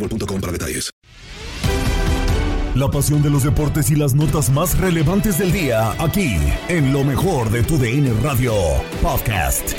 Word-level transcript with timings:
boostmobile.com 0.00 0.40
para 0.40 0.52
detalles. 0.52 0.90
La 2.74 2.88
pasión 2.88 3.20
de 3.20 3.30
los 3.30 3.42
deportes 3.42 3.90
y 3.90 3.96
las 3.96 4.14
notas 4.14 4.48
más 4.48 4.78
relevantes 4.78 5.38
del 5.38 5.50
día, 5.50 5.90
aquí, 5.98 6.36
en 6.68 6.92
lo 6.92 7.02
mejor 7.02 7.50
de 7.50 7.64
tu 7.64 7.76
DN 7.76 8.12
Radio 8.22 8.54
Podcast. 9.02 9.72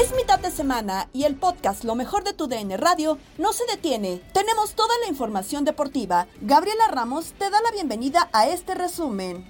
Es 0.00 0.16
mitad 0.16 0.40
de 0.40 0.50
semana 0.50 1.08
y 1.12 1.22
el 1.22 1.36
podcast 1.36 1.84
Lo 1.84 1.94
mejor 1.94 2.24
de 2.24 2.32
tu 2.32 2.48
DN 2.48 2.76
Radio 2.78 3.18
no 3.38 3.52
se 3.52 3.64
detiene. 3.66 4.20
Tenemos 4.34 4.74
toda 4.74 4.94
la 5.04 5.08
información 5.08 5.64
deportiva. 5.64 6.26
Gabriela 6.40 6.88
Ramos 6.90 7.34
te 7.38 7.48
da 7.50 7.62
la 7.62 7.70
bienvenida 7.70 8.28
a 8.32 8.48
este 8.48 8.74
resumen. 8.74 9.46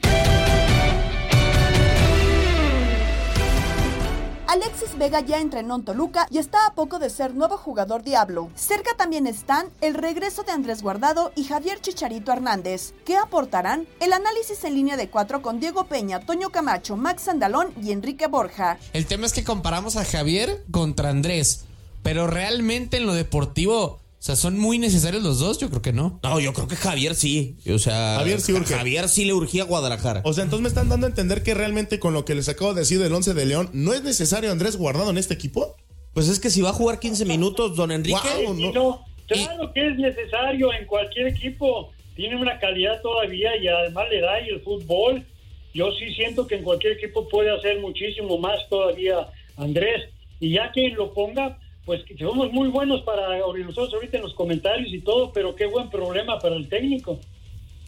Alexis 4.52 4.98
Vega 4.98 5.20
ya 5.20 5.40
entrenó 5.40 5.76
en 5.76 5.82
Toluca 5.82 6.26
y 6.28 6.36
está 6.36 6.66
a 6.66 6.74
poco 6.74 6.98
de 6.98 7.08
ser 7.08 7.34
nuevo 7.34 7.56
jugador 7.56 8.02
Diablo. 8.02 8.50
Cerca 8.54 8.90
también 8.98 9.26
están 9.26 9.68
el 9.80 9.94
regreso 9.94 10.42
de 10.42 10.52
Andrés 10.52 10.82
Guardado 10.82 11.32
y 11.34 11.44
Javier 11.44 11.80
Chicharito 11.80 12.32
Hernández. 12.32 12.92
¿Qué 13.06 13.16
aportarán? 13.16 13.86
El 13.98 14.12
análisis 14.12 14.62
en 14.64 14.74
línea 14.74 14.98
de 14.98 15.08
cuatro 15.08 15.40
con 15.40 15.58
Diego 15.58 15.86
Peña, 15.86 16.20
Toño 16.20 16.50
Camacho, 16.50 16.98
Max 16.98 17.28
Andalón 17.28 17.72
y 17.82 17.92
Enrique 17.92 18.26
Borja. 18.26 18.76
El 18.92 19.06
tema 19.06 19.24
es 19.24 19.32
que 19.32 19.42
comparamos 19.42 19.96
a 19.96 20.04
Javier 20.04 20.62
contra 20.70 21.08
Andrés, 21.08 21.64
pero 22.02 22.26
realmente 22.26 22.98
en 22.98 23.06
lo 23.06 23.14
deportivo, 23.14 24.01
o 24.22 24.24
sea, 24.24 24.36
¿son 24.36 24.56
muy 24.56 24.78
necesarios 24.78 25.20
los 25.24 25.40
dos? 25.40 25.58
Yo 25.58 25.68
creo 25.68 25.82
que 25.82 25.92
no. 25.92 26.20
No, 26.22 26.38
yo 26.38 26.52
creo 26.52 26.68
que 26.68 26.76
Javier 26.76 27.16
sí. 27.16 27.56
O 27.68 27.80
sea, 27.80 28.18
Javier 28.18 28.40
sí 28.40 28.52
urge. 28.52 28.72
Javier 28.72 29.08
sí 29.08 29.24
le 29.24 29.32
urgía 29.32 29.64
a 29.64 29.66
Guadalajara. 29.66 30.22
O 30.24 30.32
sea, 30.32 30.44
entonces 30.44 30.62
me 30.62 30.68
están 30.68 30.88
dando 30.88 31.06
a 31.06 31.10
entender 31.10 31.42
que 31.42 31.54
realmente 31.54 31.98
con 31.98 32.14
lo 32.14 32.24
que 32.24 32.36
les 32.36 32.48
acabo 32.48 32.72
de 32.72 32.82
decir 32.82 33.00
del 33.00 33.12
11 33.12 33.34
de 33.34 33.46
León, 33.46 33.70
¿no 33.72 33.92
es 33.92 34.04
necesario 34.04 34.52
Andrés 34.52 34.76
Guardado 34.76 35.10
en 35.10 35.18
este 35.18 35.34
equipo? 35.34 35.74
Pues 36.14 36.28
es 36.28 36.38
que 36.38 36.50
si 36.50 36.60
va 36.60 36.68
a 36.68 36.72
jugar 36.72 37.00
15 37.00 37.24
minutos, 37.24 37.74
don 37.74 37.90
Enrique. 37.90 38.16
No. 38.46 38.72
No, 38.72 39.04
claro 39.26 39.72
que 39.72 39.88
es 39.88 39.96
necesario 39.96 40.72
en 40.72 40.86
cualquier 40.86 41.26
equipo. 41.26 41.90
Tiene 42.14 42.36
una 42.36 42.60
calidad 42.60 43.02
todavía 43.02 43.56
y 43.60 43.66
además 43.66 44.04
le 44.08 44.20
da 44.20 44.40
y 44.40 44.50
el 44.50 44.60
fútbol. 44.60 45.26
Yo 45.74 45.90
sí 45.98 46.14
siento 46.14 46.46
que 46.46 46.54
en 46.54 46.62
cualquier 46.62 46.92
equipo 46.92 47.28
puede 47.28 47.50
hacer 47.50 47.80
muchísimo 47.80 48.38
más 48.38 48.68
todavía 48.70 49.26
Andrés. 49.56 50.10
Y 50.38 50.52
ya 50.52 50.70
que 50.70 50.90
lo 50.90 51.12
ponga, 51.12 51.58
pues 51.84 52.04
que 52.04 52.16
somos 52.16 52.52
muy 52.52 52.68
buenos 52.68 53.02
para 53.02 53.38
nosotros 53.38 53.94
ahorita 53.94 54.18
en 54.18 54.22
los 54.22 54.34
comentarios 54.34 54.92
y 54.92 55.00
todo, 55.00 55.32
pero 55.32 55.54
qué 55.54 55.66
buen 55.66 55.90
problema 55.90 56.38
para 56.38 56.56
el 56.56 56.68
técnico. 56.68 57.18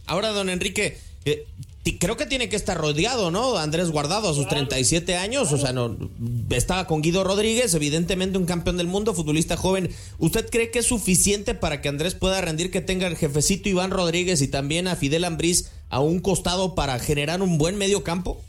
Ahora, 0.06 0.32
don 0.32 0.50
Enrique, 0.50 0.98
eh, 1.24 1.46
creo 1.98 2.16
que 2.16 2.26
tiene 2.26 2.48
que 2.48 2.56
estar 2.56 2.76
rodeado, 2.76 3.30
¿no? 3.30 3.56
Andrés 3.56 3.90
Guardado 3.90 4.28
a 4.28 4.34
sus 4.34 4.48
37 4.48 5.16
años, 5.16 5.52
o 5.52 5.58
sea, 5.58 5.72
no 5.72 5.96
estaba 6.50 6.86
con 6.86 7.02
Guido 7.02 7.24
Rodríguez, 7.24 7.74
evidentemente 7.74 8.38
un 8.38 8.46
campeón 8.46 8.76
del 8.76 8.86
mundo, 8.86 9.14
futbolista 9.14 9.56
joven. 9.56 9.90
¿Usted 10.18 10.48
cree 10.50 10.70
que 10.70 10.80
es 10.80 10.86
suficiente 10.86 11.54
para 11.54 11.80
que 11.80 11.88
Andrés 11.88 12.14
pueda 12.14 12.40
rendir 12.40 12.70
que 12.70 12.80
tenga 12.80 13.06
el 13.06 13.16
jefecito 13.16 13.68
Iván 13.68 13.90
Rodríguez 13.90 14.42
y 14.42 14.48
también 14.48 14.88
a 14.88 14.96
Fidel 14.96 15.24
Ambriz 15.24 15.70
a 15.88 16.00
un 16.00 16.20
costado 16.20 16.74
para 16.74 16.98
generar 16.98 17.42
un 17.42 17.58
buen 17.58 17.76
medio 17.76 18.02
campo? 18.02 18.42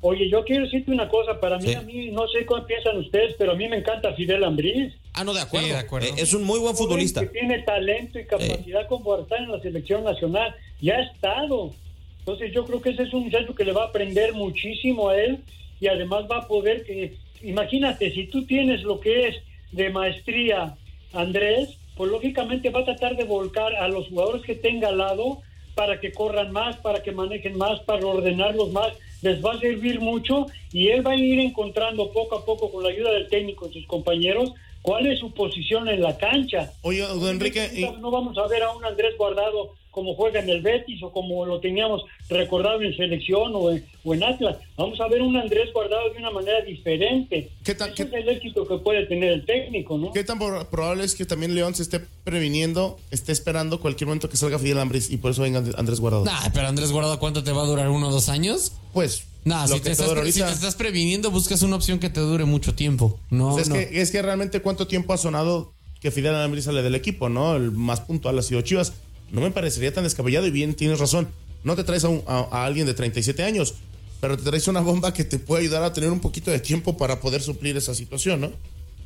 Oye, 0.00 0.28
yo 0.30 0.44
quiero 0.44 0.64
decirte 0.64 0.92
una 0.92 1.08
cosa, 1.08 1.40
para 1.40 1.58
mí, 1.58 1.66
Sí. 1.68 1.74
a 1.74 1.80
mí, 1.82 2.10
no 2.12 2.28
sé 2.28 2.46
cómo 2.46 2.64
piensan 2.64 2.98
ustedes, 2.98 3.34
pero 3.36 3.52
a 3.52 3.54
mí 3.56 3.66
me 3.68 3.78
encanta 3.78 4.14
Fidel 4.14 4.44
Ambriz. 4.44 4.94
Ah, 5.12 5.24
no, 5.24 5.34
de 5.34 5.40
acuerdo. 5.40 5.66
Sí, 5.66 5.72
de 5.72 5.78
acuerdo. 5.78 6.06
Eh, 6.06 6.12
es 6.18 6.32
un 6.34 6.44
muy 6.44 6.60
buen 6.60 6.76
futbolista. 6.76 7.20
Que 7.22 7.26
tiene 7.26 7.58
talento 7.62 8.18
y 8.20 8.24
capacidad 8.26 8.86
como 8.86 9.04
para 9.10 9.22
estar 9.22 9.40
en 9.40 9.50
la 9.50 9.60
selección 9.60 10.04
nacional. 10.04 10.54
Ya 10.80 10.96
ha 10.98 11.02
estado. 11.02 11.72
Entonces 12.20 12.52
yo 12.52 12.64
creo 12.64 12.80
que 12.80 12.90
ese 12.90 13.02
es 13.04 13.12
un 13.12 13.24
muchacho 13.24 13.54
que 13.54 13.64
le 13.64 13.72
va 13.72 13.84
a 13.84 13.86
aprender 13.86 14.34
muchísimo 14.34 15.08
a 15.08 15.18
él 15.20 15.38
y 15.80 15.88
además 15.88 16.24
va 16.30 16.38
a 16.38 16.46
poder 16.46 16.84
que... 16.84 17.14
Imagínate, 17.42 18.12
si 18.12 18.26
tú 18.26 18.44
tienes 18.46 18.82
lo 18.82 19.00
que 19.00 19.28
es 19.28 19.36
de 19.72 19.90
maestría 19.90 20.76
Andrés, 21.12 21.70
pues 21.96 22.10
lógicamente 22.10 22.70
va 22.70 22.80
a 22.80 22.84
tratar 22.84 23.16
de 23.16 23.24
volcar 23.24 23.74
a 23.74 23.88
los 23.88 24.08
jugadores 24.08 24.42
que 24.42 24.54
tenga 24.54 24.88
al 24.88 24.98
lado 24.98 25.38
para 25.74 26.00
que 26.00 26.12
corran 26.12 26.52
más, 26.52 26.76
para 26.76 27.02
que 27.02 27.12
manejen 27.12 27.56
más, 27.56 27.80
para 27.80 28.04
ordenarlos 28.06 28.72
más, 28.72 28.92
les 29.22 29.44
va 29.44 29.52
a 29.52 29.60
servir 29.60 30.00
mucho 30.00 30.46
y 30.72 30.88
él 30.88 31.06
va 31.06 31.12
a 31.12 31.16
ir 31.16 31.40
encontrando 31.40 32.12
poco 32.12 32.36
a 32.36 32.44
poco 32.44 32.70
con 32.70 32.84
la 32.84 32.90
ayuda 32.90 33.12
del 33.12 33.28
técnico 33.28 33.68
y 33.68 33.72
sus 33.72 33.86
compañeros 33.86 34.52
cuál 34.82 35.06
es 35.06 35.18
su 35.18 35.32
posición 35.32 35.88
en 35.88 36.02
la 36.02 36.16
cancha. 36.16 36.72
Oye, 36.82 37.00
don 37.00 37.28
Enrique, 37.28 37.90
No 38.00 38.10
vamos 38.10 38.38
a 38.38 38.46
ver 38.46 38.62
a 38.62 38.70
un 38.72 38.84
Andrés 38.84 39.16
Guardado 39.16 39.74
como 39.98 40.14
juega 40.14 40.38
en 40.38 40.48
el 40.48 40.62
Betis 40.62 41.02
o 41.02 41.10
como 41.10 41.44
lo 41.44 41.58
teníamos 41.58 42.02
recordado 42.28 42.80
en 42.82 42.96
selección 42.96 43.50
o 43.52 43.70
en, 43.72 43.84
o 44.04 44.14
en 44.14 44.22
Atlas. 44.22 44.56
Vamos 44.76 45.00
a 45.00 45.08
ver 45.08 45.20
un 45.22 45.36
Andrés 45.36 45.72
Guardado 45.74 46.08
de 46.12 46.18
una 46.20 46.30
manera 46.30 46.60
diferente. 46.64 47.50
¿Qué 47.64 47.74
tal- 47.74 47.90
Ese 47.92 48.08
qué- 48.08 48.16
es 48.20 48.22
el 48.24 48.28
éxito 48.28 48.64
que 48.68 48.78
puede 48.78 49.06
tener 49.06 49.32
el 49.32 49.44
técnico, 49.44 49.98
¿no? 49.98 50.12
¿qué 50.12 50.22
tan 50.22 50.38
probable 50.38 51.02
es 51.02 51.16
que 51.16 51.24
también 51.26 51.52
León 51.56 51.74
se 51.74 51.82
esté 51.82 51.98
previniendo, 52.22 52.96
esté 53.10 53.32
esperando 53.32 53.80
cualquier 53.80 54.06
momento 54.06 54.28
que 54.28 54.36
salga 54.36 54.60
Fidel 54.60 54.78
Ambriz 54.78 55.10
y 55.10 55.16
por 55.16 55.32
eso 55.32 55.42
venga 55.42 55.64
Andrés 55.76 55.98
Guardado? 55.98 56.24
Nah, 56.24 56.50
pero 56.54 56.68
Andrés 56.68 56.92
Guardado, 56.92 57.18
¿cuánto 57.18 57.42
te 57.42 57.50
va 57.50 57.62
a 57.62 57.66
durar? 57.66 57.88
¿Uno 57.90 58.06
o 58.08 58.12
dos 58.12 58.28
años? 58.28 58.74
Pues, 58.92 59.24
No, 59.44 59.66
si 59.66 59.80
te, 59.80 59.90
estás, 59.90 60.06
si 60.08 60.12
te 60.14 60.18
ahorita. 60.20 60.52
estás 60.52 60.76
previniendo, 60.76 61.32
buscas 61.32 61.62
una 61.62 61.74
opción 61.76 61.98
que 61.98 62.08
te 62.10 62.20
dure 62.20 62.44
mucho 62.44 62.74
tiempo. 62.76 63.18
No, 63.30 63.50
Pues 63.50 63.62
es, 63.64 63.68
no. 63.70 63.74
que, 63.74 64.00
es 64.00 64.12
que 64.12 64.22
realmente 64.22 64.60
cuánto 64.60 64.86
tiempo 64.86 65.12
ha 65.12 65.18
sonado 65.18 65.72
que 66.00 66.12
Fidel 66.12 66.36
Ambriz 66.36 66.64
sale 66.66 66.80
del 66.82 66.94
equipo, 66.94 67.28
¿no? 67.28 67.56
El 67.56 67.72
más 67.72 68.00
puntual 68.02 68.38
ha 68.38 68.42
sido 68.42 68.60
Chivas. 68.60 68.92
No 69.30 69.40
me 69.40 69.50
parecería 69.50 69.92
tan 69.92 70.04
descabellado 70.04 70.46
y 70.46 70.50
bien 70.50 70.74
tienes 70.74 70.98
razón. 70.98 71.28
No 71.64 71.76
te 71.76 71.84
traes 71.84 72.04
a, 72.04 72.08
un- 72.08 72.22
a- 72.26 72.48
a 72.50 72.64
alguien 72.64 72.86
de 72.86 72.94
37 72.94 73.42
años, 73.42 73.74
pero 74.20 74.36
te 74.36 74.42
traes 74.44 74.68
una 74.68 74.80
bomba 74.80 75.12
que 75.12 75.24
te 75.24 75.38
puede 75.38 75.62
ayudar 75.62 75.82
a 75.82 75.92
tener 75.92 76.10
un 76.10 76.20
poquito 76.20 76.50
de 76.50 76.58
tiempo 76.60 76.96
para 76.96 77.20
poder 77.20 77.42
suplir 77.42 77.76
esa 77.76 77.94
situación, 77.94 78.40
¿no? 78.40 78.52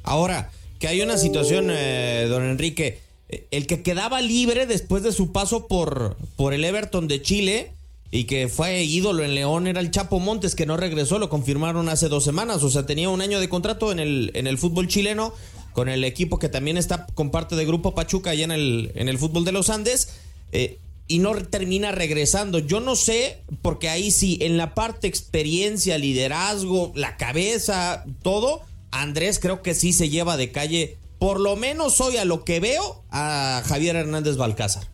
Ahora, 0.03 0.51
que 0.79 0.89
hay 0.89 1.01
una 1.01 1.17
situación, 1.19 1.69
eh, 1.71 2.27
don 2.29 2.45
Enrique, 2.45 3.01
eh, 3.29 3.47
el 3.51 3.67
que 3.67 3.83
quedaba 3.83 4.21
libre 4.21 4.67
después 4.67 5.03
de 5.03 5.13
su 5.13 5.33
paso 5.33 5.67
por, 5.67 6.17
por 6.37 6.53
el 6.55 6.65
Everton 6.65 7.09
de 7.09 7.23
Chile 7.23 7.73
y 8.11 8.25
que 8.25 8.49
fue 8.49 8.83
ídolo 8.85 9.25
en 9.25 9.35
León 9.35 9.67
era 9.67 9.81
el 9.81 9.91
Chapo 9.91 10.19
Montes, 10.19 10.55
que 10.55 10.67
no 10.67 10.77
regresó, 10.77 11.19
lo 11.19 11.29
confirmaron 11.31 11.89
hace 11.89 12.09
dos 12.09 12.25
semanas, 12.25 12.63
o 12.63 12.69
sea, 12.69 12.85
tenía 12.85 13.09
un 13.09 13.23
año 13.23 13.41
de 13.41 13.49
contrato 13.49 13.91
en 13.93 14.01
el, 14.01 14.31
en 14.35 14.47
el 14.47 14.59
fútbol 14.59 14.87
chileno, 14.89 15.33
con 15.73 15.89
el 15.89 16.05
equipo 16.05 16.39
que 16.39 16.49
también 16.49 16.77
está 16.77 17.07
con 17.15 17.31
parte 17.31 17.57
de 17.57 17.65
Grupo 17.65 17.95
Pachuca 17.95 18.31
allá 18.31 18.45
en 18.45 18.53
el, 18.53 18.93
en 18.95 19.09
el 19.09 19.19
fútbol 19.19 19.45
de 19.45 19.53
los 19.53 19.71
Andes, 19.71 20.21
eh, 20.53 20.79
y 21.09 21.19
no 21.19 21.35
termina 21.35 21.93
regresando. 21.93 22.59
Yo 22.59 22.81
no 22.81 22.97
sé, 22.97 23.39
porque 23.61 23.89
ahí 23.89 24.11
sí, 24.11 24.39
en 24.41 24.57
la 24.57 24.75
parte 24.75 25.07
experiencia, 25.07 25.99
liderazgo, 25.99 26.93
la 26.95 27.17
cabeza, 27.17 28.05
todo, 28.23 28.61
Andrés 28.91 29.39
creo 29.39 29.63
que 29.63 29.75
sí 29.75 29.93
se 29.93 30.09
lleva 30.09 30.37
de 30.37 30.53
calle, 30.53 30.97
por 31.19 31.41
lo 31.41 31.57
menos 31.57 32.01
hoy 32.01 32.17
a 32.17 32.25
lo 32.25 32.45
que 32.45 32.61
veo, 32.61 33.03
a 33.11 33.63
Javier 33.67 33.97
Hernández 33.97 34.37
Balcázar. 34.37 34.85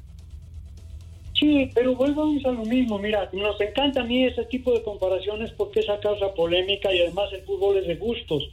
Sí, 1.39 1.71
pero 1.73 1.95
volvamos 1.95 2.45
a 2.45 2.51
lo 2.51 2.65
mismo. 2.65 2.99
Mira, 2.99 3.29
nos 3.33 3.61
encanta 3.61 4.01
a 4.01 4.05
mí 4.05 4.25
ese 4.25 4.45
tipo 4.47 4.73
de 4.73 4.83
comparaciones 4.83 5.53
porque 5.53 5.81
esa 5.81 6.01
causa 6.01 6.35
polémica 6.35 6.93
y 6.93 7.01
además 7.01 7.33
el 7.33 7.43
fútbol 7.43 7.77
es 7.79 7.87
de 7.87 7.95
gustos. 7.95 8.51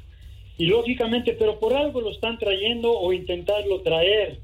Y 0.57 0.65
lógicamente, 0.67 1.33
pero 1.33 1.59
por 1.59 1.73
algo 1.73 2.01
lo 2.01 2.11
están 2.11 2.37
trayendo 2.37 2.91
o 2.91 3.11
intentarlo 3.11 3.81
traer. 3.81 4.39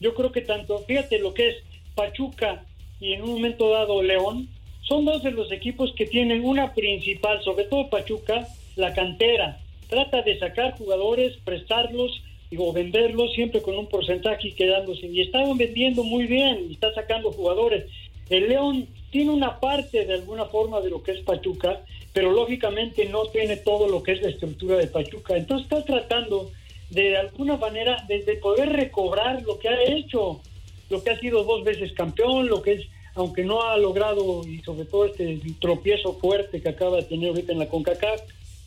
Yo 0.00 0.14
creo 0.14 0.32
que 0.32 0.40
tanto, 0.40 0.78
fíjate 0.80 1.18
lo 1.18 1.32
que 1.32 1.48
es 1.48 1.56
Pachuca 1.94 2.64
y 3.00 3.12
en 3.12 3.22
un 3.22 3.32
momento 3.32 3.70
dado 3.70 4.02
León, 4.02 4.48
son 4.82 5.04
dos 5.04 5.22
de 5.22 5.30
los 5.30 5.52
equipos 5.52 5.92
que 5.96 6.06
tienen 6.06 6.44
una 6.44 6.74
principal, 6.74 7.42
sobre 7.42 7.64
todo 7.64 7.88
Pachuca, 7.88 8.48
la 8.76 8.92
cantera. 8.92 9.60
Trata 9.88 10.22
de 10.22 10.38
sacar 10.38 10.76
jugadores, 10.76 11.36
prestarlos 11.44 12.22
o 12.56 12.72
venderlos 12.72 13.32
siempre 13.32 13.62
con 13.62 13.78
un 13.78 13.86
porcentaje 13.86 14.48
y 14.48 14.52
quedándose. 14.52 15.06
Y 15.06 15.20
estaban 15.20 15.56
vendiendo 15.56 16.02
muy 16.02 16.26
bien, 16.26 16.68
está 16.70 16.92
sacando 16.94 17.30
jugadores. 17.30 17.86
El 18.28 18.48
León 18.48 18.88
tiene 19.10 19.30
una 19.30 19.60
parte 19.60 20.04
de 20.04 20.14
alguna 20.14 20.46
forma 20.46 20.80
de 20.80 20.90
lo 20.90 21.02
que 21.02 21.12
es 21.12 21.20
Pachuca, 21.20 21.84
pero 22.12 22.30
lógicamente 22.32 23.06
no 23.06 23.26
tiene 23.26 23.56
todo 23.56 23.88
lo 23.88 24.02
que 24.02 24.12
es 24.12 24.22
la 24.22 24.30
estructura 24.30 24.76
de 24.76 24.86
Pachuca. 24.86 25.36
Entonces 25.36 25.64
está 25.64 25.84
tratando 25.84 26.50
de, 26.90 27.16
alguna 27.16 27.56
manera 27.56 28.04
de, 28.08 28.20
poder 28.36 28.70
recobrar 28.70 29.42
lo 29.42 29.58
que 29.58 29.68
ha 29.68 29.82
hecho, 29.82 30.40
lo 30.90 31.02
que 31.02 31.10
ha 31.10 31.18
sido 31.18 31.44
dos 31.44 31.64
veces 31.64 31.92
campeón, 31.92 32.48
lo 32.48 32.60
que 32.60 32.72
es, 32.72 32.86
aunque 33.14 33.44
no 33.44 33.62
ha 33.62 33.76
logrado, 33.78 34.46
y 34.46 34.60
sobre 34.60 34.84
todo 34.84 35.06
este 35.06 35.40
tropiezo 35.60 36.14
fuerte 36.14 36.60
que 36.60 36.68
acaba 36.68 36.98
de 36.98 37.04
tener 37.04 37.30
ahorita 37.30 37.52
en 37.52 37.58
la 37.58 37.68
CONCACAF, 37.68 38.20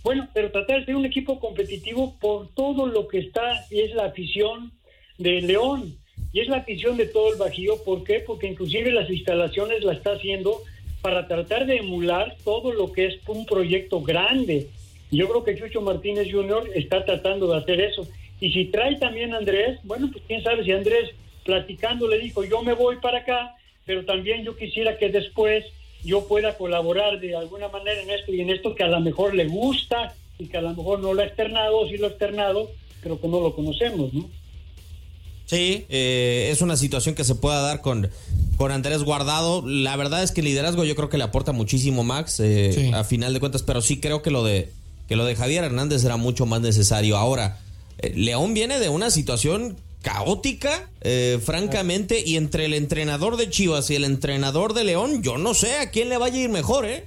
bueno, 0.04 0.28
pero 0.34 0.52
tratar 0.52 0.80
de 0.80 0.86
ser 0.86 0.96
un 0.96 1.06
equipo 1.06 1.40
competitivo 1.40 2.16
por 2.20 2.50
todo 2.50 2.86
lo 2.86 3.08
que 3.08 3.20
está 3.20 3.66
y 3.72 3.82
es 3.82 3.94
la 3.96 4.06
afición 4.06 4.72
de 5.18 5.42
León 5.42 5.98
y 6.32 6.42
es 6.42 6.48
la 6.48 6.58
afición 6.58 6.96
de 6.98 7.08
todo 7.08 7.34
el 7.34 7.40
Bajío. 7.40 7.84
¿Por 7.84 8.04
qué? 8.04 8.20
Porque 8.20 8.48
inclusive 8.48 8.92
las 8.92 9.10
instalaciones 9.10 9.84
la 9.84 9.94
está 9.94 10.12
haciendo 10.12 10.62
para 11.06 11.28
tratar 11.28 11.68
de 11.68 11.78
emular 11.78 12.36
todo 12.44 12.74
lo 12.74 12.92
que 12.92 13.06
es 13.06 13.20
un 13.28 13.46
proyecto 13.46 14.02
grande. 14.02 14.70
Yo 15.12 15.30
creo 15.30 15.44
que 15.44 15.56
Chucho 15.56 15.80
Martínez 15.80 16.30
Jr. 16.32 16.72
está 16.74 17.06
tratando 17.06 17.46
de 17.46 17.60
hacer 17.60 17.80
eso. 17.80 18.08
Y 18.42 18.52
si 18.52 18.66
trae 18.66 18.96
también 18.96 19.32
a 19.32 19.38
Andrés, 19.38 19.78
bueno, 19.84 20.10
pues 20.12 20.24
quién 20.28 20.42
sabe 20.42 20.64
si 20.64 20.72
Andrés 20.72 21.12
platicando 21.44 22.08
le 22.08 22.18
dijo, 22.18 22.44
yo 22.44 22.64
me 22.64 22.74
voy 22.74 22.96
para 22.96 23.20
acá, 23.20 23.56
pero 23.86 24.04
también 24.04 24.44
yo 24.44 24.56
quisiera 24.56 24.98
que 24.98 25.10
después 25.10 25.64
yo 26.04 26.28
pueda 26.28 26.58
colaborar 26.58 27.20
de 27.20 27.36
alguna 27.36 27.68
manera 27.68 28.02
en 28.02 28.10
esto 28.10 28.34
y 28.34 28.42
en 28.42 28.50
esto 28.50 28.74
que 28.74 28.84
a 28.84 28.88
lo 28.88 29.00
mejor 29.00 29.36
le 29.36 29.46
gusta 29.46 30.16
y 30.40 30.48
que 30.48 30.58
a 30.58 30.62
lo 30.62 30.74
mejor 30.74 31.02
no 31.02 31.14
lo 31.14 31.22
ha 31.22 31.26
externado 31.26 31.88
sí 31.88 31.98
lo 31.98 32.08
ha 32.08 32.10
externado, 32.10 32.72
pero 33.04 33.22
que 33.22 33.28
no 33.28 33.42
lo 33.42 33.54
conocemos, 33.54 34.12
¿no? 34.12 34.28
Sí, 35.46 35.86
eh, 35.90 36.50
es 36.52 36.62
una 36.62 36.76
situación 36.76 37.14
que 37.14 37.24
se 37.24 37.36
pueda 37.36 37.62
dar 37.62 37.82
con, 37.82 38.10
con 38.58 38.72
Andrés 38.72 39.04
Guardado. 39.04 39.64
La 39.66 39.96
verdad 39.96 40.24
es 40.24 40.32
que 40.32 40.42
el 40.42 40.46
liderazgo 40.46 40.84
yo 40.84 40.96
creo 40.96 41.10
que 41.10 41.18
le 41.18 41.24
aporta 41.24 41.52
muchísimo 41.52 42.04
Max 42.04 42.40
eh, 42.40 42.92
a 42.94 43.04
final 43.04 43.34
de 43.34 43.40
cuentas, 43.40 43.64
pero 43.64 43.82
sí 43.82 44.00
creo 44.00 44.22
que 44.22 44.32
lo 44.32 44.44
de 44.44 44.72
que 45.08 45.16
lo 45.16 45.26
de 45.26 45.36
Javier 45.36 45.64
Hernández 45.64 46.04
era 46.04 46.18
mucho 46.18 46.46
más 46.46 46.62
necesario. 46.62 47.18
Ahora, 47.18 47.60
eh, 48.00 48.14
León 48.16 48.54
viene 48.54 48.80
de 48.80 48.90
una 48.90 49.12
situación 49.12 49.78
caótica, 50.02 50.88
eh, 51.02 51.40
francamente, 51.44 52.24
y 52.24 52.38
entre 52.38 52.66
el 52.66 52.74
entrenador 52.76 53.38
de 53.38 53.50
Chivas 53.50 53.90
y 53.90 53.96
el 53.96 54.04
entrenador 54.04 54.74
de 54.74 54.84
León, 54.84 55.24
yo 55.24 55.38
no 55.38 55.56
sé 55.56 55.78
a 55.80 55.90
quién 55.90 56.10
le 56.10 56.18
vaya 56.18 56.38
a 56.38 56.42
ir 56.42 56.50
mejor, 56.50 56.86
¿eh? 56.86 57.06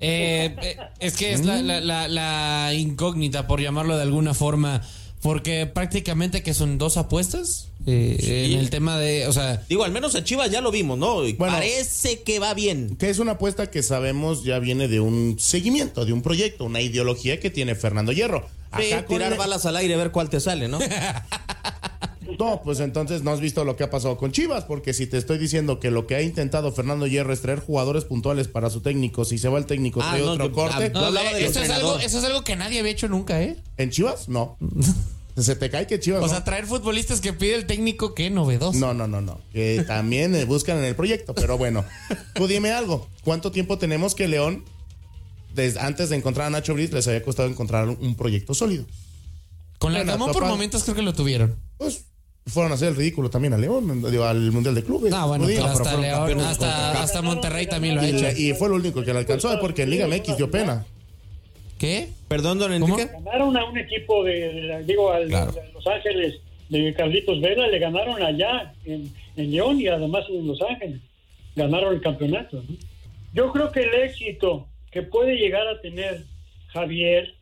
eh, 0.00 0.76
es 1.00 1.16
que 1.16 1.32
es 1.32 1.44
la, 1.44 1.62
la, 1.62 2.74
incógnita, 2.74 3.46
por 3.46 3.60
llamarlo 3.60 3.96
de 3.96 4.02
alguna 4.02 4.34
forma. 4.34 4.82
Porque 5.22 5.64
prácticamente 5.64 6.42
que 6.42 6.52
son 6.52 6.76
dos 6.76 6.98
apuestas 6.98 7.68
en 7.86 8.58
el 8.58 8.70
tema 8.70 8.98
de, 8.98 9.26
o 9.26 9.32
sea... 9.32 9.62
Digo, 9.68 9.84
al 9.84 9.92
menos 9.92 10.14
a 10.14 10.24
Chivas 10.24 10.50
ya 10.50 10.60
lo 10.60 10.70
vimos, 10.70 10.98
¿no? 10.98 11.22
Parece 11.38 12.22
que 12.22 12.38
va 12.38 12.54
bien. 12.54 12.96
Que 12.96 13.10
es 13.10 13.18
una 13.18 13.32
apuesta 13.32 13.70
que 13.70 13.82
sabemos 13.82 14.44
ya 14.44 14.58
viene 14.58 14.88
de 14.88 15.00
un 15.00 15.36
seguimiento, 15.38 16.04
de 16.04 16.12
un 16.12 16.22
proyecto, 16.22 16.64
una 16.64 16.80
ideología 16.80 17.40
que 17.40 17.50
tiene 17.50 17.74
Fernando 17.74 18.12
Hierro. 18.12 18.48
Acá 18.70 19.06
tirar 19.06 19.36
balas 19.36 19.66
al 19.66 19.76
aire, 19.76 19.94
a 19.94 19.98
ver 19.98 20.10
cuál 20.10 20.30
te 20.30 20.40
sale, 20.40 20.68
¿no? 20.68 20.78
No, 22.38 22.62
pues 22.62 22.80
entonces 22.80 23.22
no 23.22 23.30
has 23.30 23.40
visto 23.40 23.64
lo 23.64 23.76
que 23.76 23.84
ha 23.84 23.90
pasado 23.90 24.16
con 24.16 24.32
Chivas, 24.32 24.64
porque 24.64 24.92
si 24.92 25.06
te 25.06 25.18
estoy 25.18 25.38
diciendo 25.38 25.80
que 25.80 25.90
lo 25.90 26.06
que 26.06 26.16
ha 26.16 26.22
intentado 26.22 26.72
Fernando 26.72 27.06
Hierro 27.06 27.32
es 27.32 27.40
traer 27.40 27.60
jugadores 27.60 28.04
puntuales 28.04 28.48
para 28.48 28.70
su 28.70 28.80
técnico, 28.80 29.24
si 29.24 29.38
se 29.38 29.48
va 29.48 29.58
el 29.58 29.66
técnico, 29.66 30.00
ah, 30.02 30.16
otro 30.24 30.52
corte. 30.52 30.92
eso, 31.38 31.60
es 31.60 32.24
algo, 32.24 32.44
que 32.44 32.56
nadie 32.56 32.80
había 32.80 32.92
hecho 32.92 33.08
nunca, 33.08 33.42
¿eh? 33.42 33.56
¿En 33.76 33.90
Chivas? 33.90 34.28
No. 34.28 34.56
Se 35.36 35.56
te 35.56 35.68
cae 35.68 35.86
que 35.86 35.98
Chivas. 35.98 36.22
O 36.22 36.28
sea, 36.28 36.44
traer 36.44 36.66
futbolistas 36.66 37.20
que 37.20 37.32
pide 37.32 37.56
el 37.56 37.66
técnico, 37.66 38.14
qué 38.14 38.30
novedoso. 38.30 38.78
No, 38.78 38.94
no, 38.94 39.08
no, 39.08 39.20
no. 39.20 39.40
Que 39.52 39.84
también 39.86 40.46
buscan 40.46 40.78
en 40.78 40.84
el 40.84 40.94
proyecto, 40.94 41.34
pero 41.34 41.58
bueno. 41.58 41.84
Tú 42.34 42.46
dime 42.46 42.70
algo. 42.70 43.08
¿Cuánto 43.24 43.50
tiempo 43.50 43.76
tenemos 43.76 44.14
que 44.14 44.28
León, 44.28 44.64
desde, 45.52 45.80
antes 45.80 46.10
de 46.10 46.16
encontrar 46.16 46.46
a 46.46 46.50
Nacho 46.50 46.74
Briz, 46.74 46.92
les 46.92 47.08
había 47.08 47.22
costado 47.22 47.48
encontrar 47.48 47.88
un, 47.88 48.14
proyecto 48.14 48.54
sólido? 48.54 48.84
Con 49.78 49.92
la 49.92 50.04
Camón 50.04 50.32
por 50.32 50.44
momentos 50.44 50.84
creo 50.84 50.94
que 50.94 51.02
lo 51.02 51.14
tuvieron. 51.14 51.56
Pues 51.78 52.04
fueron 52.46 52.70
a 52.70 52.76
hacer 52.76 52.88
el 52.88 52.96
ridículo 52.96 53.28
también 53.28 53.54
a 53.54 53.58
León, 53.58 54.04
digo, 54.10 54.24
al 54.24 54.52
Mundial 54.52 54.74
de 54.74 54.84
Clubes. 54.84 55.12
Ah, 55.12 55.24
bueno, 55.24 55.46
hasta, 55.66 55.96
León, 55.96 56.40
hasta, 56.40 57.22
Monterrey 57.22 57.66
también 57.66 57.96
lo 57.96 58.02
ha 58.02 58.06
hecho. 58.06 58.28
Y 58.40 58.54
fue 58.54 58.68
lo 58.68 58.76
único 58.76 59.02
que 59.02 59.12
le 59.12 59.18
alcanzó, 59.18 59.58
porque 59.60 59.82
en 59.82 59.90
Liga 59.90 60.06
MX 60.06 60.36
dio 60.36 60.50
pena. 60.50 60.86
¿Qué? 61.84 62.08
Perdón, 62.28 62.58
don 62.58 62.72
Enrique. 62.72 63.10
Ganaron 63.12 63.56
a 63.56 63.64
un 63.66 63.76
equipo 63.76 64.24
de, 64.24 64.82
digo, 64.86 65.12
a 65.12 65.20
Los 65.20 65.86
Ángeles 65.86 66.40
de 66.70 66.94
Carlitos 66.94 67.40
Vela, 67.42 67.68
le 67.68 67.78
ganaron 67.78 68.22
allá 68.22 68.72
en, 68.86 69.12
León 69.36 69.80
y 69.80 69.88
además 69.88 70.24
en 70.30 70.46
Los 70.46 70.62
Ángeles. 70.62 71.00
Ganaron 71.54 71.94
el 71.94 72.00
campeonato. 72.00 72.62
Yo 73.34 73.52
creo 73.52 73.70
que 73.70 73.80
el 73.82 73.94
éxito 73.94 74.66
que 74.90 75.02
puede 75.02 75.36
llegar 75.36 75.66
a 75.68 75.80
tener 75.80 76.24
Javier, 76.68 77.34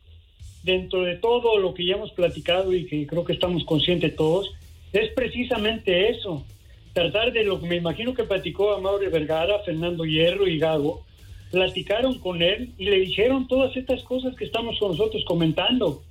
dentro 0.63 1.03
de 1.03 1.15
todo 1.15 1.57
lo 1.57 1.73
que 1.73 1.85
ya 1.85 1.95
hemos 1.95 2.11
platicado 2.11 2.73
y 2.73 2.85
que 2.85 3.07
creo 3.07 3.23
que 3.23 3.33
estamos 3.33 3.63
conscientes 3.63 4.15
todos, 4.15 4.53
es 4.91 5.09
precisamente 5.13 6.09
eso. 6.09 6.45
Tratar 6.93 7.31
de 7.31 7.43
lo 7.43 7.59
que 7.59 7.67
me 7.67 7.77
imagino 7.77 8.13
que 8.13 8.23
platicó 8.23 8.73
a 8.73 8.81
Mauro 8.81 9.09
Vergara, 9.09 9.59
Fernando 9.59 10.03
Hierro 10.05 10.47
y 10.47 10.59
Gago, 10.59 11.05
platicaron 11.53 12.17
con 12.17 12.41
él 12.41 12.71
y 12.79 12.85
le 12.85 12.99
dijeron 12.99 13.47
todas 13.47 13.77
estas 13.77 14.01
cosas 14.01 14.35
que 14.35 14.45
estamos 14.45 14.79
con 14.79 14.89
nosotros 14.89 15.23
comentando. 15.23 16.01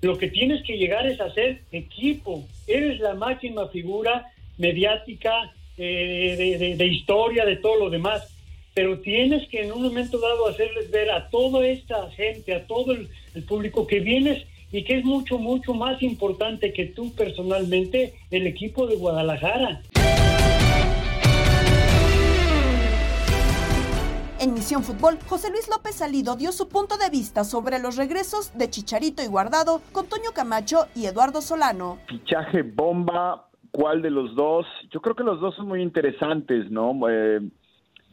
Lo 0.00 0.16
que 0.16 0.28
tienes 0.28 0.64
que 0.64 0.78
llegar 0.78 1.06
es 1.06 1.20
a 1.20 1.30
ser 1.34 1.60
equipo. 1.72 2.42
Eres 2.66 2.98
la 2.98 3.12
máxima 3.12 3.68
figura 3.68 4.32
mediática, 4.56 5.52
eh, 5.76 6.74
de, 6.78 6.86
historia, 6.86 7.44
de 7.44 7.56
todo 7.56 7.78
lo 7.78 7.90
demás. 7.90 8.34
Pero 8.72 8.98
tienes 9.00 9.46
que 9.48 9.64
en 9.64 9.72
un 9.72 9.82
momento 9.82 10.18
dado 10.18 10.48
hacerles 10.48 10.90
ver 10.90 11.10
a 11.10 11.28
toda 11.28 11.68
esta 11.68 12.10
gente, 12.12 12.54
a 12.54 12.66
todo 12.66 12.92
el 12.92 13.42
público 13.46 13.86
que 13.86 14.00
vienes 14.00 14.46
y 14.72 14.84
que 14.84 14.96
es 14.96 15.04
mucho, 15.04 15.38
mucho 15.38 15.74
más 15.74 16.02
importante 16.02 16.72
que 16.72 16.86
tú 16.86 17.12
personalmente, 17.12 18.14
el 18.30 18.46
equipo 18.46 18.86
de 18.86 18.96
Guadalajara. 18.96 19.82
En 24.40 24.54
Misión 24.54 24.84
Fútbol, 24.84 25.18
José 25.26 25.50
Luis 25.50 25.68
López 25.68 25.96
Salido 25.96 26.36
dio 26.36 26.52
su 26.52 26.68
punto 26.68 26.96
de 26.96 27.10
vista 27.10 27.42
sobre 27.42 27.80
los 27.80 27.96
regresos 27.96 28.56
de 28.56 28.70
Chicharito 28.70 29.20
y 29.20 29.26
Guardado 29.26 29.80
con 29.90 30.08
Toño 30.08 30.30
Camacho 30.32 30.86
y 30.94 31.06
Eduardo 31.06 31.40
Solano. 31.40 31.98
Fichaje 32.06 32.62
bomba, 32.62 33.48
¿cuál 33.72 34.00
de 34.00 34.10
los 34.10 34.36
dos? 34.36 34.64
Yo 34.92 35.00
creo 35.00 35.16
que 35.16 35.24
los 35.24 35.40
dos 35.40 35.56
son 35.56 35.66
muy 35.66 35.82
interesantes, 35.82 36.70
¿no? 36.70 36.92
Eh, 37.08 37.40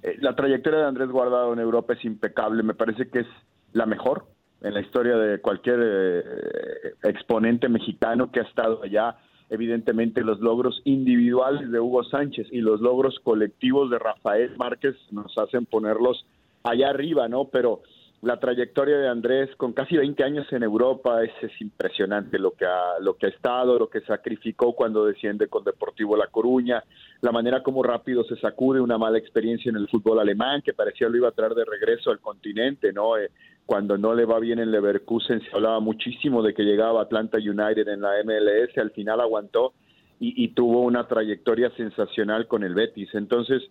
eh, 0.01 0.15
la 0.17 0.36
trayectoria 0.36 0.79
de 0.79 0.88
Andrés 0.88 1.10
Guardado 1.10 1.53
en 1.53 1.60
Europa 1.60 1.94
es 1.94 2.03
impecable, 2.03 2.63
me 2.63 2.74
parece 2.74 3.08
que 3.08 3.20
es 3.20 3.27
la 3.74 3.86
mejor 3.86 4.25
en 4.62 4.74
la 4.74 4.82
historia 4.82 5.17
de 5.17 5.39
cualquier 5.41 5.79
eh, 5.79 6.94
exponente 7.03 7.70
mexicano 7.70 8.32
que 8.32 8.39
ha 8.39 8.44
estado 8.44 8.82
allá. 8.82 9.15
Evidentemente 9.50 10.22
los 10.22 10.40
logros 10.40 10.82
individuales 10.86 11.72
de 11.72 11.80
Hugo 11.80 12.04
Sánchez 12.04 12.48
y 12.52 12.62
los 12.62 12.82
logros 12.82 13.20
colectivos 13.24 13.90
de 13.92 14.00
Rafael 14.00 14.56
Márquez 14.58 14.96
nos 15.12 15.38
hacen 15.38 15.66
ponerlos 15.66 16.25
allá 16.64 16.90
arriba, 16.90 17.28
¿no? 17.28 17.46
Pero 17.46 17.82
la 18.22 18.40
trayectoria 18.40 18.98
de 18.98 19.08
Andrés 19.08 19.56
con 19.56 19.74
casi 19.74 19.98
20 19.98 20.24
años 20.24 20.52
en 20.52 20.64
Europa 20.64 21.24
es, 21.24 21.32
es, 21.44 21.62
impresionante 21.62 22.40
lo 22.40 22.52
que 22.52 22.66
ha 22.66 23.00
lo 23.00 23.16
que 23.18 23.28
ha 23.28 23.30
estado, 23.30 23.78
lo 23.78 23.88
que 23.88 24.02
sacrificó 24.02 24.74
cuando 24.74 25.06
desciende 25.06 25.48
con 25.48 25.64
Deportivo 25.64 26.18
La 26.18 26.28
Coruña, 26.28 26.84
la 27.22 27.32
manera 27.32 27.62
como 27.62 27.84
rápido 27.84 28.24
se 28.24 28.36
sacude 28.38 28.82
una 28.82 28.98
mala 28.98 29.20
experiencia 29.20 29.70
en 29.70 29.75
el 29.75 29.88
fútbol 29.90 30.20
alemán 30.20 30.64
que 30.64 30.74
parecía 30.74 31.08
lo 31.08 31.18
iba 31.18 31.30
a 31.30 31.34
traer 31.34 31.54
de 31.54 31.66
regreso 31.66 32.10
al 32.10 32.20
continente, 32.20 32.92
¿no? 32.92 33.16
Eh, 33.16 33.30
cuando 33.66 33.98
no 33.98 34.14
le 34.14 34.26
va 34.26 34.40
bien 34.40 34.60
en 34.60 34.72
Leverkusen 34.72 35.42
se 35.42 35.56
hablaba 35.56 35.80
muchísimo 35.80 36.44
de 36.44 36.54
que 36.54 36.64
llegaba 36.64 37.02
Atlanta 37.02 37.38
United 37.38 37.88
en 37.88 38.02
la 38.02 38.12
MLS, 38.24 38.78
al 38.78 38.92
final 38.92 39.20
aguantó 39.22 39.74
y, 40.20 40.44
y 40.44 40.50
tuvo 40.50 40.82
una 40.82 41.08
trayectoria 41.08 41.72
sensacional 41.72 42.48
con 42.48 42.64
el 42.64 42.76
Betis. 42.76 43.10
Entonces, 43.14 43.64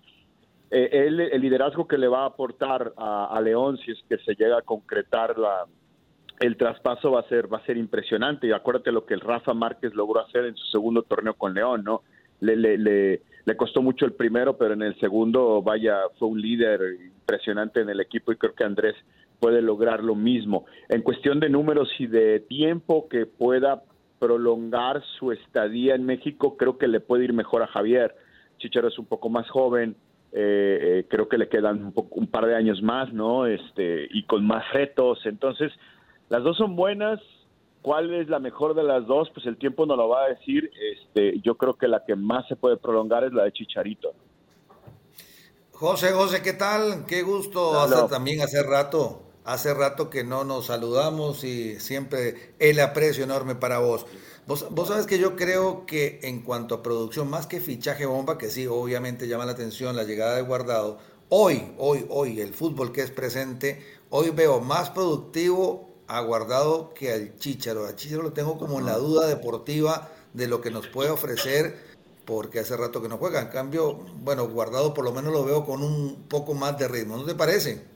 eh, 0.70 1.06
el 1.06 1.40
liderazgo 1.40 1.86
que 1.86 1.98
le 1.98 2.08
va 2.08 2.22
a 2.22 2.26
aportar 2.26 2.92
a, 2.96 3.40
León 3.40 3.78
si 3.78 3.92
es 3.92 3.98
que 4.08 4.18
se 4.18 4.34
llega 4.34 4.58
a 4.58 4.62
concretar 4.62 5.38
la, 5.38 5.66
el 6.40 6.56
traspaso 6.56 7.12
va 7.12 7.20
a 7.20 7.28
ser 7.28 7.52
va 7.52 7.58
a 7.58 7.66
ser 7.66 7.76
impresionante 7.76 8.48
y 8.48 8.52
acuérdate 8.52 8.90
lo 8.90 9.06
que 9.06 9.14
el 9.14 9.20
Rafa 9.20 9.54
Márquez 9.54 9.94
logró 9.94 10.20
hacer 10.20 10.46
en 10.46 10.56
su 10.56 10.66
segundo 10.66 11.02
torneo 11.02 11.34
con 11.34 11.54
León, 11.54 11.84
¿no? 11.84 12.02
Le, 12.40 12.56
le, 12.56 12.76
le, 12.76 13.22
le 13.44 13.56
costó 13.56 13.82
mucho 13.82 14.04
el 14.04 14.14
primero, 14.14 14.56
pero 14.56 14.74
en 14.74 14.82
el 14.82 14.98
segundo, 14.98 15.62
vaya, 15.62 15.98
fue 16.18 16.28
un 16.28 16.40
líder 16.40 16.80
impresionante 17.04 17.80
en 17.80 17.90
el 17.90 18.00
equipo 18.00 18.32
y 18.32 18.36
creo 18.36 18.54
que 18.54 18.64
Andrés 18.64 18.96
puede 19.44 19.60
lograr 19.60 20.02
lo 20.02 20.14
mismo. 20.14 20.64
En 20.88 21.02
cuestión 21.02 21.38
de 21.38 21.50
números 21.50 21.90
y 21.98 22.06
de 22.06 22.40
tiempo 22.40 23.10
que 23.10 23.26
pueda 23.26 23.82
prolongar 24.18 25.02
su 25.18 25.32
estadía 25.32 25.94
en 25.94 26.06
México, 26.06 26.56
creo 26.56 26.78
que 26.78 26.88
le 26.88 27.00
puede 27.00 27.24
ir 27.24 27.34
mejor 27.34 27.62
a 27.62 27.66
Javier. 27.66 28.14
Chichero 28.56 28.88
es 28.88 28.98
un 28.98 29.04
poco 29.04 29.28
más 29.28 29.46
joven, 29.50 29.96
eh, 30.32 30.78
eh, 30.80 31.06
creo 31.10 31.28
que 31.28 31.36
le 31.36 31.50
quedan 31.50 31.84
un, 31.84 31.92
un, 32.08 32.26
par 32.26 32.46
de 32.46 32.56
años 32.56 32.80
más, 32.80 33.12
¿no? 33.12 33.44
Este, 33.44 34.08
y 34.14 34.24
con 34.24 34.46
más 34.46 34.64
retos. 34.72 35.18
Entonces, 35.26 35.70
las 36.30 36.42
dos 36.42 36.56
son 36.56 36.74
buenas. 36.74 37.20
¿Cuál 37.82 38.14
es 38.14 38.30
la 38.30 38.38
mejor 38.38 38.74
de 38.74 38.82
las 38.82 39.06
dos? 39.06 39.28
Pues 39.34 39.44
el 39.44 39.58
tiempo 39.58 39.84
no 39.84 39.94
lo 39.94 40.08
va 40.08 40.24
a 40.24 40.28
decir. 40.30 40.70
Este, 40.94 41.38
yo 41.40 41.56
creo 41.56 41.74
que 41.74 41.86
la 41.86 42.02
que 42.06 42.16
más 42.16 42.48
se 42.48 42.56
puede 42.56 42.78
prolongar 42.78 43.24
es 43.24 43.34
la 43.34 43.44
de 43.44 43.52
Chicharito. 43.52 44.14
José, 45.72 46.12
José, 46.12 46.40
¿qué 46.40 46.54
tal? 46.54 47.04
Qué 47.06 47.20
gusto 47.20 47.78
hace, 47.78 48.08
también 48.08 48.40
hace 48.40 48.62
rato. 48.62 49.23
Hace 49.44 49.74
rato 49.74 50.08
que 50.08 50.24
no 50.24 50.44
nos 50.44 50.66
saludamos 50.66 51.44
y 51.44 51.78
siempre 51.78 52.54
el 52.58 52.80
aprecio 52.80 53.24
enorme 53.24 53.54
para 53.54 53.78
vos. 53.78 54.06
Vos, 54.46 54.66
vos 54.70 54.88
sabes 54.88 55.06
que 55.06 55.18
yo 55.18 55.36
creo 55.36 55.84
que 55.84 56.20
en 56.22 56.40
cuanto 56.40 56.76
a 56.76 56.82
producción, 56.82 57.28
más 57.28 57.46
que 57.46 57.60
fichaje 57.60 58.06
bomba, 58.06 58.38
que 58.38 58.48
sí, 58.50 58.66
obviamente 58.66 59.28
llama 59.28 59.44
la 59.44 59.52
atención 59.52 59.96
la 59.96 60.04
llegada 60.04 60.36
de 60.36 60.42
Guardado, 60.42 60.98
hoy, 61.28 61.74
hoy, 61.76 62.06
hoy, 62.08 62.40
el 62.40 62.54
fútbol 62.54 62.90
que 62.90 63.02
es 63.02 63.10
presente, 63.10 63.84
hoy 64.08 64.30
veo 64.30 64.60
más 64.60 64.88
productivo 64.88 65.90
a 66.06 66.20
Guardado 66.20 66.94
que 66.94 67.12
al 67.12 67.36
Chicharo. 67.36 67.86
A 67.86 67.96
Chicharo 67.96 68.22
lo 68.22 68.32
tengo 68.32 68.58
como 68.58 68.78
en 68.78 68.86
la 68.86 68.96
duda 68.96 69.26
deportiva 69.26 70.10
de 70.32 70.48
lo 70.48 70.62
que 70.62 70.70
nos 70.70 70.86
puede 70.88 71.10
ofrecer, 71.10 71.76
porque 72.24 72.60
hace 72.60 72.76
rato 72.78 73.02
que 73.02 73.08
no 73.08 73.18
juega. 73.18 73.42
En 73.42 73.48
cambio, 73.48 73.94
bueno, 74.22 74.48
Guardado 74.48 74.94
por 74.94 75.04
lo 75.04 75.12
menos 75.12 75.34
lo 75.34 75.44
veo 75.44 75.66
con 75.66 75.82
un 75.82 76.24
poco 76.28 76.54
más 76.54 76.78
de 76.78 76.88
ritmo. 76.88 77.18
¿No 77.18 77.24
te 77.24 77.34
parece? 77.34 77.93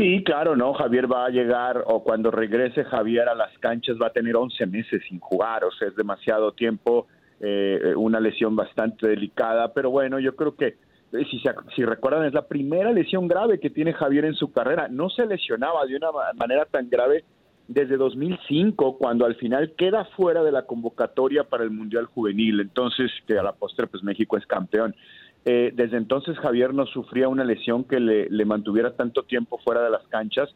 Sí, 0.00 0.24
claro, 0.24 0.56
¿no? 0.56 0.72
Javier 0.72 1.12
va 1.12 1.26
a 1.26 1.28
llegar, 1.28 1.84
o 1.86 2.02
cuando 2.02 2.30
regrese 2.30 2.84
Javier 2.84 3.28
a 3.28 3.34
las 3.34 3.50
canchas 3.58 3.98
va 4.00 4.06
a 4.06 4.12
tener 4.14 4.34
11 4.34 4.64
meses 4.64 5.02
sin 5.06 5.20
jugar, 5.20 5.62
o 5.62 5.70
sea, 5.72 5.88
es 5.88 5.94
demasiado 5.94 6.52
tiempo, 6.52 7.06
eh, 7.38 7.92
una 7.94 8.18
lesión 8.18 8.56
bastante 8.56 9.08
delicada, 9.08 9.74
pero 9.74 9.90
bueno, 9.90 10.18
yo 10.18 10.34
creo 10.34 10.56
que, 10.56 10.68
eh, 10.68 11.26
si, 11.30 11.42
si 11.76 11.84
recuerdan, 11.84 12.24
es 12.24 12.32
la 12.32 12.48
primera 12.48 12.92
lesión 12.92 13.28
grave 13.28 13.60
que 13.60 13.68
tiene 13.68 13.92
Javier 13.92 14.24
en 14.24 14.34
su 14.36 14.50
carrera. 14.50 14.88
No 14.88 15.10
se 15.10 15.26
lesionaba 15.26 15.84
de 15.84 15.96
una 15.96 16.08
manera 16.34 16.64
tan 16.64 16.88
grave 16.88 17.24
desde 17.68 17.98
2005, 17.98 18.96
cuando 18.96 19.26
al 19.26 19.34
final 19.34 19.74
queda 19.76 20.06
fuera 20.16 20.42
de 20.42 20.50
la 20.50 20.62
convocatoria 20.62 21.44
para 21.44 21.62
el 21.62 21.70
Mundial 21.70 22.06
Juvenil, 22.06 22.60
entonces 22.60 23.10
que 23.26 23.38
a 23.38 23.42
la 23.42 23.52
postre 23.52 23.86
pues 23.86 24.02
México 24.02 24.38
es 24.38 24.46
campeón. 24.46 24.94
Eh, 25.44 25.72
desde 25.74 25.96
entonces 25.96 26.38
Javier 26.38 26.74
no 26.74 26.86
sufría 26.86 27.28
una 27.28 27.44
lesión 27.44 27.84
que 27.84 27.98
le, 27.98 28.44
mantuviera 28.44 28.94
tanto 28.94 29.22
tiempo 29.22 29.58
fuera 29.58 29.82
de 29.82 29.90
las 29.90 30.06
canchas. 30.08 30.50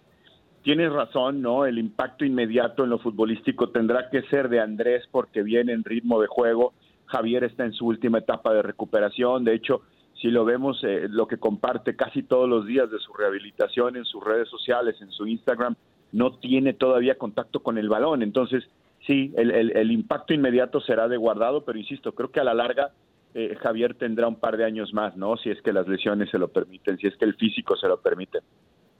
Tienes 0.62 0.92
razón, 0.92 1.42
¿no? 1.42 1.66
El 1.66 1.78
impacto 1.78 2.24
inmediato 2.24 2.84
en 2.84 2.90
lo 2.90 2.98
futbolístico 2.98 3.70
tendrá 3.70 4.10
que 4.10 4.22
ser 4.22 4.48
de 4.48 4.60
Andrés 4.60 5.04
porque 5.10 5.42
viene 5.42 5.72
en 5.72 5.84
ritmo 5.84 6.20
de 6.20 6.26
juego. 6.26 6.72
Javier 7.06 7.44
está 7.44 7.64
en 7.64 7.72
su 7.72 7.86
última 7.86 8.18
etapa 8.18 8.52
de 8.54 8.62
recuperación. 8.62 9.44
De 9.44 9.54
hecho, 9.54 9.82
si 10.20 10.28
lo 10.28 10.44
vemos, 10.44 10.82
eh, 10.84 11.06
lo 11.08 11.26
que 11.28 11.38
comparte 11.38 11.96
casi 11.96 12.22
todos 12.22 12.48
los 12.48 12.66
días 12.66 12.90
de 12.90 12.98
su 12.98 13.12
rehabilitación 13.12 13.96
en 13.96 14.04
sus 14.04 14.24
redes 14.24 14.48
sociales, 14.48 14.96
en 15.00 15.10
su 15.10 15.26
Instagram, 15.26 15.76
no 16.12 16.38
tiene 16.38 16.72
todavía 16.72 17.18
contacto 17.18 17.60
con 17.60 17.76
el 17.76 17.88
balón. 17.88 18.22
Entonces, 18.22 18.64
sí, 19.06 19.32
el, 19.36 19.50
el 19.50 19.92
impacto 19.92 20.32
inmediato 20.32 20.80
será 20.80 21.08
de 21.08 21.16
guardado, 21.16 21.64
pero 21.64 21.78
insisto, 21.78 22.12
creo 22.12 22.30
que 22.30 22.40
a 22.40 22.44
la 22.44 22.54
larga 22.54 22.92
eh, 23.34 23.56
Javier 23.60 23.94
tendrá 23.94 24.28
un 24.28 24.38
par 24.38 24.56
de 24.56 24.64
años 24.64 24.94
más, 24.94 25.16
¿no? 25.16 25.36
Si 25.36 25.50
es 25.50 25.60
que 25.62 25.72
las 25.72 25.88
lesiones 25.88 26.30
se 26.30 26.38
lo 26.38 26.48
permiten, 26.48 26.96
si 26.98 27.08
es 27.08 27.16
que 27.16 27.24
el 27.24 27.34
físico 27.34 27.76
se 27.76 27.88
lo 27.88 28.00
permite. 28.00 28.38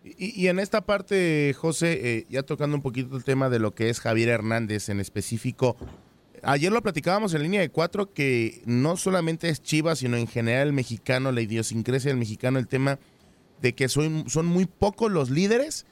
Y, 0.04 0.48
en 0.48 0.58
esta 0.58 0.82
parte, 0.84 1.54
José, 1.56 2.18
eh, 2.18 2.26
ya 2.28 2.42
tocando 2.42 2.76
un 2.76 2.82
poquito 2.82 3.16
el 3.16 3.24
tema 3.24 3.48
de 3.48 3.58
lo 3.58 3.74
que 3.74 3.88
es 3.88 4.00
Javier 4.00 4.28
Hernández 4.28 4.90
en 4.90 5.00
específico, 5.00 5.76
ayer 6.42 6.70
lo 6.70 6.82
platicábamos 6.82 7.32
en 7.32 7.42
línea 7.42 7.62
de 7.62 7.70
cuatro 7.70 8.12
que 8.12 8.60
no 8.66 8.98
solamente 8.98 9.48
es 9.48 9.62
Chivas, 9.62 10.00
sino 10.00 10.18
en 10.18 10.26
general 10.26 10.68
el 10.68 10.72
mexicano, 10.74 11.32
la 11.32 11.40
idiosincrasia 11.40 12.10
del 12.10 12.18
mexicano, 12.18 12.58
el 12.58 12.68
tema 12.68 12.98
de 13.62 13.74
que 13.74 13.88
son, 13.88 14.28
son 14.28 14.44
muy 14.44 14.66
pocos 14.66 15.10
los 15.10 15.30
líderes 15.30 15.86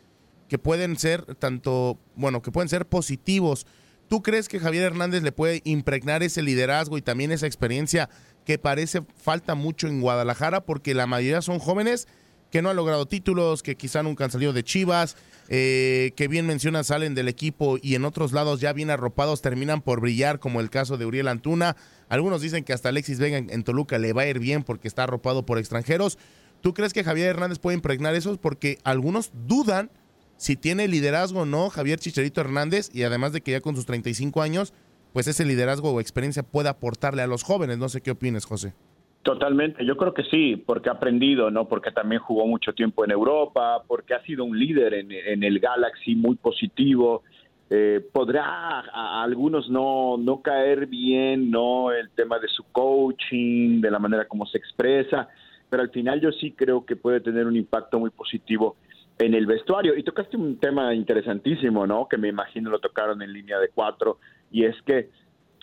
que 0.48 0.58
pueden 0.58 0.98
ser 0.98 1.22
tanto, 1.36 1.98
bueno, 2.14 2.42
que 2.42 2.52
pueden 2.52 2.68
ser 2.68 2.84
positivos. 2.84 3.66
¿Tú 4.08 4.20
crees 4.22 4.50
que 4.50 4.60
Javier 4.60 4.84
Hernández 4.84 5.22
le 5.22 5.32
puede 5.32 5.62
impregnar 5.64 6.22
ese 6.22 6.42
liderazgo 6.42 6.98
y 6.98 7.02
también 7.02 7.32
esa 7.32 7.46
experiencia 7.46 8.10
que 8.44 8.58
parece 8.58 9.02
falta 9.16 9.54
mucho 9.54 9.86
en 9.86 10.00
Guadalajara 10.00 10.64
porque 10.64 10.94
la 10.94 11.06
mayoría 11.06 11.42
son 11.42 11.58
jóvenes 11.58 12.08
que 12.52 12.60
no 12.60 12.68
han 12.68 12.76
logrado 12.76 13.06
títulos, 13.06 13.62
que 13.62 13.76
quizá 13.76 14.02
nunca 14.02 14.24
han 14.24 14.30
salido 14.30 14.52
de 14.52 14.62
Chivas, 14.62 15.16
eh, 15.48 16.12
que 16.16 16.28
bien 16.28 16.46
mencionas 16.46 16.88
salen 16.88 17.14
del 17.14 17.28
equipo 17.28 17.78
y 17.80 17.94
en 17.94 18.04
otros 18.04 18.32
lados 18.32 18.60
ya 18.60 18.74
bien 18.74 18.90
arropados 18.90 19.40
terminan 19.40 19.80
por 19.80 20.00
brillar, 20.00 20.38
como 20.38 20.60
el 20.60 20.68
caso 20.68 20.98
de 20.98 21.06
Uriel 21.06 21.28
Antuna. 21.28 21.76
Algunos 22.10 22.42
dicen 22.42 22.62
que 22.62 22.74
hasta 22.74 22.90
Alexis 22.90 23.18
Vega 23.18 23.38
en, 23.38 23.64
Toluca 23.64 23.98
le 23.98 24.12
va 24.12 24.22
a 24.22 24.26
ir 24.26 24.38
bien 24.38 24.64
porque 24.64 24.86
está 24.86 25.04
arropado 25.04 25.46
por 25.46 25.58
extranjeros. 25.58 26.18
¿Tú 26.60 26.74
crees 26.74 26.92
que 26.92 27.02
Javier 27.02 27.28
Hernández 27.28 27.58
puede 27.58 27.76
impregnar 27.76 28.14
eso? 28.14 28.36
Porque 28.36 28.78
algunos 28.84 29.32
dudan 29.46 29.90
si 30.36 30.54
tiene 30.54 30.88
liderazgo 30.88 31.40
o 31.40 31.46
no 31.46 31.70
Javier 31.70 32.00
Chicharito 32.00 32.42
Hernández 32.42 32.90
y 32.92 33.04
además 33.04 33.32
de 33.32 33.40
que 33.40 33.52
ya 33.52 33.60
con 33.62 33.76
sus 33.76 33.86
35 33.86 34.42
años 34.42 34.74
pues 35.12 35.26
ese 35.28 35.44
liderazgo 35.44 35.92
o 35.92 36.00
experiencia 36.00 36.42
puede 36.42 36.68
aportarle 36.68 37.22
a 37.22 37.26
los 37.26 37.42
jóvenes. 37.42 37.78
No 37.78 37.88
sé 37.88 38.00
qué 38.00 38.10
opinas, 38.10 38.44
José. 38.44 38.74
Totalmente, 39.22 39.84
yo 39.84 39.96
creo 39.96 40.12
que 40.14 40.24
sí, 40.24 40.56
porque 40.56 40.88
ha 40.88 40.94
aprendido, 40.94 41.48
¿no? 41.50 41.68
Porque 41.68 41.92
también 41.92 42.20
jugó 42.20 42.44
mucho 42.46 42.72
tiempo 42.72 43.04
en 43.04 43.12
Europa, 43.12 43.82
porque 43.86 44.14
ha 44.14 44.22
sido 44.24 44.44
un 44.44 44.58
líder 44.58 44.94
en, 44.94 45.44
el 45.44 45.60
Galaxy 45.60 46.16
muy 46.16 46.34
positivo. 46.34 47.22
Eh, 47.70 48.04
podrá 48.12 48.80
a, 48.80 49.22
algunos 49.22 49.70
no, 49.70 50.16
no 50.18 50.42
caer 50.42 50.86
bien, 50.86 51.52
¿no? 51.52 51.92
El 51.92 52.10
tema 52.10 52.40
de 52.40 52.48
su 52.48 52.64
coaching, 52.72 53.80
de 53.80 53.90
la 53.92 54.00
manera 54.00 54.26
como 54.26 54.44
se 54.44 54.58
expresa, 54.58 55.28
pero 55.70 55.84
al 55.84 55.90
final 55.90 56.20
yo 56.20 56.32
sí 56.32 56.50
creo 56.50 56.84
que 56.84 56.96
puede 56.96 57.20
tener 57.20 57.46
un 57.46 57.54
impacto 57.54 58.00
muy 58.00 58.10
positivo 58.10 58.76
en 59.18 59.34
el 59.34 59.46
vestuario. 59.46 59.96
Y 59.96 60.02
tocaste 60.02 60.36
un 60.36 60.58
tema 60.58 60.94
interesantísimo, 60.94 61.86
¿no? 61.86 62.08
Que 62.08 62.18
me 62.18 62.28
imagino 62.28 62.70
lo 62.70 62.80
tocaron 62.80 63.22
en 63.22 63.32
línea 63.32 63.58
de 63.58 63.68
cuatro, 63.68 64.18
y 64.52 64.64
es 64.64 64.80
que 64.82 65.10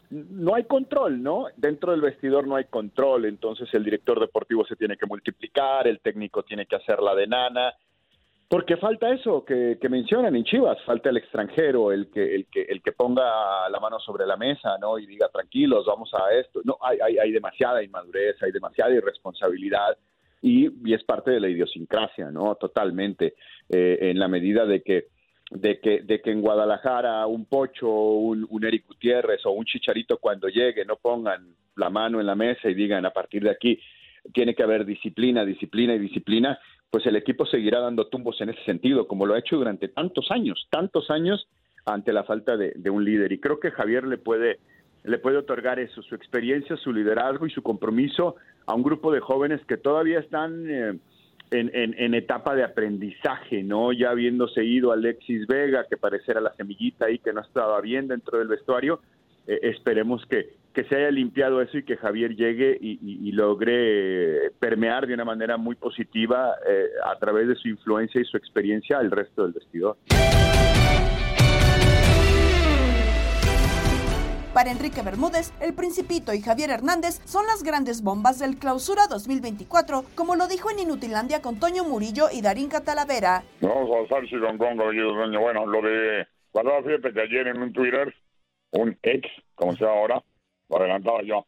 no 0.09 0.55
hay 0.55 0.63
control, 0.63 1.21
¿no? 1.21 1.45
Dentro 1.55 1.91
del 1.91 2.01
vestidor 2.01 2.47
no 2.47 2.55
hay 2.55 2.65
control, 2.65 3.25
entonces 3.25 3.69
el 3.73 3.83
director 3.83 4.19
deportivo 4.19 4.65
se 4.65 4.75
tiene 4.75 4.97
que 4.97 5.05
multiplicar, 5.05 5.87
el 5.87 5.99
técnico 5.99 6.43
tiene 6.43 6.65
que 6.65 6.75
hacer 6.75 6.99
la 6.99 7.13
de 7.13 7.27
nana, 7.27 7.73
porque 8.49 8.77
falta 8.77 9.13
eso 9.13 9.45
que, 9.45 9.77
mencionan 9.89 10.35
en 10.35 10.43
Chivas, 10.43 10.81
falta 10.83 11.11
el 11.11 11.17
extranjero, 11.17 11.91
el 11.91 12.09
que, 12.09 12.33
el 12.33 12.47
que, 12.47 12.63
el 12.63 12.81
que 12.81 12.91
ponga 12.93 13.69
la 13.69 13.79
mano 13.79 13.99
sobre 13.99 14.25
la 14.25 14.37
mesa, 14.37 14.75
¿no? 14.79 14.97
Y 14.97 15.05
diga 15.05 15.29
tranquilos, 15.29 15.85
vamos 15.85 16.11
a 16.15 16.33
esto. 16.33 16.61
No, 16.63 16.77
hay, 16.81 16.97
hay, 16.99 17.19
hay 17.19 17.31
demasiada 17.31 17.83
inmadurez, 17.83 18.41
hay 18.41 18.51
demasiada 18.51 18.91
irresponsabilidad 18.91 19.95
y, 20.41 20.67
y, 20.83 20.93
es 20.95 21.03
parte 21.03 21.29
de 21.29 21.39
la 21.39 21.47
idiosincrasia, 21.47 22.31
¿no? 22.31 22.55
Totalmente, 22.55 23.35
eh, 23.69 23.99
en 24.01 24.17
la 24.17 24.27
medida 24.27 24.65
de 24.65 24.81
que 24.81 25.09
de 25.51 25.79
que, 25.79 26.01
de 26.01 26.21
que 26.21 26.31
en 26.31 26.41
Guadalajara 26.41 27.25
un 27.27 27.45
Pocho, 27.45 27.89
un, 27.89 28.45
un 28.49 28.65
Eric 28.65 28.87
Gutiérrez 28.87 29.45
o 29.45 29.51
un 29.51 29.65
Chicharito 29.65 30.17
cuando 30.17 30.47
llegue 30.47 30.85
no 30.85 30.97
pongan 30.97 31.55
la 31.75 31.89
mano 31.89 32.19
en 32.19 32.27
la 32.27 32.35
mesa 32.35 32.69
y 32.69 32.73
digan 32.73 33.05
a 33.05 33.11
partir 33.11 33.43
de 33.43 33.49
aquí 33.49 33.79
tiene 34.33 34.55
que 34.55 34.63
haber 34.63 34.85
disciplina, 34.85 35.45
disciplina 35.45 35.95
y 35.95 35.99
disciplina, 35.99 36.59
pues 36.89 37.05
el 37.05 37.15
equipo 37.15 37.45
seguirá 37.45 37.79
dando 37.79 38.07
tumbos 38.07 38.39
en 38.41 38.49
ese 38.49 38.63
sentido, 38.63 39.07
como 39.07 39.25
lo 39.25 39.33
ha 39.33 39.39
hecho 39.39 39.57
durante 39.57 39.87
tantos 39.87 40.31
años, 40.31 40.67
tantos 40.69 41.09
años 41.09 41.47
ante 41.85 42.13
la 42.13 42.23
falta 42.23 42.57
de, 42.57 42.89
un 42.89 43.03
líder. 43.03 43.31
Y 43.31 43.39
creo 43.39 43.59
que 43.59 43.71
Javier 43.71 44.05
le 44.05 44.17
puede, 44.17 44.59
le 45.03 45.17
puede 45.17 45.37
otorgar 45.37 45.79
eso, 45.79 46.01
su 46.01 46.15
experiencia, 46.15 46.77
su 46.77 46.91
liderazgo 46.91 47.45
y 47.47 47.51
su 47.51 47.63
compromiso 47.63 48.35
a 48.65 48.73
un 48.75 48.83
grupo 48.83 49.11
de 49.11 49.19
jóvenes 49.19 49.61
que 49.65 49.77
todavía 49.77 50.19
están... 50.19 50.65
Eh, 50.69 50.99
en, 51.51 51.95
en, 51.97 52.13
etapa 52.13 52.55
de 52.55 52.63
aprendizaje, 52.63 53.63
¿no? 53.63 53.91
Ya 53.91 54.11
habiéndose 54.11 54.63
ido 54.63 54.91
Alexis 54.91 55.47
Vega, 55.47 55.85
que 55.89 55.97
pareciera 55.97 56.41
la 56.41 56.53
semillita 56.53 57.05
ahí 57.05 57.19
que 57.19 57.33
no 57.33 57.41
estaba 57.41 57.81
bien 57.81 58.07
dentro 58.07 58.37
del 58.37 58.47
vestuario, 58.47 59.01
eh, 59.47 59.59
esperemos 59.63 60.25
que, 60.27 60.49
que 60.73 60.83
se 60.83 60.95
haya 60.95 61.09
limpiado 61.09 61.61
eso 61.61 61.77
y 61.79 61.83
que 61.83 61.97
Javier 61.97 62.35
llegue 62.35 62.77
y, 62.79 63.31
logre 63.31 64.51
permear 64.59 65.07
de 65.07 65.13
una 65.13 65.25
manera 65.25 65.57
muy 65.57 65.75
positiva 65.75 66.55
eh, 66.67 66.87
a 67.05 67.17
través 67.17 67.47
de 67.47 67.55
su 67.55 67.67
influencia 67.67 68.19
y 68.19 68.25
su 68.25 68.37
experiencia 68.37 68.97
al 68.97 69.09
resto 69.09 69.43
del 69.43 69.53
vestidor. 69.53 69.97
Para 74.59 74.71
Enrique 74.71 75.01
Bermúdez, 75.01 75.53
El 75.61 75.73
Principito 75.73 76.33
y 76.33 76.41
Javier 76.41 76.69
Hernández 76.69 77.21
son 77.23 77.45
las 77.45 77.63
grandes 77.63 78.03
bombas 78.03 78.39
del 78.39 78.57
Clausura 78.59 79.03
2024, 79.09 80.03
como 80.15 80.35
lo 80.35 80.49
dijo 80.49 80.69
en 80.69 80.79
Inutilandia 80.79 81.41
con 81.41 81.61
Toño 81.61 81.85
Murillo 81.85 82.25
y 82.29 82.41
Darín 82.41 82.67
Catalavera. 82.67 83.41
Vamos 83.61 83.89
a 83.89 84.03
pasar 84.03 84.27
si 84.27 84.35
don 84.35 84.57
Bueno, 84.57 85.65
lo 85.65 85.81
de 85.81 86.27
Guardado, 86.51 86.83
fíjate 86.83 87.13
que 87.13 87.21
ayer 87.21 87.47
en 87.47 87.61
un 87.61 87.71
Twitter, 87.71 88.13
un 88.71 88.97
ex, 89.01 89.29
como 89.55 89.77
sea 89.77 89.87
ahora, 89.87 90.21
lo 90.67 90.77
adelantaba 90.77 91.21
yo. 91.23 91.45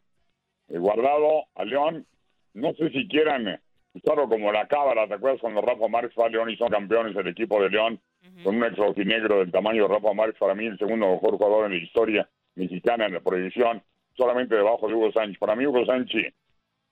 El 0.68 0.80
guardado 0.80 1.44
a 1.54 1.66
León, 1.66 2.06
no 2.54 2.72
sé 2.72 2.88
si 2.92 3.06
quieran 3.08 3.60
usarlo 3.92 4.26
como 4.26 4.50
la 4.52 4.66
cábala, 4.68 5.06
¿te 5.06 5.12
acuerdas 5.16 5.42
cuando 5.42 5.60
Rafa 5.60 5.86
Márquez 5.86 6.14
fue 6.14 6.24
a 6.24 6.30
León 6.30 6.48
y 6.48 6.56
son 6.56 6.70
campeones 6.70 7.14
del 7.14 7.28
equipo 7.28 7.62
de 7.62 7.68
León? 7.68 8.00
Con 8.42 8.56
un 8.56 8.64
ex 8.64 8.74
rojinegro 8.74 9.40
del 9.40 9.52
tamaño 9.52 9.86
de 9.86 9.94
Rafa 9.96 10.14
Márquez, 10.14 10.38
para 10.38 10.54
mí 10.54 10.64
el 10.64 10.78
segundo 10.78 11.10
mejor 11.10 11.36
jugador 11.36 11.66
en 11.66 11.72
la 11.72 11.84
historia 11.84 12.26
mexicana 12.54 13.06
en 13.06 13.14
la 13.14 13.20
prohibición, 13.20 13.82
solamente 14.16 14.54
debajo 14.54 14.88
de 14.88 14.94
Hugo 14.94 15.12
Sánchez. 15.12 15.38
Para 15.38 15.56
mí 15.56 15.66
Hugo 15.66 15.84
Sánchez 15.86 16.34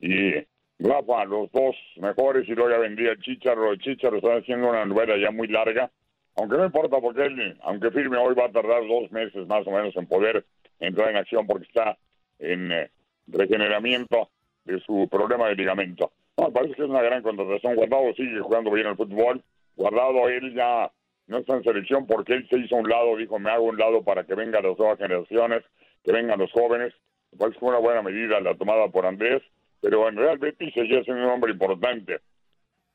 y 0.00 0.32
Rafa, 0.78 1.24
los 1.26 1.50
dos 1.52 1.76
mejores, 1.96 2.48
y 2.48 2.52
luego 2.52 2.70
ya 2.70 2.78
vendría 2.78 3.12
el 3.12 3.20
Chicharo. 3.20 3.72
El 3.72 3.80
Chicharo 3.80 4.16
está 4.16 4.36
haciendo 4.36 4.70
una 4.70 4.84
novela 4.84 5.16
ya 5.18 5.30
muy 5.30 5.48
larga, 5.48 5.90
aunque 6.36 6.56
no 6.56 6.64
importa 6.64 6.98
porque 7.00 7.26
él, 7.26 7.58
aunque 7.62 7.90
firme 7.90 8.16
hoy, 8.16 8.34
va 8.34 8.46
a 8.46 8.52
tardar 8.52 8.86
dos 8.86 9.10
meses 9.12 9.46
más 9.46 9.66
o 9.66 9.70
menos 9.70 9.94
en 9.96 10.06
poder 10.06 10.44
entrar 10.78 11.10
en 11.10 11.16
acción 11.16 11.46
porque 11.46 11.66
está 11.66 11.98
en 12.38 12.72
eh, 12.72 12.90
regeneramiento 13.26 14.30
de 14.64 14.80
su 14.80 15.08
problema 15.10 15.48
de 15.48 15.56
ligamento. 15.56 16.12
No, 16.38 16.50
parece 16.50 16.74
que 16.74 16.82
es 16.82 16.88
una 16.88 17.02
gran 17.02 17.22
contratación. 17.22 17.76
Guardado 17.76 18.14
sigue 18.14 18.40
jugando 18.40 18.70
bien 18.70 18.86
el 18.86 18.96
fútbol. 18.96 19.42
Guardado 19.76 20.28
él 20.28 20.54
ya 20.54 20.90
no 21.30 21.38
está 21.38 21.54
en 21.54 21.62
selección 21.62 22.06
porque 22.06 22.34
él 22.34 22.46
se 22.50 22.58
hizo 22.58 22.74
un 22.74 22.88
lado, 22.88 23.16
dijo, 23.16 23.38
me 23.38 23.50
hago 23.50 23.64
un 23.64 23.78
lado 23.78 24.02
para 24.02 24.24
que 24.24 24.34
vengan 24.34 24.64
las 24.64 24.76
nuevas 24.76 24.98
generaciones, 24.98 25.62
que 26.02 26.12
vengan 26.12 26.40
los 26.40 26.50
jóvenes. 26.50 26.92
Que 27.30 27.52
fue 27.52 27.68
una 27.68 27.78
buena 27.78 28.02
medida 28.02 28.40
la 28.40 28.56
tomada 28.56 28.88
por 28.88 29.06
Andrés, 29.06 29.40
pero 29.80 30.08
en 30.08 30.16
Real 30.16 30.38
Betis 30.38 30.74
seguía 30.74 31.04
siendo 31.04 31.22
un 31.22 31.30
hombre 31.30 31.52
importante. 31.52 32.18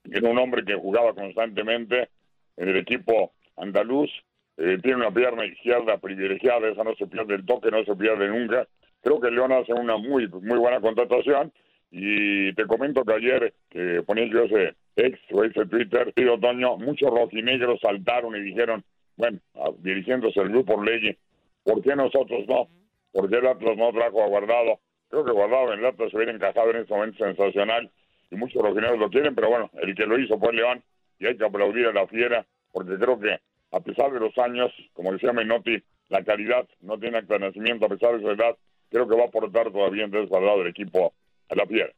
Era 0.03 0.29
un 0.29 0.37
hombre 0.37 0.65
que 0.65 0.75
jugaba 0.75 1.13
constantemente 1.13 2.09
en 2.57 2.67
el 2.67 2.75
equipo 2.75 3.31
andaluz, 3.55 4.11
eh, 4.57 4.77
tiene 4.83 4.97
una 4.97 5.11
pierna 5.11 5.45
izquierda 5.45 5.97
privilegiada, 5.97 6.67
esa 6.67 6.83
no 6.83 6.93
se 6.95 7.07
pierde 7.07 7.35
el 7.35 7.45
toque, 7.45 7.71
no 7.71 7.85
se 7.85 7.95
pierde 7.95 8.27
nunca. 8.27 8.67
Creo 9.01 9.21
que 9.21 9.31
León 9.31 9.53
hace 9.53 9.73
una 9.73 9.95
muy, 9.95 10.27
muy 10.27 10.57
buena 10.57 10.81
contratación 10.81 11.53
y 11.89 12.53
te 12.53 12.65
comento 12.65 13.05
que 13.05 13.13
ayer 13.13 13.53
que 13.69 14.03
ponía 14.05 14.25
yo 14.25 14.43
ese 14.43 14.75
ex 14.95 15.19
ese 15.29 15.65
Twitter, 15.65 16.13
y 16.15 16.25
otoño, 16.25 16.77
muchos 16.77 17.09
rojinegros 17.09 17.79
saltaron 17.81 18.35
y 18.35 18.41
dijeron, 18.41 18.83
bueno, 19.17 19.39
dirigiéndose 19.79 20.39
al 20.39 20.49
grupo 20.49 20.81
Ley, 20.81 21.17
¿por 21.63 21.81
qué 21.81 21.95
nosotros 21.95 22.47
no? 22.47 22.67
¿Por 23.11 23.29
qué 23.29 23.37
el 23.37 23.47
Atlas 23.47 23.77
no 23.77 23.91
trajo 23.91 24.23
a 24.23 24.27
Guardado? 24.27 24.79
Creo 25.09 25.25
que 25.25 25.31
Guardado 25.31 25.73
en 25.73 25.79
el 25.79 25.85
Atlas 25.85 26.11
se 26.11 26.17
hubiera 26.17 26.33
encajado 26.33 26.71
en 26.71 26.77
este 26.77 26.93
momento 26.93 27.23
sensacional 27.23 27.89
y 28.31 28.35
muchos 28.35 28.61
rojinegros 28.61 28.99
lo 28.99 29.09
quieren, 29.09 29.35
pero 29.35 29.49
bueno, 29.49 29.69
el 29.81 29.95
que 29.95 30.05
lo 30.05 30.19
hizo 30.19 30.37
fue 30.39 30.53
León 30.53 30.83
y 31.19 31.27
hay 31.27 31.37
que 31.37 31.45
aplaudir 31.45 31.87
a 31.87 31.93
la 31.93 32.07
fiera 32.07 32.45
porque 32.71 32.95
creo 32.97 33.19
que 33.19 33.39
a 33.71 33.79
pesar 33.79 34.11
de 34.11 34.19
los 34.19 34.37
años, 34.37 34.71
como 34.93 35.13
decía 35.13 35.33
Menotti, 35.33 35.81
la 36.09 36.23
calidad 36.23 36.67
no 36.81 36.97
tiene 36.97 37.17
acta 37.17 37.35
de 37.35 37.47
nacimiento 37.47 37.85
a 37.85 37.89
pesar 37.89 38.15
de 38.15 38.21
su 38.21 38.29
edad, 38.31 38.55
creo 38.89 39.07
que 39.07 39.15
va 39.15 39.23
a 39.23 39.27
aportar 39.27 39.71
todavía 39.71 40.05
entonces 40.05 40.29
Guardado 40.29 40.59
del 40.59 40.67
equipo 40.67 41.13
a 41.49 41.55
la 41.55 41.65
fiera. 41.65 41.91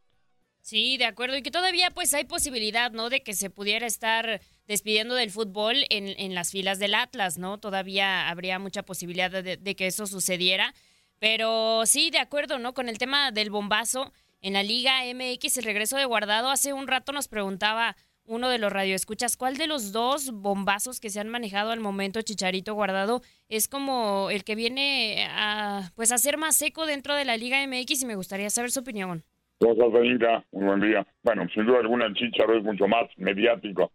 Sí, 0.67 0.97
de 0.97 1.05
acuerdo. 1.05 1.37
Y 1.37 1.43
que 1.43 1.49
todavía 1.49 1.91
pues 1.91 2.13
hay 2.13 2.25
posibilidad, 2.25 2.91
¿no? 2.91 3.09
De 3.09 3.23
que 3.23 3.33
se 3.33 3.49
pudiera 3.49 3.87
estar 3.87 4.41
despidiendo 4.67 5.15
del 5.15 5.31
fútbol 5.31 5.85
en, 5.89 6.09
en 6.19 6.35
las 6.35 6.51
filas 6.51 6.77
del 6.77 6.93
Atlas, 6.93 7.37
¿no? 7.37 7.57
Todavía 7.57 8.27
habría 8.27 8.59
mucha 8.59 8.83
posibilidad 8.83 9.31
de, 9.31 9.75
que 9.77 9.87
eso 9.87 10.07
sucediera. 10.07 10.73
Pero 11.19 11.85
sí, 11.85 12.09
de 12.09 12.19
acuerdo, 12.19 12.59
¿no? 12.59 12.73
Con 12.73 12.89
el 12.89 12.97
tema 12.97 13.31
del 13.31 13.49
bombazo 13.49 14.11
en 14.41 14.51
la 14.51 14.61
Liga 14.61 15.05
MX, 15.05 15.57
el 15.57 15.63
regreso 15.63 15.95
de 15.95 16.03
Guardado, 16.03 16.49
hace 16.49 16.73
un 16.73 16.87
rato 16.87 17.13
nos 17.13 17.29
preguntaba 17.29 17.95
uno 18.25 18.49
de 18.49 18.57
los 18.57 18.73
radioescuchas, 18.73 19.37
¿cuál 19.37 19.55
de 19.55 19.67
los 19.67 19.93
dos 19.93 20.31
bombazos 20.31 20.99
que 20.99 21.09
se 21.09 21.21
han 21.21 21.29
manejado 21.29 21.71
al 21.71 21.79
momento, 21.79 22.21
Chicharito 22.21 22.73
Guardado, 22.73 23.21
es 23.47 23.69
como 23.69 24.29
el 24.31 24.43
que 24.43 24.55
viene 24.55 25.27
a, 25.29 25.93
pues, 25.95 26.11
a 26.11 26.17
ser 26.17 26.35
más 26.37 26.57
seco 26.57 26.85
dentro 26.85 27.15
de 27.15 27.23
la 27.23 27.37
Liga 27.37 27.65
MX 27.65 28.01
y 28.01 28.05
me 28.05 28.15
gustaría 28.15 28.49
saber 28.49 28.69
su 28.69 28.81
opinión? 28.81 29.23
De 29.59 30.05
Inca, 30.05 30.43
un 30.51 30.67
buen 30.67 30.79
día. 30.81 31.03
Bueno, 31.23 31.47
sin 31.51 31.65
duda 31.65 31.79
alguna 31.79 32.05
el 32.05 32.13
Chicharo 32.13 32.55
es 32.55 32.63
mucho 32.63 32.87
más 32.87 33.05
mediático. 33.17 33.91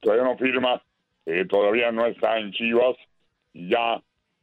Todavía 0.00 0.24
no 0.24 0.36
firma, 0.36 0.82
eh, 1.24 1.46
todavía 1.48 1.90
no 1.90 2.04
está 2.04 2.38
en 2.38 2.52
Chivas 2.52 2.96
y 3.54 3.70
ya 3.70 4.02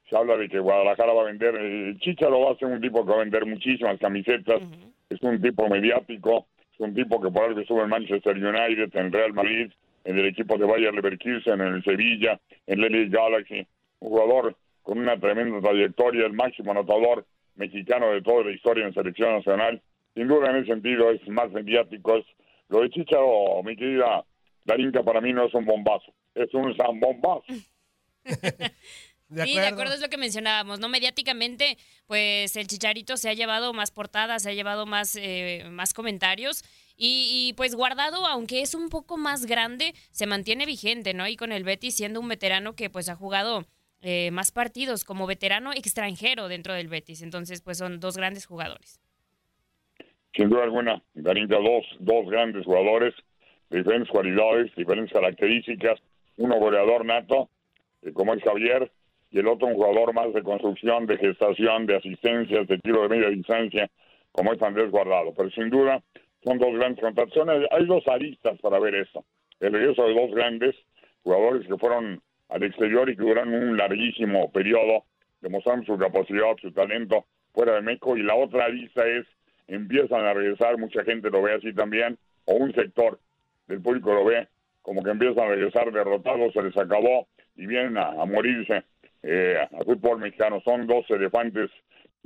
se 0.10 0.18
habla 0.18 0.36
de 0.36 0.50
que 0.50 0.58
Guadalajara 0.58 1.14
va 1.14 1.22
a 1.22 1.26
vender. 1.26 1.56
El 1.56 2.00
Chicharo 2.00 2.42
va 2.42 2.54
a 2.54 2.56
ser 2.56 2.70
un 2.70 2.82
tipo 2.82 3.06
que 3.06 3.12
va 3.12 3.18
a 3.18 3.20
vender 3.20 3.46
muchísimas 3.46 4.00
camisetas. 4.00 4.64
Es 5.12 5.22
un 5.22 5.40
tipo 5.40 5.70
mediático, 5.70 6.48
es 6.74 6.80
un 6.80 6.96
tipo 6.96 7.22
que 7.22 7.30
por 7.30 7.44
algo 7.44 7.60
estuvo 7.60 7.84
en 7.84 7.90
Manchester 7.90 8.36
United, 8.36 8.96
en 8.96 9.12
Real 9.12 9.32
Madrid, 9.32 9.72
en 10.06 10.18
el 10.18 10.26
equipo 10.26 10.58
de 10.58 10.66
Bayer 10.66 10.92
Leverkusen, 10.92 11.62
en 11.62 11.76
el 11.76 11.84
Sevilla, 11.84 12.40
en 12.66 12.84
el 12.84 13.10
Galaxy. 13.12 13.68
Un 14.00 14.10
jugador 14.10 14.56
con 14.82 14.98
una 14.98 15.20
tremenda 15.20 15.62
trayectoria, 15.62 16.26
el 16.26 16.34
máximo 16.34 16.72
anotador 16.72 17.28
mexicano 17.58 18.12
de 18.12 18.24
toda 18.24 18.46
la 18.46 18.52
historia 18.52 18.88
en 18.88 18.94
selección 18.96 19.36
nacional 19.36 19.80
sin 20.14 20.28
duda 20.28 20.50
en 20.52 20.58
ese 20.58 20.68
sentido 20.68 21.12
es 21.12 21.28
más 21.28 21.52
mediático. 21.52 22.24
lo 22.70 22.82
de 22.82 22.90
Chicharo, 22.90 23.62
mi 23.64 23.76
querida 23.76 24.26
Darinka, 24.66 25.04
para 25.04 25.22
mí 25.22 25.34
no 25.34 25.46
es 25.46 25.54
un 25.54 25.66
bombazo, 25.66 26.14
es 26.36 26.54
un 26.54 26.76
zambombazo. 26.76 27.46
sí, 29.30 29.56
de 29.56 29.68
acuerdo 29.68 29.94
es 29.94 30.02
lo 30.02 30.10
que 30.10 30.18
mencionábamos, 30.18 30.80
¿no? 30.80 30.88
Mediáticamente, 30.88 31.78
pues 32.08 32.56
el 32.56 32.68
Chicharito 32.68 33.18
se 33.18 33.30
ha 33.30 33.34
llevado 33.34 33.74
más 33.74 33.92
portadas, 33.92 34.44
se 34.44 34.52
ha 34.52 34.54
llevado 34.54 34.86
más, 34.86 35.16
eh, 35.16 35.66
más 35.70 35.94
comentarios 35.94 36.64
y, 36.96 37.54
pues 37.58 37.76
guardado, 37.76 38.26
aunque 38.28 38.62
es 38.62 38.76
un 38.76 38.90
poco 38.90 39.18
más 39.18 39.46
grande, 39.46 39.94
se 40.12 40.28
mantiene 40.28 40.66
vigente, 40.66 41.14
¿no? 41.14 41.28
Y 41.28 41.36
con 41.36 41.52
el 41.52 41.64
Betis 41.64 41.96
siendo 41.96 42.20
un 42.20 42.28
veterano 42.30 42.76
que 42.76 42.90
pues 42.90 43.10
ha 43.10 43.16
jugado 43.16 43.66
eh, 44.02 44.30
más 44.32 44.52
partidos 44.52 45.04
como 45.04 45.26
veterano 45.26 45.74
extranjero 45.74 46.48
dentro 46.48 46.74
del 46.74 46.88
Betis, 46.88 47.22
entonces 47.22 47.62
pues 47.62 47.80
son 47.80 48.00
dos 48.00 48.16
grandes 48.16 48.46
jugadores 48.46 49.03
sin 50.36 50.50
duda 50.50 50.64
alguna, 50.64 51.02
Garinca, 51.14 51.58
dos, 51.58 51.86
dos 52.00 52.30
grandes 52.30 52.66
jugadores, 52.66 53.14
diferentes 53.70 54.10
cualidades, 54.10 54.74
diferentes 54.76 55.14
características, 55.14 56.02
uno 56.38 56.58
goleador 56.58 57.06
nato, 57.06 57.50
eh, 58.02 58.12
como 58.14 58.34
es 58.34 58.44
Javier, 58.44 58.92
y 59.32 59.40
el 59.40 59.48
otro 59.48 59.68
un 59.68 59.76
jugador 59.76 60.14
más 60.14 60.32
de 60.34 60.44
construcción, 60.44 61.08
de 61.08 61.18
gestación, 61.18 61.88
de 61.88 61.98
asistencias, 61.98 62.68
de 62.68 62.78
tiro 62.80 63.02
de 63.02 63.10
media 63.10 63.30
distancia, 63.30 63.90
como 64.32 64.54
es 64.54 64.62
Andrés 64.62 64.92
Guardado. 64.92 65.34
Pero 65.36 65.50
sin 65.50 65.70
duda, 65.70 66.04
son 66.44 66.60
dos 66.60 66.74
grandes 66.76 67.04
contrataciones. 67.04 67.68
Hay 67.72 67.86
dos 67.86 68.08
aristas 68.08 68.60
para 68.62 68.80
ver 68.80 68.94
esto. 68.94 69.26
El 69.60 69.74
regreso 69.74 70.06
de 70.06 70.14
dos 70.14 70.32
grandes 70.36 70.76
jugadores 71.24 71.66
que 71.66 71.78
fueron 71.78 72.22
al 72.50 72.64
exterior 72.64 73.10
y 73.10 73.16
que 73.16 73.24
duran 73.24 73.52
un 73.52 73.76
larguísimo 73.76 74.52
periodo, 74.52 75.06
demostrando 75.42 75.86
su 75.86 75.98
capacidad, 75.98 76.56
su 76.62 76.72
talento 76.72 77.26
fuera 77.54 77.74
de 77.74 77.82
México. 77.82 78.16
Y 78.16 78.22
la 78.22 78.36
otra 78.36 78.66
arista 78.66 79.08
es 79.08 79.26
empiezan 79.68 80.26
a 80.26 80.34
regresar, 80.34 80.78
mucha 80.78 81.04
gente 81.04 81.30
lo 81.30 81.42
ve 81.42 81.54
así 81.54 81.74
también, 81.74 82.18
o 82.46 82.56
un 82.56 82.74
sector 82.74 83.20
del 83.68 83.82
público 83.82 84.14
lo 84.14 84.26
ve 84.26 84.48
como 84.84 85.02
que 85.02 85.12
empiezan 85.12 85.46
a 85.46 85.56
regresar 85.56 85.92
derrotados, 85.92 86.54
se 86.54 86.62
les 86.62 86.78
acabó 86.78 87.28
y 87.56 87.66
vienen 87.66 87.98
a, 87.98 88.26
morirse 88.26 88.84
eh, 89.24 89.58
al 89.72 89.86
fútbol 89.86 90.20
mexicano. 90.20 90.62
Son 90.64 90.86
dos 90.86 91.10
elefantes 91.10 91.72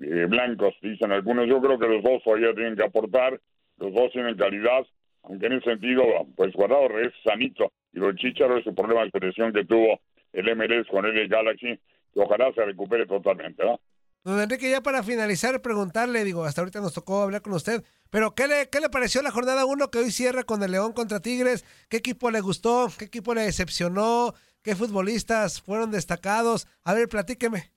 eh, 0.01 0.25
blancos, 0.27 0.75
dicen 0.81 1.11
algunos. 1.11 1.47
Yo 1.47 1.61
creo 1.61 1.77
que 1.79 1.87
los 1.87 2.03
dos 2.03 2.23
todavía 2.23 2.53
tienen 2.53 2.75
que 2.75 2.83
aportar, 2.83 3.39
los 3.77 3.93
dos 3.93 4.11
tienen 4.11 4.35
calidad, 4.35 4.85
aunque 5.23 5.45
en 5.45 5.53
ese 5.53 5.69
sentido, 5.69 6.03
pues 6.35 6.51
Guardado 6.53 6.99
es 6.99 7.13
sanito 7.23 7.71
y 7.93 7.99
lo 7.99 8.11
Chicharo 8.13 8.57
es 8.57 8.65
el 8.65 8.73
problema 8.73 9.01
de 9.01 9.09
expresión 9.09 9.53
que 9.53 9.63
tuvo 9.63 9.99
el 10.33 10.55
MLS 10.55 10.87
con 10.87 11.05
el 11.05 11.27
Galaxy, 11.27 11.79
que 12.13 12.19
ojalá 12.19 12.51
se 12.53 12.65
recupere 12.65 13.05
totalmente, 13.05 13.63
¿no? 13.63 13.79
Don 14.23 14.41
Enrique, 14.41 14.69
ya 14.69 14.81
para 14.81 15.03
finalizar, 15.03 15.61
preguntarle, 15.61 16.23
digo, 16.23 16.43
hasta 16.43 16.61
ahorita 16.61 16.81
nos 16.81 16.93
tocó 16.93 17.21
hablar 17.21 17.41
con 17.41 17.53
usted, 17.53 17.83
pero 18.09 18.35
¿qué 18.35 18.47
le, 18.47 18.69
qué 18.69 18.81
le 18.81 18.89
pareció 18.89 19.21
la 19.21 19.31
jornada 19.31 19.65
1 19.65 19.89
que 19.89 19.99
hoy 19.99 20.11
cierra 20.11 20.43
con 20.43 20.61
el 20.63 20.71
León 20.71 20.91
contra 20.93 21.21
Tigres? 21.21 21.63
¿Qué 21.89 21.97
equipo 21.97 22.29
le 22.29 22.41
gustó? 22.41 22.87
¿Qué 22.97 23.05
equipo 23.05 23.33
le 23.33 23.41
decepcionó? 23.41 24.33
¿Qué 24.63 24.75
futbolistas 24.75 25.61
fueron 25.61 25.91
destacados? 25.91 26.67
A 26.83 26.93
ver, 26.93 27.07
platíqueme. 27.07 27.71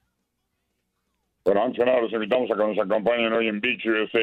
Bueno, 1.44 1.64
antes 1.64 1.78
de 1.78 1.86
nada, 1.86 2.00
los 2.00 2.12
invitamos 2.12 2.50
a 2.50 2.54
que 2.54 2.60
nos 2.60 2.78
acompañen 2.78 3.32
hoy 3.32 3.48
en 3.48 3.60
Beach 3.60 3.86
USA. 3.86 4.20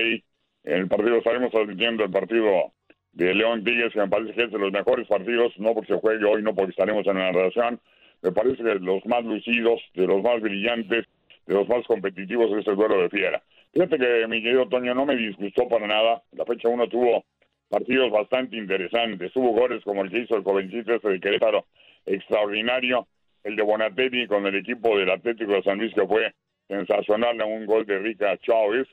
En 0.63 0.81
el 0.81 0.87
partido 0.87 1.17
estaremos 1.17 1.51
transmitiendo 1.51 2.03
el 2.03 2.11
partido 2.11 2.73
de 3.13 3.33
León 3.33 3.63
Tigres, 3.63 3.93
que 3.93 3.99
me 3.99 4.07
parece 4.07 4.33
que 4.33 4.43
es 4.43 4.51
de 4.51 4.59
los 4.59 4.71
mejores 4.71 5.07
partidos, 5.07 5.53
no 5.57 5.73
porque 5.73 5.93
se 5.93 5.99
juegue 5.99 6.25
hoy, 6.25 6.43
no 6.43 6.53
porque 6.53 6.71
estaremos 6.71 7.07
en 7.07 7.17
la 7.17 7.31
narración, 7.31 7.79
me 8.21 8.31
parece 8.31 8.57
que 8.57 8.75
los 8.75 9.05
más 9.05 9.23
lucidos, 9.23 9.81
de 9.95 10.05
los 10.05 10.21
más 10.21 10.41
brillantes, 10.41 11.05
de 11.47 11.53
los 11.53 11.67
más 11.67 11.85
competitivos 11.85 12.51
es 12.51 12.67
el 12.67 12.75
duelo 12.75 13.01
de 13.01 13.09
Fiera. 13.09 13.41
Fíjate 13.73 13.97
que 13.97 14.27
mi 14.27 14.41
querido 14.41 14.67
Toño 14.67 14.93
no 14.93 15.05
me 15.05 15.15
disgustó 15.15 15.67
para 15.67 15.87
nada. 15.87 16.21
La 16.33 16.45
fecha 16.45 16.67
1 16.67 16.87
tuvo 16.89 17.23
partidos 17.69 18.11
bastante 18.11 18.57
interesantes. 18.57 19.35
Hubo 19.35 19.51
goles 19.51 19.83
como 19.83 20.03
el 20.03 20.11
que 20.11 20.19
hizo 20.19 20.35
el 20.35 20.43
jovencito 20.43 20.93
ese 20.93 21.09
de 21.09 21.19
Querétaro, 21.19 21.65
extraordinario. 22.05 23.07
El 23.43 23.55
de 23.55 23.63
Bonatelli 23.63 24.27
con 24.27 24.45
el 24.45 24.55
equipo 24.55 24.97
del 24.97 25.09
Atlético 25.09 25.53
de 25.53 25.63
San 25.63 25.77
Luis 25.77 25.93
que 25.93 26.05
fue 26.05 26.33
sensacional, 26.67 27.41
un 27.43 27.65
gol 27.65 27.85
de 27.85 27.99
Rica 27.99 28.37
Chávez. 28.39 28.87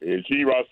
El 0.00 0.22
Chivas 0.22 0.66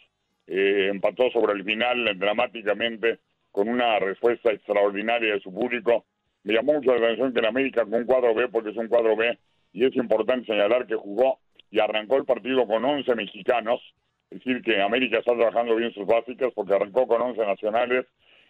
eh, 0.46 0.88
empató 0.92 1.28
sobre 1.30 1.54
el 1.54 1.64
final 1.64 2.16
dramáticamente 2.18 3.18
con 3.50 3.68
una 3.68 3.98
respuesta 3.98 4.52
extraordinaria 4.52 5.34
de 5.34 5.40
su 5.40 5.52
público. 5.52 6.04
Me 6.44 6.54
llamó 6.54 6.74
mucho 6.74 6.94
la 6.94 7.04
atención 7.04 7.32
que 7.32 7.40
en 7.40 7.46
América 7.46 7.82
con 7.82 7.94
un 7.94 8.04
cuadro 8.04 8.34
B, 8.34 8.48
porque 8.48 8.70
es 8.70 8.76
un 8.76 8.86
cuadro 8.86 9.16
B, 9.16 9.36
y 9.76 9.84
es 9.84 9.94
importante 9.94 10.46
señalar 10.46 10.86
que 10.86 10.94
jugó 10.94 11.38
y 11.70 11.80
arrancó 11.80 12.16
el 12.16 12.24
partido 12.24 12.66
con 12.66 12.82
11 12.82 13.14
mexicanos, 13.14 13.82
es 14.30 14.38
decir, 14.38 14.62
que 14.62 14.80
América 14.80 15.18
está 15.18 15.34
trabajando 15.34 15.76
bien 15.76 15.92
sus 15.92 16.06
básicas 16.06 16.50
porque 16.54 16.74
arrancó 16.74 17.06
con 17.06 17.20
11 17.20 17.44
nacionales 17.44 18.06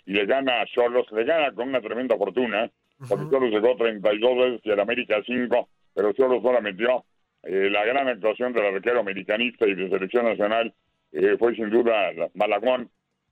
y 0.07 0.13
le 0.13 0.25
gana 0.25 0.61
a 0.61 0.67
Cholos, 0.67 1.11
le 1.11 1.25
gana 1.25 1.51
con 1.51 1.71
una 1.71 1.81
tremenda 1.81 2.17
fortuna, 2.17 2.71
porque 3.09 3.25
Cholos 3.29 3.51
llegó 3.51 3.75
32 3.75 4.37
veces 4.37 4.61
y 4.63 4.71
el 4.71 4.79
América 4.79 5.21
5, 5.27 5.69
pero 5.95 6.13
Cholos 6.13 6.45
no 6.45 6.53
la 6.53 6.61
metió. 6.61 7.05
Eh, 7.43 7.71
la 7.71 7.85
gran 7.85 8.07
actuación 8.07 8.53
del 8.53 8.77
arquero 8.77 9.01
americanista 9.01 9.67
y 9.67 9.75
de 9.75 9.91
selección 9.91 10.27
nacional 10.27 10.73
eh, 11.11 11.35
fue 11.41 11.57
sin 11.57 11.71
duda 11.71 12.13
Malagón, 12.35 12.89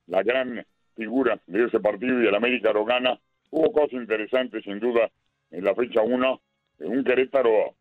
la 0.07 0.21
gran 0.21 0.65
figura 0.97 1.39
de 1.47 1.63
ese 1.63 1.79
partido 1.79 2.21
y 2.21 2.27
el 2.27 2.35
América 2.35 2.73
lo 2.73 2.83
gana. 2.83 3.17
Hubo 3.51 3.71
cosas 3.71 3.93
interesantes 3.93 4.65
sin 4.65 4.81
duda 4.81 5.09
en 5.51 5.63
la 5.63 5.73
fecha 5.73 6.01
1, 6.01 6.41
un 6.79 7.03
Querétaro 7.05 7.73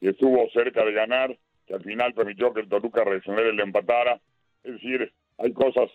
que 0.00 0.10
estuvo 0.10 0.48
cerca 0.50 0.84
de 0.84 0.92
ganar, 0.92 1.36
que 1.66 1.74
al 1.74 1.82
final 1.82 2.14
permitió 2.14 2.52
que 2.52 2.60
el 2.60 2.68
Toluca 2.68 3.04
reaccionara 3.04 3.48
y 3.48 3.56
le 3.56 3.62
empatara. 3.62 4.20
Es 4.64 4.74
decir, 4.74 5.12
hay 5.38 5.52
cosas 5.52 5.90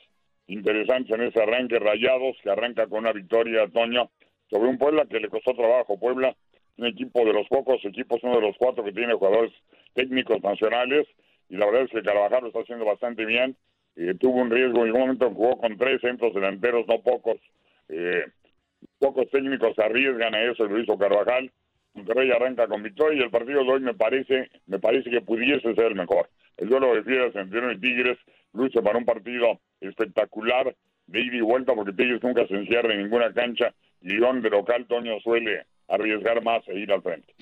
interesantes 0.48 1.14
en 1.16 1.24
ese 1.24 1.42
arranque, 1.42 1.80
Rayados, 1.80 2.38
que 2.44 2.50
arranca 2.50 2.88
con 2.88 3.00
una 3.00 3.14
victoria, 3.14 3.68
Toño, 3.68 4.12
sobre 4.50 4.70
un 4.70 4.78
Puebla 4.78 5.06
que 5.06 5.20
le 5.20 5.30
costó 5.30 5.54
trabajo. 5.54 6.00
Puebla, 6.00 6.36
un 6.78 6.88
equipo 6.88 7.26
de 7.26 7.34
los 7.34 7.48
pocos 7.48 7.84
equipos, 7.86 8.24
uno 8.24 8.36
de 8.36 8.48
los 8.48 8.58
cuatro 8.58 8.84
que 8.84 8.92
tiene 8.92 9.14
jugadores 9.14 9.54
técnicos 9.94 10.42
nacionales, 10.42 11.08
y 11.50 11.58
la 11.58 11.66
verdad 11.66 11.84
es 11.84 11.92
que 11.92 12.02
Carvajal 12.02 12.42
lo 12.42 12.48
está 12.48 12.62
haciendo 12.62 12.86
bastante 12.86 13.26
bien. 13.26 13.56
Eh, 13.96 14.16
tuvo 14.20 14.42
un 14.42 14.50
riesgo, 14.50 14.86
en 14.86 14.92
un 14.92 15.00
momento 15.00 15.30
jugó 15.30 15.58
con 15.58 15.78
tres 15.78 16.02
centros 16.02 16.34
delanteros, 16.34 16.88
no 16.88 17.02
pocos. 17.02 17.38
Eh, 17.90 18.26
pocos 19.00 19.30
técnicos 19.30 19.78
arriesgan 19.78 20.34
a 20.34 20.44
eso, 20.44 20.66
lo 20.66 20.80
hizo 20.80 20.98
Carvajal. 20.98 21.52
Monterrey 21.94 22.32
arranca 22.32 22.68
con 22.68 22.82
victoria 22.82 23.20
y 23.20 23.24
el 23.24 23.30
partido 23.30 23.64
de 23.64 23.72
hoy 23.72 23.82
me 23.82 23.94
parece, 23.94 24.50
me 24.66 24.80
parece 24.80 25.10
que 25.10 25.22
pudiese 25.22 25.76
ser 25.76 25.86
el 25.86 25.96
mejor. 25.96 26.30
El 26.58 26.70
duelo 26.70 26.94
de 26.96 27.04
Fieras 27.04 27.36
entre 27.36 27.74
y 27.74 27.80
Tigres 27.80 28.18
luce 28.54 28.82
para 28.82 28.98
un 28.98 29.06
partido 29.06 29.60
espectacular 29.80 30.76
de 31.08 31.22
ida 31.22 31.38
y 31.38 31.42
vuelta 31.42 31.74
porque 31.76 31.94
Tigres 31.94 32.24
nunca 32.24 32.48
se 32.48 32.56
encierra 32.56 32.94
en 32.94 33.04
ninguna 33.04 33.32
cancha 33.34 33.74
y 34.02 34.10
León 34.10 34.42
de 34.42 34.50
local 34.50 34.88
Toño 34.88 35.20
suele 35.20 35.66
arriesgar 35.88 36.44
más 36.44 36.68
e 36.68 36.80
ir 36.80 36.92
al 36.92 37.02
frente. 37.04 37.34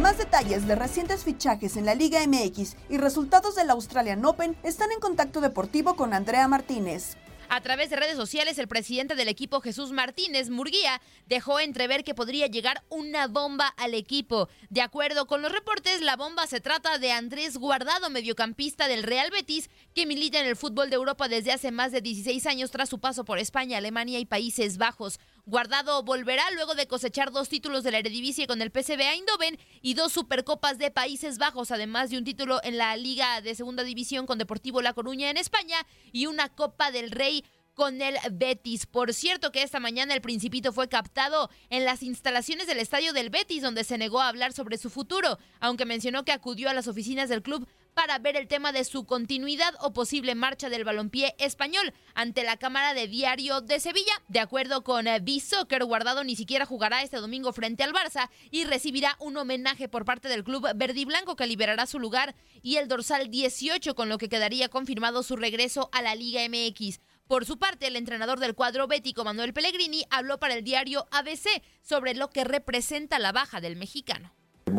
Más 0.00 0.16
detalles 0.16 0.66
de 0.66 0.76
recientes 0.76 1.24
fichajes 1.24 1.76
en 1.76 1.86
la 1.86 1.94
Liga 1.94 2.20
MX 2.26 2.76
y 2.88 2.98
resultados 2.98 3.56
del 3.56 3.70
Australian 3.70 4.24
Open 4.24 4.54
están 4.62 4.92
en 4.92 5.00
contacto 5.00 5.40
deportivo 5.40 5.94
con 5.94 6.14
Andrea 6.14 6.48
Martínez. 6.48 7.16
A 7.52 7.60
través 7.62 7.90
de 7.90 7.96
redes 7.96 8.14
sociales, 8.14 8.58
el 8.58 8.68
presidente 8.68 9.16
del 9.16 9.26
equipo 9.26 9.60
Jesús 9.60 9.90
Martínez 9.90 10.50
Murguía 10.50 11.02
dejó 11.26 11.58
entrever 11.58 12.04
que 12.04 12.14
podría 12.14 12.46
llegar 12.46 12.84
una 12.90 13.26
bomba 13.26 13.66
al 13.76 13.94
equipo. 13.94 14.48
De 14.68 14.82
acuerdo 14.82 15.26
con 15.26 15.42
los 15.42 15.50
reportes, 15.50 16.00
la 16.00 16.14
bomba 16.14 16.46
se 16.46 16.60
trata 16.60 16.98
de 16.98 17.10
Andrés 17.10 17.56
Guardado, 17.56 18.08
mediocampista 18.08 18.86
del 18.86 19.02
Real 19.02 19.32
Betis, 19.32 19.68
que 19.96 20.06
milita 20.06 20.38
en 20.38 20.46
el 20.46 20.54
fútbol 20.54 20.90
de 20.90 20.96
Europa 20.96 21.26
desde 21.26 21.50
hace 21.50 21.72
más 21.72 21.90
de 21.90 22.00
16 22.00 22.46
años 22.46 22.70
tras 22.70 22.88
su 22.88 23.00
paso 23.00 23.24
por 23.24 23.40
España, 23.40 23.78
Alemania 23.78 24.20
y 24.20 24.26
Países 24.26 24.78
Bajos. 24.78 25.18
Guardado 25.50 26.04
volverá 26.04 26.48
luego 26.52 26.76
de 26.76 26.86
cosechar 26.86 27.32
dos 27.32 27.48
títulos 27.48 27.82
de 27.82 27.90
la 27.90 27.98
Eredivisie 27.98 28.46
con 28.46 28.62
el 28.62 28.70
PSV 28.70 29.00
Eindhoven 29.00 29.58
y 29.82 29.94
dos 29.94 30.12
Supercopas 30.12 30.78
de 30.78 30.92
Países 30.92 31.38
Bajos, 31.38 31.72
además 31.72 32.08
de 32.10 32.18
un 32.18 32.24
título 32.24 32.60
en 32.62 32.78
la 32.78 32.96
Liga 32.96 33.40
de 33.40 33.56
Segunda 33.56 33.82
División 33.82 34.26
con 34.26 34.38
Deportivo 34.38 34.80
La 34.80 34.92
Coruña 34.92 35.28
en 35.28 35.36
España 35.36 35.84
y 36.12 36.26
una 36.26 36.50
Copa 36.50 36.92
del 36.92 37.10
Rey 37.10 37.44
con 37.74 38.00
el 38.02 38.16
Betis. 38.32 38.86
Por 38.86 39.14
cierto 39.14 39.52
que 39.52 39.62
esta 39.62 39.80
mañana 39.80 40.14
el 40.14 40.20
Principito 40.20 40.72
fue 40.72 40.88
captado 40.88 41.50
en 41.68 41.84
las 41.84 42.02
instalaciones 42.02 42.66
del 42.66 42.78
estadio 42.78 43.12
del 43.12 43.30
Betis, 43.30 43.62
donde 43.62 43.84
se 43.84 43.98
negó 43.98 44.20
a 44.20 44.28
hablar 44.28 44.52
sobre 44.52 44.78
su 44.78 44.90
futuro, 44.90 45.38
aunque 45.60 45.84
mencionó 45.84 46.24
que 46.24 46.32
acudió 46.32 46.68
a 46.68 46.74
las 46.74 46.88
oficinas 46.88 47.28
del 47.28 47.42
club 47.42 47.66
para 47.94 48.18
ver 48.18 48.36
el 48.36 48.48
tema 48.48 48.72
de 48.72 48.84
su 48.84 49.04
continuidad 49.04 49.74
o 49.80 49.92
posible 49.92 50.34
marcha 50.34 50.68
del 50.68 50.84
balompié 50.84 51.34
español 51.38 51.92
ante 52.14 52.44
la 52.44 52.56
Cámara 52.56 52.94
de 52.94 53.08
Diario 53.08 53.60
de 53.60 53.80
Sevilla. 53.80 54.12
De 54.28 54.40
acuerdo 54.40 54.82
con 54.84 55.06
eh, 55.06 55.20
B-Soccer, 55.20 55.84
Guardado 55.84 56.24
ni 56.24 56.36
siquiera 56.36 56.66
jugará 56.66 57.02
este 57.02 57.18
domingo 57.18 57.52
frente 57.52 57.82
al 57.82 57.92
Barça 57.92 58.30
y 58.50 58.64
recibirá 58.64 59.16
un 59.18 59.36
homenaje 59.36 59.88
por 59.88 60.04
parte 60.04 60.28
del 60.28 60.44
club 60.44 60.66
verde 60.76 61.00
y 61.00 61.04
blanco 61.04 61.36
que 61.36 61.46
liberará 61.46 61.86
su 61.86 61.98
lugar 61.98 62.34
y 62.62 62.76
el 62.76 62.88
dorsal 62.88 63.30
18 63.30 63.94
con 63.94 64.08
lo 64.08 64.18
que 64.18 64.28
quedaría 64.28 64.68
confirmado 64.68 65.22
su 65.22 65.36
regreso 65.36 65.88
a 65.92 66.02
la 66.02 66.14
Liga 66.14 66.40
MX. 66.48 67.00
Por 67.30 67.44
su 67.44 67.60
parte, 67.60 67.86
el 67.86 67.94
entrenador 67.94 68.40
del 68.40 68.56
cuadro 68.56 68.88
bético, 68.88 69.22
Manuel 69.22 69.52
Pellegrini, 69.52 70.02
habló 70.10 70.38
para 70.40 70.54
el 70.54 70.64
diario 70.64 71.06
ABC 71.12 71.62
sobre 71.80 72.12
lo 72.14 72.28
que 72.30 72.42
representa 72.42 73.20
la 73.20 73.30
baja 73.30 73.60
del 73.60 73.76
mexicano. 73.76 74.32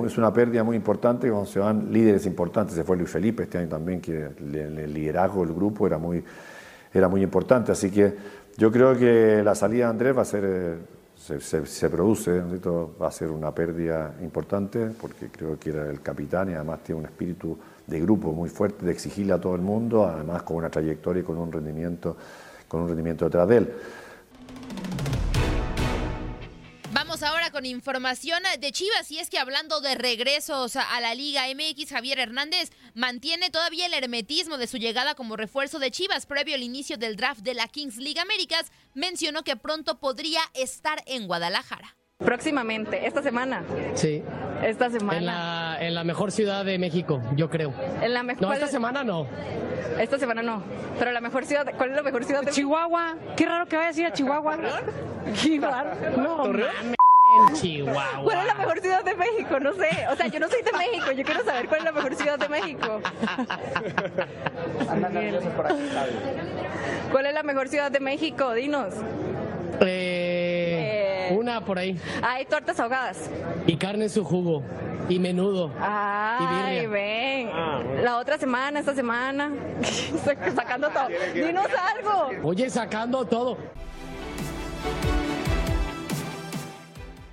Es 0.06 0.18
una 0.18 0.34
pérdida 0.34 0.62
muy 0.62 0.76
importante 0.76 1.30
cuando 1.30 1.50
se 1.50 1.60
van 1.60 1.94
líderes 1.94 2.26
importantes. 2.26 2.76
Se 2.76 2.84
fue 2.84 2.98
Luis 2.98 3.10
Felipe 3.10 3.44
este 3.44 3.58
año 3.58 3.70
también, 3.70 4.02
que 4.02 4.32
el 4.38 4.94
liderazgo 4.94 5.46
del 5.46 5.56
grupo 5.56 5.88
era 5.88 5.98
muy, 5.98 6.22
era 6.94 7.08
muy 7.08 7.24
importante. 7.24 7.72
Así 7.72 7.90
que 7.90 8.18
yo 8.58 8.70
creo 8.70 8.98
que 8.98 9.42
la 9.46 9.56
salida 9.56 9.86
de 9.86 9.92
Andrés 9.92 10.18
va 10.18 10.24
a 10.24 10.26
ser, 10.26 10.44
eh, 10.44 10.78
se, 11.40 11.90
produce, 11.90 12.42
va 13.02 13.08
a 13.08 13.12
ser 13.12 13.32
una 13.32 13.56
pérdida 13.56 14.16
importante, 14.22 14.88
porque 15.00 15.30
creo 15.30 15.58
que 15.58 15.70
era 15.70 15.90
el 15.90 16.02
capitán 16.02 16.50
y 16.50 16.56
además 16.56 16.84
tiene 16.84 17.00
un 17.00 17.06
espíritu 17.06 17.58
de 17.88 18.00
grupo 18.00 18.32
muy 18.32 18.50
fuerte, 18.50 18.86
de 18.86 18.92
exigirle 18.92 19.34
a 19.34 19.40
todo 19.40 19.56
el 19.56 19.62
mundo, 19.62 20.06
además 20.06 20.44
con 20.44 20.58
una 20.58 20.70
trayectoria 20.70 21.22
y 21.22 21.24
con 21.24 21.38
un 21.38 21.52
rendimiento, 21.52 22.16
con 22.72 22.84
un 22.84 22.88
rendimiento 22.88 23.26
detrás 23.26 23.50
de 23.50 23.58
él. 23.58 23.74
Vamos 26.94 27.22
ahora 27.22 27.52
con 27.52 27.66
información 27.66 28.42
de 28.60 28.72
Chivas 28.72 29.12
y 29.12 29.20
es 29.20 29.30
que 29.30 29.40
hablando 29.40 29.82
de 29.82 29.96
regresos 29.96 30.78
a 30.78 31.02
la 31.02 31.14
Liga 31.14 31.44
MX, 31.54 31.90
Javier 31.90 32.20
Hernández 32.20 32.70
mantiene 32.94 33.50
todavía 33.50 33.88
el 33.88 33.94
hermetismo 33.94 34.58
de 34.58 34.68
su 34.68 34.78
llegada 34.78 35.16
como 35.16 35.36
refuerzo 35.36 35.80
de 35.80 35.92
Chivas 35.92 36.26
previo 36.26 36.56
al 36.56 36.64
inicio 36.64 36.98
del 36.98 37.18
draft 37.18 37.42
de 37.42 37.56
la 37.56 37.68
Kings 37.68 37.98
League 37.98 38.22
Américas, 38.22 38.72
mencionó 38.94 39.44
que 39.44 39.58
pronto 39.58 40.00
podría 40.00 40.42
estar 40.54 41.04
en 41.08 41.28
Guadalajara. 41.28 41.98
Próximamente, 42.26 43.06
esta 43.06 43.22
semana. 43.22 43.64
Sí. 43.96 44.24
Esta 44.64 44.90
semana. 44.90 45.18
En 45.18 45.26
la, 45.26 45.78
en 45.80 45.96
la 45.96 46.04
mejor 46.04 46.32
ciudad 46.32 46.64
de 46.64 46.78
México, 46.78 47.22
yo 47.36 47.50
creo. 47.50 47.74
En 48.02 48.14
la 48.14 48.24
mejor. 48.24 48.44
No, 48.44 48.54
esta 48.54 48.68
semana 48.68 49.04
no. 49.04 49.28
Esta 50.00 50.18
semana 50.18 50.42
no. 50.42 50.64
Pero 51.00 51.12
la 51.12 51.22
mejor 51.22 51.46
ciudad, 51.46 51.66
¿cuál 51.76 51.90
es 51.92 51.96
la 51.96 52.04
mejor 52.04 52.24
ciudad 52.24 52.42
de 52.44 52.52
Chihuahua. 52.52 53.16
Qué 53.36 53.46
raro 53.46 53.66
que 53.66 53.76
vaya 53.76 53.88
a 53.88 53.92
decir 53.92 54.06
a 54.06 54.14
Chihuahua. 54.14 54.58
Qué 55.42 55.60
raro. 55.60 55.90
No, 56.18 56.38
mames. 56.46 56.96
Chihuahua. 57.54 58.24
¿Cuál 58.24 58.40
es 58.40 58.46
la 58.46 58.56
mejor 58.56 58.80
ciudad 58.82 59.04
de 59.04 59.16
México? 59.16 59.60
No 59.60 59.74
sé. 59.74 59.90
O 60.12 60.16
sea, 60.16 60.28
yo 60.28 60.40
no 60.40 60.48
soy 60.50 60.62
de 60.62 60.72
México. 60.74 61.12
Yo 61.12 61.24
quiero 61.24 61.44
saber 61.44 61.68
cuál 61.68 61.80
es 61.80 61.86
la 61.86 61.92
mejor 61.92 62.16
ciudad 62.16 62.38
de 62.38 62.50
México. 62.50 63.02
¿Cuál 67.12 67.26
es 67.26 67.34
la 67.34 67.44
mejor 67.44 67.68
ciudad 67.70 67.92
de 67.92 68.00
México? 68.00 68.54
Dinos. 68.54 68.94
Eh, 69.80 70.31
una 71.32 71.64
por 71.66 71.78
ahí. 71.78 72.00
Hay 72.22 72.46
tortas 72.46 72.80
ahogadas. 72.80 73.30
Y 73.68 73.78
carne 73.78 74.06
en 74.06 74.10
su 74.10 74.24
jugo. 74.24 74.64
Y 75.10 75.20
menudo. 75.20 75.72
Ay, 75.80 76.88
ven. 76.88 77.50
La 78.04 78.18
otra 78.18 78.38
semana, 78.38 78.80
esta 78.80 78.96
semana. 78.96 79.52
sacando 80.56 80.90
todo. 80.90 81.08
Dinos 81.34 81.68
algo. 81.96 82.48
Oye, 82.48 82.70
sacando 82.70 83.26
todo. 83.26 83.58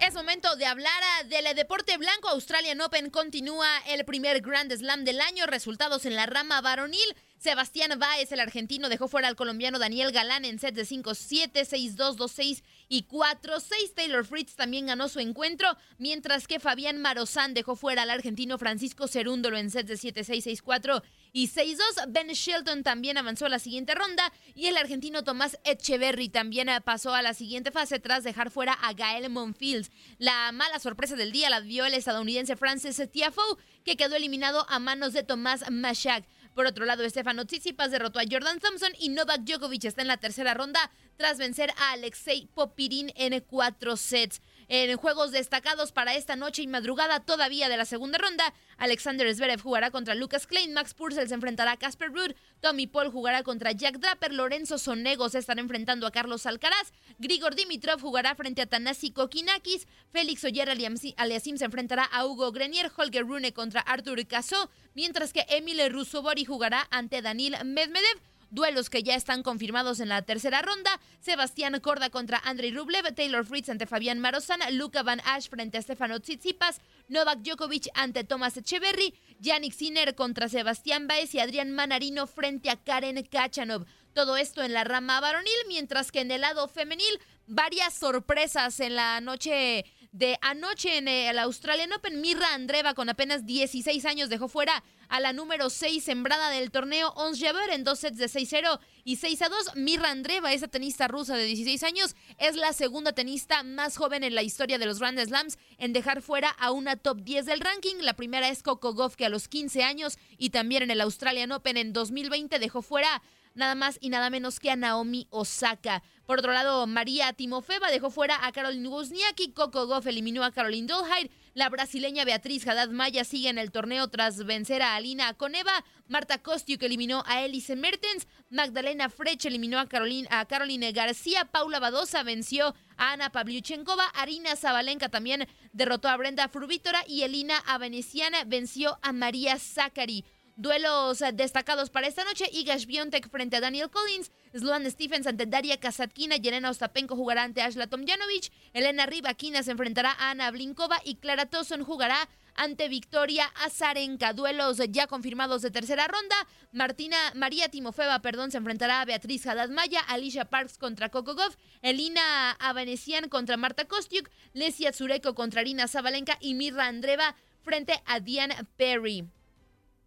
Es 0.00 0.14
momento 0.14 0.56
de 0.56 0.64
hablar 0.64 1.02
del 1.28 1.54
deporte 1.54 1.98
blanco. 1.98 2.28
Australian 2.28 2.80
Open 2.80 3.10
continúa 3.10 3.68
el 3.88 4.04
primer 4.04 4.40
Grand 4.40 4.72
Slam 4.72 5.04
del 5.04 5.20
año. 5.20 5.46
Resultados 5.46 6.06
en 6.06 6.16
la 6.16 6.26
rama 6.26 6.60
varonil. 6.60 7.14
Sebastián 7.38 7.96
Báez, 7.98 8.32
el 8.32 8.40
argentino, 8.40 8.88
dejó 8.88 9.06
fuera 9.06 9.28
al 9.28 9.36
colombiano 9.36 9.78
Daniel 9.78 10.10
Galán 10.10 10.44
en 10.44 10.58
sets 10.58 10.76
de 10.76 10.82
5-7, 10.84 11.52
6-2, 11.52 12.16
2-6 12.16 12.62
y 12.88 13.04
4-6. 13.04 13.94
Taylor 13.94 14.24
Fritz 14.24 14.54
también 14.54 14.86
ganó 14.86 15.08
su 15.08 15.20
encuentro, 15.20 15.76
mientras 15.98 16.46
que 16.46 16.60
Fabián 16.60 16.98
Marozán 16.98 17.54
dejó 17.54 17.76
fuera 17.76 18.02
al 18.02 18.10
argentino 18.10 18.58
Francisco 18.58 19.08
Cerúndolo 19.08 19.58
en 19.58 19.70
sets 19.70 19.88
de 19.88 19.94
7-6, 19.94 20.62
6-4 20.62 21.02
y 21.32 21.48
6-2. 21.48 21.78
Ben 22.08 22.28
Shelton 22.28 22.82
también 22.82 23.18
avanzó 23.18 23.46
a 23.46 23.50
la 23.50 23.58
siguiente 23.58 23.94
ronda 23.94 24.32
y 24.54 24.66
el 24.66 24.76
argentino 24.76 25.24
Tomás 25.24 25.58
Echeverry 25.64 26.28
también 26.28 26.68
eh, 26.68 26.80
pasó 26.80 27.14
a 27.14 27.22
la 27.22 27.34
siguiente 27.34 27.70
fase 27.70 27.98
tras 27.98 28.24
dejar 28.24 28.50
fuera 28.50 28.72
a 28.72 28.92
Gael 28.92 29.30
Monfils. 29.30 29.90
La 30.18 30.50
mala 30.52 30.78
sorpresa 30.78 31.16
del 31.16 31.32
día 31.32 31.50
la 31.50 31.60
dio 31.60 31.84
el 31.84 31.94
estadounidense 31.94 32.56
Francis 32.56 33.02
Tiafoe, 33.10 33.56
que 33.84 33.96
quedó 33.96 34.16
eliminado 34.16 34.66
a 34.68 34.78
manos 34.78 35.12
de 35.12 35.22
Tomás 35.22 35.70
Mashak. 35.70 36.24
Por 36.58 36.66
otro 36.66 36.86
lado, 36.86 37.08
Stefano 37.08 37.46
Tsitsipas 37.46 37.92
derrotó 37.92 38.18
a 38.18 38.24
Jordan 38.28 38.58
Thompson 38.58 38.90
y 38.98 39.10
Novak 39.10 39.42
Djokovic 39.42 39.84
está 39.84 40.02
en 40.02 40.08
la 40.08 40.16
tercera 40.16 40.54
ronda 40.54 40.90
tras 41.16 41.38
vencer 41.38 41.70
a 41.78 41.92
Alexei 41.92 42.48
Popirin 42.52 43.12
en 43.14 43.38
cuatro 43.42 43.96
sets. 43.96 44.42
En 44.70 44.94
juegos 44.98 45.32
destacados 45.32 45.92
para 45.92 46.14
esta 46.14 46.36
noche 46.36 46.60
y 46.60 46.66
madrugada 46.66 47.20
todavía 47.20 47.70
de 47.70 47.78
la 47.78 47.86
segunda 47.86 48.18
ronda, 48.18 48.52
Alexander 48.76 49.34
Zverev 49.34 49.62
jugará 49.62 49.90
contra 49.90 50.14
Lucas 50.14 50.46
Klein, 50.46 50.74
Max 50.74 50.92
Purcell 50.92 51.26
se 51.26 51.34
enfrentará 51.34 51.72
a 51.72 51.76
Casper 51.78 52.12
Ruud, 52.12 52.32
Tommy 52.60 52.86
Paul 52.86 53.10
jugará 53.10 53.42
contra 53.42 53.72
Jack 53.72 53.96
Draper, 53.98 54.34
Lorenzo 54.34 54.76
Sonego 54.76 55.30
se 55.30 55.38
estará 55.38 55.62
enfrentando 55.62 56.06
a 56.06 56.10
Carlos 56.10 56.44
Alcaraz, 56.44 56.92
Grigor 57.18 57.54
Dimitrov 57.54 58.02
jugará 58.02 58.34
frente 58.34 58.60
a 58.60 58.66
Tanasi 58.66 59.10
Kokinakis, 59.10 59.88
Félix 60.12 60.44
Oyer 60.44 60.68
Aliasim 60.68 61.56
se 61.56 61.64
enfrentará 61.64 62.04
a 62.04 62.26
Hugo 62.26 62.52
Grenier, 62.52 62.92
Holger 62.94 63.26
Rune 63.26 63.54
contra 63.54 63.80
Artur 63.80 64.26
Caso, 64.26 64.70
mientras 64.92 65.32
que 65.32 65.46
Emile 65.48 65.88
Rusobori 65.88 66.44
jugará 66.44 66.86
ante 66.90 67.22
Daniel 67.22 67.56
Medvedev. 67.64 68.27
Duelos 68.50 68.88
que 68.88 69.02
ya 69.02 69.14
están 69.14 69.42
confirmados 69.42 70.00
en 70.00 70.08
la 70.08 70.22
tercera 70.22 70.62
ronda. 70.62 71.00
Sebastián 71.20 71.78
Corda 71.80 72.08
contra 72.08 72.38
Andrei 72.38 72.72
Rublev, 72.72 73.14
Taylor 73.14 73.44
Fritz 73.44 73.68
ante 73.68 73.86
Fabián 73.86 74.20
Marozan, 74.20 74.60
Luca 74.76 75.02
Van 75.02 75.20
Ash 75.24 75.48
frente 75.48 75.76
a 75.76 75.82
Stefano 75.82 76.20
Tsitsipas, 76.20 76.80
Novak 77.08 77.40
Djokovic 77.40 77.88
ante 77.94 78.24
Thomas 78.24 78.56
Echeverry, 78.56 79.14
Yannick 79.38 79.74
Sinner 79.74 80.14
contra 80.14 80.48
Sebastián 80.48 81.06
Baez 81.06 81.34
y 81.34 81.40
Adrián 81.40 81.72
Manarino 81.72 82.26
frente 82.26 82.70
a 82.70 82.76
Karen 82.76 83.22
Kachanov. 83.24 83.84
Todo 84.14 84.36
esto 84.36 84.62
en 84.62 84.72
la 84.72 84.84
rama 84.84 85.20
varonil, 85.20 85.52
mientras 85.68 86.10
que 86.10 86.20
en 86.20 86.30
el 86.30 86.40
lado 86.40 86.68
femenil, 86.68 87.20
varias 87.46 87.94
sorpresas 87.94 88.80
en 88.80 88.96
la 88.96 89.20
noche 89.20 89.84
de 90.12 90.38
anoche 90.40 90.98
en 90.98 91.08
el 91.08 91.38
Australian 91.38 91.92
Open. 91.92 92.20
Mirra 92.20 92.54
Andreva, 92.54 92.94
con 92.94 93.08
apenas 93.08 93.46
16 93.46 94.04
años, 94.06 94.28
dejó 94.28 94.48
fuera 94.48 94.82
a 95.08 95.20
la 95.20 95.32
número 95.32 95.70
6 95.70 96.02
sembrada 96.02 96.50
del 96.50 96.70
torneo 96.70 97.12
Ons 97.16 97.40
Jabeur 97.40 97.70
en 97.70 97.84
dos 97.84 98.00
sets 98.00 98.18
de 98.18 98.26
6-0 98.26 98.78
y 99.04 99.16
6-2. 99.16 99.74
Mirra 99.76 100.10
Andreva, 100.10 100.52
esa 100.52 100.68
tenista 100.68 101.08
rusa 101.08 101.36
de 101.36 101.44
16 101.44 101.82
años, 101.82 102.16
es 102.38 102.56
la 102.56 102.72
segunda 102.72 103.12
tenista 103.12 103.62
más 103.62 103.96
joven 103.96 104.24
en 104.24 104.34
la 104.34 104.42
historia 104.42 104.78
de 104.78 104.86
los 104.86 104.98
Grand 104.98 105.18
Slams 105.18 105.58
en 105.78 105.92
dejar 105.92 106.22
fuera 106.22 106.50
a 106.50 106.70
una 106.70 106.96
top 106.96 107.22
10 107.22 107.46
del 107.46 107.60
ranking. 107.60 107.96
La 108.00 108.14
primera 108.14 108.48
es 108.48 108.62
Coco 108.62 108.94
Goff, 108.94 109.16
que 109.16 109.26
a 109.26 109.30
los 109.30 109.48
15 109.48 109.82
años 109.82 110.18
y 110.36 110.50
también 110.50 110.82
en 110.82 110.90
el 110.90 111.00
Australian 111.00 111.52
Open 111.52 111.76
en 111.76 111.92
2020 111.92 112.58
dejó 112.58 112.82
fuera 112.82 113.22
nada 113.58 113.74
más 113.74 113.98
y 114.00 114.08
nada 114.08 114.30
menos 114.30 114.60
que 114.60 114.70
a 114.70 114.76
Naomi 114.76 115.26
Osaka. 115.30 116.02
Por 116.24 116.38
otro 116.38 116.52
lado, 116.52 116.86
María 116.86 117.32
Timofeva 117.32 117.90
dejó 117.90 118.10
fuera 118.10 118.46
a 118.46 118.52
Caroline 118.52 118.88
Wozniacki, 118.88 119.52
Coco 119.52 119.86
Goff 119.86 120.06
eliminó 120.06 120.44
a 120.44 120.52
Caroline 120.52 120.86
Dolhide, 120.86 121.30
la 121.58 121.68
brasileña 121.70 122.24
Beatriz 122.24 122.68
Haddad 122.68 122.90
Maya 122.90 123.24
sigue 123.24 123.48
en 123.48 123.58
el 123.58 123.72
torneo 123.72 124.06
tras 124.06 124.46
vencer 124.46 124.80
a 124.80 124.94
Alina 124.94 125.34
Coneva, 125.34 125.84
Marta 126.06 126.38
Kostiuk 126.38 126.80
eliminó 126.84 127.24
a 127.26 127.42
Elise 127.42 127.74
Mertens, 127.74 128.28
Magdalena 128.48 129.08
Frech 129.08 129.44
eliminó 129.44 129.80
a, 129.80 129.88
Caroline, 129.88 130.92
García, 130.92 131.46
Paula 131.46 131.80
Badosa 131.80 132.22
venció 132.22 132.76
a 132.96 133.12
Ana 133.12 133.32
Pavlyuchenkova, 133.32 134.06
Arina 134.14 134.54
Zabalenka 134.54 135.08
también 135.08 135.48
derrotó 135.72 136.08
a 136.08 136.16
Brenda 136.16 136.48
Fruvítora. 136.48 137.02
Y 137.06 137.22
Elina 137.22 137.58
Aveneciana 137.66 138.44
venció 138.44 138.98
a 139.02 139.12
María 139.12 139.58
Zachary. 139.58 140.24
Duelos 140.60 141.22
destacados 141.34 141.88
para 141.88 142.08
esta 142.08 142.24
noche, 142.24 142.50
Igash 142.52 142.86
Biontek 142.86 143.30
frente 143.30 143.54
a 143.54 143.60
Daniel 143.60 143.90
Collins, 143.90 144.32
Sloan 144.52 144.90
Stephens 144.90 145.28
ante 145.28 145.46
Daria 145.46 145.78
Kasatkina, 145.78 146.34
Yelena 146.34 146.70
Ostapenko 146.70 147.14
jugará 147.14 147.44
ante 147.44 147.62
Ashla 147.62 147.86
Tomjanovic, 147.86 148.50
Elena 148.72 149.06
Rybakina 149.06 149.62
se 149.62 149.70
enfrentará 149.70 150.10
a 150.18 150.30
Ana 150.30 150.50
Blinkova 150.50 151.00
y 151.04 151.14
Clara 151.14 151.46
Towson 151.46 151.84
jugará 151.84 152.28
ante 152.56 152.88
Victoria 152.88 153.46
Azarenka. 153.64 154.32
Duelos 154.32 154.78
ya 154.90 155.06
confirmados 155.06 155.62
de 155.62 155.70
tercera 155.70 156.08
ronda. 156.08 156.34
Martina, 156.72 157.16
María 157.36 157.68
Timofeva, 157.68 158.18
perdón, 158.18 158.50
se 158.50 158.58
enfrentará 158.58 159.00
a 159.00 159.04
Beatriz 159.04 159.46
Haddad 159.46 159.68
Maya, 159.68 160.00
Alicia 160.08 160.46
Parks 160.46 160.76
contra 160.76 161.08
Coco 161.08 161.36
Goff, 161.36 161.54
Elina 161.82 162.50
Avanesian 162.58 163.28
contra 163.28 163.56
Marta 163.56 163.84
Kostiuk, 163.84 164.28
Lesia 164.54 164.92
Zureko 164.92 165.36
contra 165.36 165.60
Arina 165.60 165.86
Zabalenka 165.86 166.36
y 166.40 166.54
Mirra 166.54 166.88
Andreva 166.88 167.36
frente 167.62 168.02
a 168.06 168.18
Diane 168.18 168.56
Perry. 168.76 169.37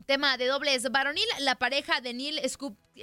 Tema 0.05 0.37
de 0.37 0.47
dobles 0.47 0.89
varonil, 0.89 1.25
la 1.39 1.55
pareja 1.55 2.01
de 2.01 2.13
Neil 2.13 2.39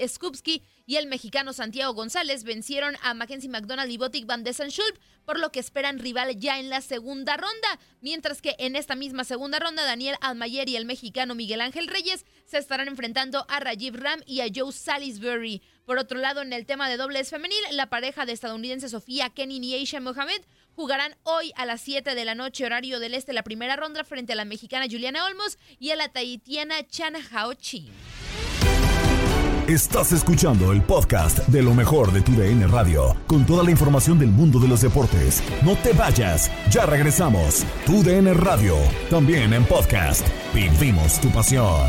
Skupski 0.07 0.63
y 0.85 0.97
el 0.97 1.07
mexicano 1.07 1.53
Santiago 1.53 1.95
González 1.95 2.45
vencieron 2.45 2.97
a 3.03 3.15
Mackenzie 3.15 3.49
McDonald 3.49 3.91
y 3.91 3.99
Botic 3.99 4.27
Van 4.27 4.43
Schulp, 4.43 4.99
por 5.25 5.39
lo 5.39 5.53
que 5.53 5.61
esperan 5.61 5.99
rival 5.99 6.37
ya 6.39 6.59
en 6.59 6.71
la 6.71 6.81
segunda 6.81 7.37
ronda, 7.37 7.79
mientras 8.01 8.43
que 8.43 8.57
en 8.59 8.75
esta 8.75 8.97
misma 8.97 9.25
segunda 9.25 9.59
ronda 9.59 9.85
Daniel 9.85 10.17
Almayer 10.21 10.69
y 10.69 10.77
el 10.77 10.87
mexicano 10.87 11.35
Miguel 11.35 11.61
Ángel 11.61 11.89
Reyes 11.89 12.25
se 12.47 12.59
estarán 12.59 12.89
enfrentando 12.89 13.47
a 13.49 13.61
Rajiv 13.61 13.95
Ram 13.95 14.21
y 14.27 14.41
a 14.41 14.47
Joe 14.53 14.73
Salisbury. 14.73 15.63
Por 15.89 15.97
otro 15.97 16.19
lado, 16.19 16.43
en 16.43 16.53
el 16.53 16.67
tema 16.67 16.91
de 16.91 16.99
dobles 16.99 17.31
femenil, 17.31 17.57
la 17.73 17.87
pareja 17.87 18.27
de 18.27 18.33
estadounidense 18.33 18.91
Sofía 18.91 19.31
Kenin 19.31 19.65
y 19.65 19.73
Aisha 19.73 20.01
Mohamed 20.01 20.43
jugarán 20.77 21.17
hoy 21.23 21.51
a 21.57 21.65
las 21.65 21.81
7 21.81 22.15
de 22.15 22.25
la 22.27 22.35
noche 22.35 22.67
horario 22.67 23.01
del 23.01 23.15
este 23.15 23.33
la 23.33 23.43
primera 23.43 23.75
ronda 23.75 24.05
frente 24.05 24.35
a 24.35 24.37
la 24.37 24.45
mexicana 24.45 24.85
Juliana 24.85 25.25
Olmos 25.25 25.57
y 25.81 25.89
a 25.89 25.97
la 25.97 26.11
tahitiana 26.11 26.87
Chan 26.87 27.15
Hao 27.33 27.55
Chi. 27.55 27.91
Estás 29.67 30.13
escuchando 30.13 30.73
el 30.73 30.83
podcast 30.83 31.39
de 31.49 31.63
lo 31.63 31.73
mejor 31.73 32.13
de 32.13 32.21
tu 32.21 32.33
DN 32.33 32.67
Radio, 32.67 33.17
con 33.27 33.47
toda 33.47 33.65
la 33.65 33.71
información 33.71 34.19
del 34.19 34.29
mundo 34.29 34.59
de 34.59 34.69
los 34.69 34.83
deportes. 34.83 35.43
No 35.63 35.75
te 35.77 35.95
vayas, 35.95 36.51
ya 36.71 36.85
regresamos. 36.85 37.65
Tu 37.87 38.03
DN 38.03 38.35
Radio, 38.35 38.77
también 39.09 39.55
en 39.55 39.65
podcast. 39.65 40.27
Vivimos 40.53 41.19
tu 41.19 41.31
pasión. 41.31 41.89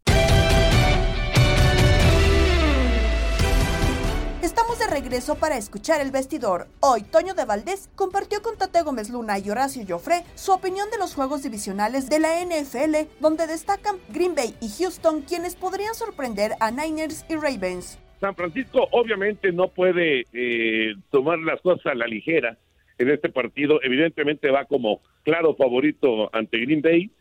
Estamos 4.51 4.79
de 4.79 4.87
regreso 4.87 5.35
para 5.35 5.55
escuchar 5.55 6.01
el 6.01 6.09
vestidor. 6.09 6.67
Hoy, 6.79 7.03
Toño 7.03 7.35
de 7.35 7.45
Valdés 7.45 7.89
compartió 7.95 8.41
con 8.41 8.57
Tate 8.57 8.81
Gómez 8.81 9.09
Luna 9.11 9.37
y 9.37 9.49
Horacio 9.49 9.83
Joffre 9.87 10.23
su 10.33 10.51
opinión 10.51 10.89
de 10.89 10.97
los 10.97 11.13
juegos 11.13 11.43
divisionales 11.43 12.09
de 12.09 12.19
la 12.19 12.29
NFL, 12.43 13.07
donde 13.19 13.45
destacan 13.45 13.97
Green 14.09 14.33
Bay 14.33 14.55
y 14.59 14.67
Houston, 14.69 15.21
quienes 15.21 15.55
podrían 15.55 15.93
sorprender 15.93 16.53
a 16.59 16.71
Niners 16.71 17.23
y 17.29 17.35
Ravens. 17.35 17.99
San 18.19 18.35
Francisco 18.35 18.87
obviamente 18.91 19.51
no 19.51 19.67
puede 19.67 20.25
eh, 20.33 20.95
tomar 21.11 21.37
las 21.39 21.61
cosas 21.61 21.85
a 21.85 21.95
la 21.95 22.07
ligera 22.07 22.57
en 22.97 23.09
este 23.09 23.29
partido. 23.29 23.79
Evidentemente 23.83 24.49
va 24.49 24.65
como 24.65 25.01
claro 25.23 25.55
favorito 25.55 26.29
ante 26.35 26.59
Green 26.59 26.81
Bay 26.81 27.11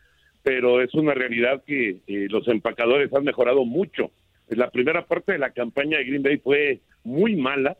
pero 0.42 0.80
es 0.80 0.94
una 0.94 1.14
realidad 1.14 1.62
que 1.66 1.98
eh, 2.06 2.26
los 2.30 2.48
empacadores 2.48 3.12
han 3.12 3.24
mejorado 3.24 3.64
mucho. 3.64 4.10
La 4.48 4.70
primera 4.70 5.06
parte 5.06 5.32
de 5.32 5.38
la 5.38 5.50
campaña 5.50 5.98
de 5.98 6.04
Green 6.04 6.22
Bay 6.22 6.38
fue 6.38 6.80
muy 7.04 7.36
mala, 7.36 7.76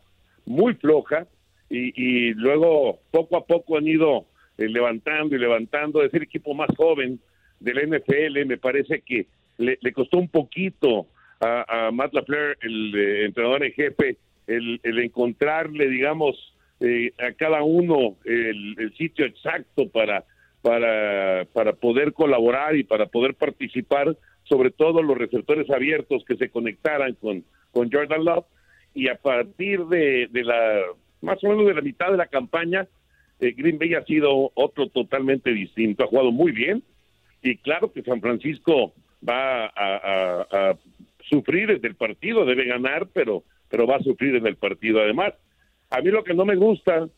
muy 0.46 0.74
floja, 0.74 1.26
y, 1.72 2.34
luego 2.34 2.98
poco 3.12 3.36
a 3.36 3.46
poco 3.46 3.78
han 3.78 3.86
ido 3.86 4.26
eh, 4.58 4.68
levantando 4.68 5.36
y 5.36 5.38
levantando. 5.38 6.02
Es 6.02 6.12
el 6.14 6.24
equipo 6.24 6.52
más 6.52 6.68
joven 6.76 7.20
del 7.60 7.88
NFL, 7.88 8.44
me 8.46 8.58
parece 8.58 9.02
que 9.02 9.26
le, 9.58 9.78
costó 9.92 10.18
un 10.18 10.28
poquito 10.28 11.06
a, 11.40 11.90
Matt 11.92 12.12
LaFleur, 12.12 12.58
el 12.60 12.94
eh, 12.94 13.24
entrenador 13.26 13.64
en 13.64 13.72
jefe, 13.72 14.16
el, 14.46 14.80
encontrarle, 14.82 15.88
digamos, 15.88 16.54
a 17.18 17.32
cada 17.32 17.62
uno 17.62 18.16
el 18.24 18.92
sitio 18.96 19.26
exacto 19.26 19.88
para 19.90 20.24
para, 20.62 21.46
para 21.52 21.72
poder 21.74 22.12
colaborar 22.12 22.76
y 22.76 22.84
para 22.84 23.06
poder 23.06 23.34
participar, 23.34 24.16
sobre 24.44 24.70
todo 24.70 25.02
los 25.02 25.16
receptores 25.16 25.70
abiertos 25.70 26.24
que 26.24 26.36
se 26.36 26.50
conectaran 26.50 27.14
con, 27.14 27.44
con 27.72 27.90
Jordan 27.90 28.24
Love. 28.24 28.46
Y 28.94 29.08
a 29.08 29.16
partir 29.16 29.84
de, 29.86 30.28
de 30.30 30.44
la, 30.44 30.82
más 31.20 31.42
o 31.44 31.48
menos 31.48 31.66
de 31.66 31.74
la 31.74 31.80
mitad 31.80 32.10
de 32.10 32.16
la 32.16 32.26
campaña, 32.26 32.88
eh, 33.40 33.54
Green 33.56 33.78
Bay 33.78 33.94
ha 33.94 34.04
sido 34.04 34.50
otro 34.54 34.88
totalmente 34.88 35.50
distinto, 35.52 36.04
ha 36.04 36.08
jugado 36.08 36.32
muy 36.32 36.52
bien 36.52 36.82
y 37.42 37.56
claro 37.56 37.92
que 37.92 38.02
San 38.02 38.20
Francisco 38.20 38.92
va 39.26 39.66
a, 39.66 40.76
sufrir 41.28 41.68
desde 41.68 41.86
el 41.86 41.94
partido, 41.94 42.44
debe 42.44 42.64
ganar, 42.64 43.08
pero, 43.12 43.44
pero 43.68 43.86
va 43.86 43.96
a 43.96 44.02
sufrir 44.02 44.34
en 44.34 44.46
el 44.46 44.56
partido. 44.56 45.00
Además, 45.00 45.32
a 45.90 46.00
mí 46.00 46.10
lo 46.10 46.24
que 46.24 46.34
no 46.34 46.44
me 46.44 46.56
gusta, 46.56 47.08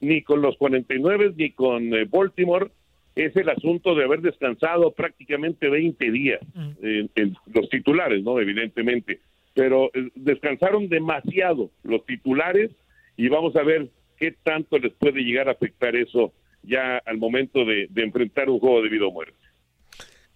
ni 0.00 0.22
con 0.22 0.42
los 0.42 0.56
49 0.58 1.32
ni 1.36 1.50
con 1.52 1.94
eh, 1.94 2.04
Baltimore, 2.04 2.70
es 3.16 3.36
el 3.36 3.48
asunto 3.48 3.94
de 3.94 4.04
haber 4.04 4.20
descansado 4.20 4.92
prácticamente 4.92 5.68
20 5.68 6.10
días 6.10 6.40
en 6.82 7.36
los 7.52 7.68
titulares, 7.68 8.22
¿no? 8.24 8.40
Evidentemente. 8.40 9.20
Pero 9.54 9.90
eh, 9.94 10.10
descansaron 10.16 10.88
demasiado 10.88 11.70
los 11.84 12.04
titulares 12.06 12.72
y 13.16 13.28
vamos 13.28 13.54
a 13.54 13.62
ver 13.62 13.88
qué 14.18 14.34
tanto 14.42 14.78
les 14.78 14.92
puede 14.94 15.22
llegar 15.22 15.48
a 15.48 15.52
afectar 15.52 15.94
eso 15.94 16.32
ya 16.62 16.98
al 16.98 17.18
momento 17.18 17.64
de, 17.64 17.86
de 17.90 18.02
enfrentar 18.02 18.50
un 18.50 18.58
juego 18.58 18.82
de 18.82 18.88
vida 18.88 19.06
o 19.06 19.12
muerte. 19.12 19.34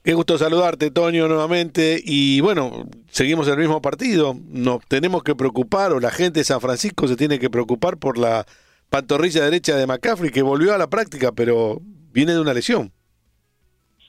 Qué 0.04 0.14
gusto 0.14 0.38
saludarte, 0.38 0.90
Toño, 0.90 1.26
nuevamente. 1.26 2.00
Y 2.02 2.40
bueno, 2.40 2.88
seguimos 3.10 3.48
el 3.48 3.58
mismo 3.58 3.82
partido. 3.82 4.36
Nos 4.48 4.86
tenemos 4.86 5.24
que 5.24 5.34
preocupar, 5.34 5.92
o 5.92 6.00
la 6.00 6.10
gente 6.10 6.40
de 6.40 6.44
San 6.44 6.60
Francisco 6.60 7.08
se 7.08 7.16
tiene 7.16 7.38
que 7.40 7.50
preocupar 7.50 7.98
por 7.98 8.18
la 8.18 8.46
pantorrilla 8.88 9.44
derecha 9.44 9.76
de 9.76 9.86
McCaffrey, 9.86 10.30
que 10.30 10.42
volvió 10.42 10.72
a 10.72 10.78
la 10.78 10.88
práctica, 10.88 11.32
pero 11.32 11.82
viene 12.18 12.32
de 12.32 12.40
una 12.40 12.54
lesión. 12.54 12.90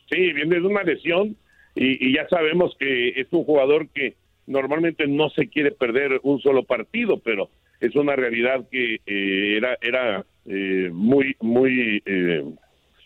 Sí, 0.09 0.33
viene 0.33 0.55
de 0.55 0.65
una 0.65 0.83
lesión 0.83 1.37
y, 1.75 2.13
ya 2.13 2.27
sabemos 2.27 2.75
que 2.79 3.09
es 3.09 3.27
un 3.31 3.43
jugador 3.43 3.87
que 3.89 4.15
normalmente 4.47 5.07
no 5.07 5.29
se 5.29 5.47
quiere 5.47 5.71
perder 5.71 6.19
un 6.23 6.41
solo 6.41 6.63
partido, 6.63 7.19
pero 7.19 7.49
es 7.79 7.95
una 7.95 8.15
realidad 8.15 8.67
que 8.71 8.95
eh, 9.05 9.57
era 9.57 9.77
era 9.81 10.25
eh, 10.47 10.89
muy 10.91 11.35
muy 11.39 12.01
eh, 12.05 12.43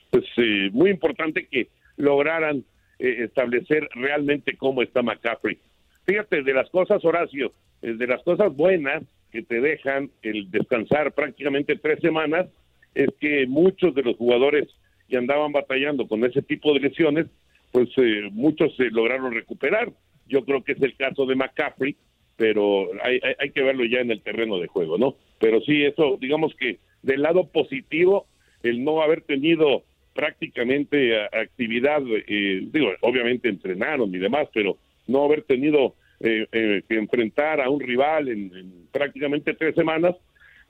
pues 0.09 0.23
eh, 0.37 0.69
muy 0.71 0.89
importante 0.89 1.47
que 1.47 1.67
lograran 1.97 2.63
eh, 2.99 3.25
establecer 3.25 3.89
realmente 3.95 4.55
cómo 4.55 4.81
está 4.81 5.01
McCaffrey. 5.01 5.57
Fíjate, 6.05 6.43
de 6.43 6.53
las 6.53 6.69
cosas, 6.69 7.03
Horacio, 7.03 7.51
de 7.81 8.07
las 8.07 8.23
cosas 8.23 8.55
buenas 8.55 9.03
que 9.31 9.41
te 9.41 9.59
dejan 9.59 10.09
el 10.21 10.49
descansar 10.49 11.11
prácticamente 11.13 11.75
tres 11.75 11.99
semanas, 11.99 12.47
es 12.95 13.09
que 13.19 13.45
muchos 13.47 13.95
de 13.95 14.03
los 14.03 14.15
jugadores 14.17 14.67
que 15.09 15.17
andaban 15.17 15.51
batallando 15.51 16.07
con 16.07 16.23
ese 16.23 16.41
tipo 16.41 16.73
de 16.73 16.79
lesiones, 16.79 17.27
pues 17.71 17.89
eh, 17.97 18.29
muchos 18.31 18.75
se 18.75 18.85
lograron 18.91 19.33
recuperar. 19.33 19.91
Yo 20.27 20.45
creo 20.45 20.63
que 20.63 20.73
es 20.73 20.81
el 20.81 20.95
caso 20.95 21.25
de 21.25 21.35
McCaffrey, 21.35 21.95
pero 22.37 22.89
hay, 23.03 23.19
hay, 23.39 23.49
que 23.51 23.61
verlo 23.61 23.85
ya 23.85 23.99
en 23.99 24.11
el 24.11 24.21
terreno 24.21 24.57
de 24.57 24.67
juego, 24.67 24.97
¿no? 24.97 25.15
Pero 25.39 25.61
sí, 25.61 25.83
eso, 25.83 26.17
digamos 26.19 26.55
que 26.55 26.79
del 27.01 27.21
lado 27.21 27.47
positivo, 27.47 28.27
el 28.63 28.83
no 28.83 29.01
haber 29.01 29.21
tenido 29.21 29.83
prácticamente 30.13 31.21
actividad, 31.21 32.01
eh, 32.27 32.61
digo, 32.71 32.91
obviamente 33.01 33.49
entrenaron 33.49 34.13
y 34.13 34.19
demás, 34.19 34.47
pero 34.53 34.77
no 35.07 35.23
haber 35.25 35.43
tenido 35.43 35.95
eh, 36.19 36.47
eh, 36.51 36.83
que 36.87 36.95
enfrentar 36.95 37.59
a 37.59 37.69
un 37.69 37.79
rival 37.79 38.29
en, 38.29 38.55
en, 38.55 38.87
prácticamente 38.91 39.53
tres 39.53 39.75
semanas, 39.75 40.15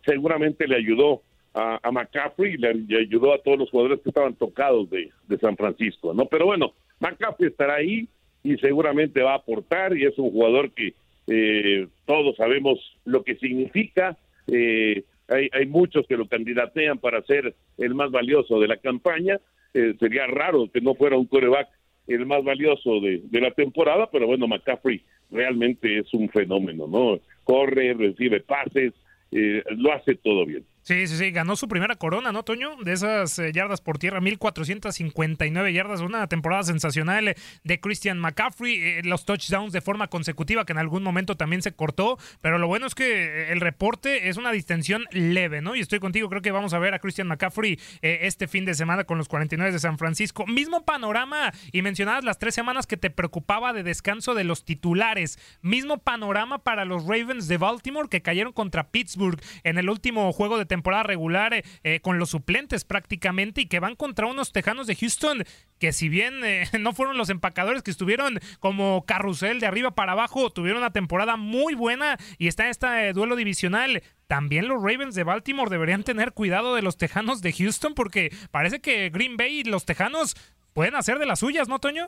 seguramente 0.06 0.68
le 0.68 0.78
ayudó 0.78 1.22
a, 1.54 1.80
a 1.82 1.92
McCaffrey 1.92 2.54
y 2.54 2.58
le, 2.58 3.00
ayudó 3.00 3.34
a 3.34 3.40
todos 3.40 3.60
los 3.60 3.70
jugadores 3.70 4.02
que 4.02 4.10
estaban 4.10 4.36
tocados 4.36 4.90
de, 4.90 5.12
de 5.28 5.38
San 5.38 5.56
Francisco, 5.56 6.14
¿no? 6.14 6.26
Pero 6.26 6.46
bueno, 6.46 6.74
McCaffrey 7.00 7.50
estará 7.50 7.76
ahí 7.76 8.08
y 8.44 8.58
seguramente 8.58 9.22
va 9.22 9.34
a 9.34 9.38
aportar 9.38 9.98
y 9.98 10.06
es 10.06 10.18
un 10.18 10.32
jugador 10.32 10.72
que 10.72 10.94
eh, 11.28 11.88
todos 12.06 12.36
sabemos 12.36 12.80
lo 13.06 13.24
que 13.24 13.36
significa. 13.36 14.18
Eh, 14.48 15.04
hay, 15.30 15.50
hay, 15.54 15.66
muchos 15.66 16.06
que 16.08 16.18
lo 16.18 16.28
candidatean 16.28 16.98
para 16.98 17.22
ser 17.24 17.56
el 17.78 17.96
más 17.96 18.12
valioso 18.12 18.60
de 18.60 18.68
la 18.68 18.78
campaña. 18.78 19.40
Eh, 19.74 19.96
sería 20.00 20.28
raro 20.28 20.70
que 20.72 20.82
no 20.82 20.96
fuera 20.96 21.18
un 21.18 21.26
coreback 21.26 21.70
el 22.08 22.26
más 22.26 22.44
valioso 22.44 23.00
de, 23.00 23.22
de, 23.24 23.42
la 23.42 23.52
temporada, 23.52 24.10
pero 24.12 24.28
bueno, 24.28 24.46
McCaffrey 24.48 25.02
realmente 25.32 26.00
es 26.00 26.14
un 26.14 26.28
fenómeno, 26.30 26.86
¿no? 26.86 27.20
Corre, 27.46 27.94
recibe 27.94 28.42
pases, 28.42 28.94
lo 29.32 29.94
hace 29.94 30.16
todo 30.16 30.46
bien. 30.46 30.66
Sí, 30.84 31.08
sí, 31.08 31.16
sí, 31.16 31.32
ganó 31.32 31.56
su 31.56 31.70
primera 31.70 31.96
corona, 31.96 32.34
¿no, 32.34 32.44
Toño? 32.44 32.76
De 32.76 32.92
esas 32.92 33.40
eh, 33.40 33.54
yardas 33.54 33.80
por 33.80 33.98
tierra, 34.00 34.20
1459 34.20 35.72
yardas, 35.72 36.02
una 36.02 36.28
temporada 36.28 36.64
sensacional 36.64 37.30
eh, 37.30 37.36
de 37.64 37.80
Christian 37.80 38.20
McCaffrey, 38.20 38.76
eh, 38.76 39.02
los 39.06 39.24
touchdowns 39.24 39.72
de 39.72 39.80
forma 39.80 40.10
consecutiva 40.10 40.66
que 40.66 40.74
en 40.74 40.80
algún 40.80 41.02
momento 41.02 41.38
también 41.38 41.62
se 41.62 41.72
cortó, 41.72 42.20
pero 42.42 42.58
lo 42.58 42.68
bueno 42.68 42.86
es 42.86 42.96
que 42.96 43.54
el 43.54 43.62
reporte 43.62 44.28
es 44.28 44.36
una 44.36 44.52
distensión 44.52 45.06
leve, 45.12 45.62
¿no? 45.62 45.74
Y 45.74 45.80
estoy 45.80 46.00
contigo, 46.00 46.28
creo 46.28 46.42
que 46.42 46.52
vamos 46.52 46.74
a 46.74 46.80
ver 46.80 46.94
a 46.94 47.00
Christian 47.00 47.30
McCaffrey 47.30 47.80
este 48.02 48.50
fin 48.50 48.66
de 48.66 48.74
semana 48.74 49.06
con 49.06 49.18
los 49.18 49.30
49 49.30 49.72
de 49.72 49.80
San 49.80 49.98
Francisco. 49.98 50.46
Mismo 50.48 50.84
panorama, 50.84 51.54
y 51.72 51.82
mencionabas 51.82 52.26
las 52.26 52.40
tres 52.40 52.56
semanas 52.56 52.88
que 52.88 52.98
te 52.98 53.10
preocupaba 53.10 53.72
de 53.72 53.84
descanso 53.84 54.34
de 54.34 54.44
los 54.44 54.66
titulares, 54.66 55.40
mismo 55.62 56.00
panorama 56.00 56.60
para 56.60 56.84
los 56.84 57.06
Ravens 57.06 57.48
de 57.48 57.58
Baltimore 57.58 58.10
que 58.10 58.22
cayeron 58.22 58.52
contra 58.52 58.90
Pittsburgh 58.90 59.40
en 59.64 59.78
el 59.78 59.90
último 59.90 60.30
juego 60.34 60.58
de 60.58 60.73
temporada 60.74 61.04
regular 61.04 61.54
eh, 61.54 61.64
eh, 61.84 62.00
con 62.00 62.18
los 62.18 62.32
suplentes 62.32 62.84
prácticamente 62.84 63.62
y 63.62 63.68
que 63.68 63.80
van 63.80 63.96
contra 63.96 64.26
unos 64.26 64.52
Tejanos 64.52 64.88
de 64.88 64.96
Houston 64.96 65.44
que 65.80 65.94
si 65.94 66.10
bien 66.10 66.44
eh, 66.44 66.64
no 66.80 66.94
fueron 66.94 67.16
los 67.16 67.30
empacadores 67.30 67.84
que 67.84 67.92
estuvieron 67.92 68.40
como 68.60 69.06
carrusel 69.06 69.60
de 69.60 69.68
arriba 69.68 69.92
para 69.92 70.14
abajo, 70.14 70.50
tuvieron 70.50 70.80
una 70.80 70.92
temporada 70.92 71.38
muy 71.38 71.76
buena 71.76 72.18
y 72.40 72.48
está 72.48 72.64
en 72.64 72.70
este 72.72 73.14
duelo 73.14 73.36
divisional. 73.36 74.02
También 74.26 74.68
los 74.68 74.82
Ravens 74.82 75.14
de 75.14 75.24
Baltimore 75.24 75.70
deberían 75.70 76.04
tener 76.04 76.32
cuidado 76.32 76.74
de 76.74 76.82
los 76.82 76.98
Tejanos 76.98 77.44
de 77.44 77.54
Houston 77.54 77.94
porque 77.94 78.32
parece 78.50 78.80
que 78.80 79.12
Green 79.12 79.38
Bay 79.38 79.60
y 79.60 79.64
los 79.66 79.86
Tejanos 79.86 80.36
pueden 80.74 80.96
hacer 80.96 81.20
de 81.20 81.28
las 81.28 81.40
suyas, 81.40 81.70
¿no, 81.70 81.78
Toño? 81.78 82.08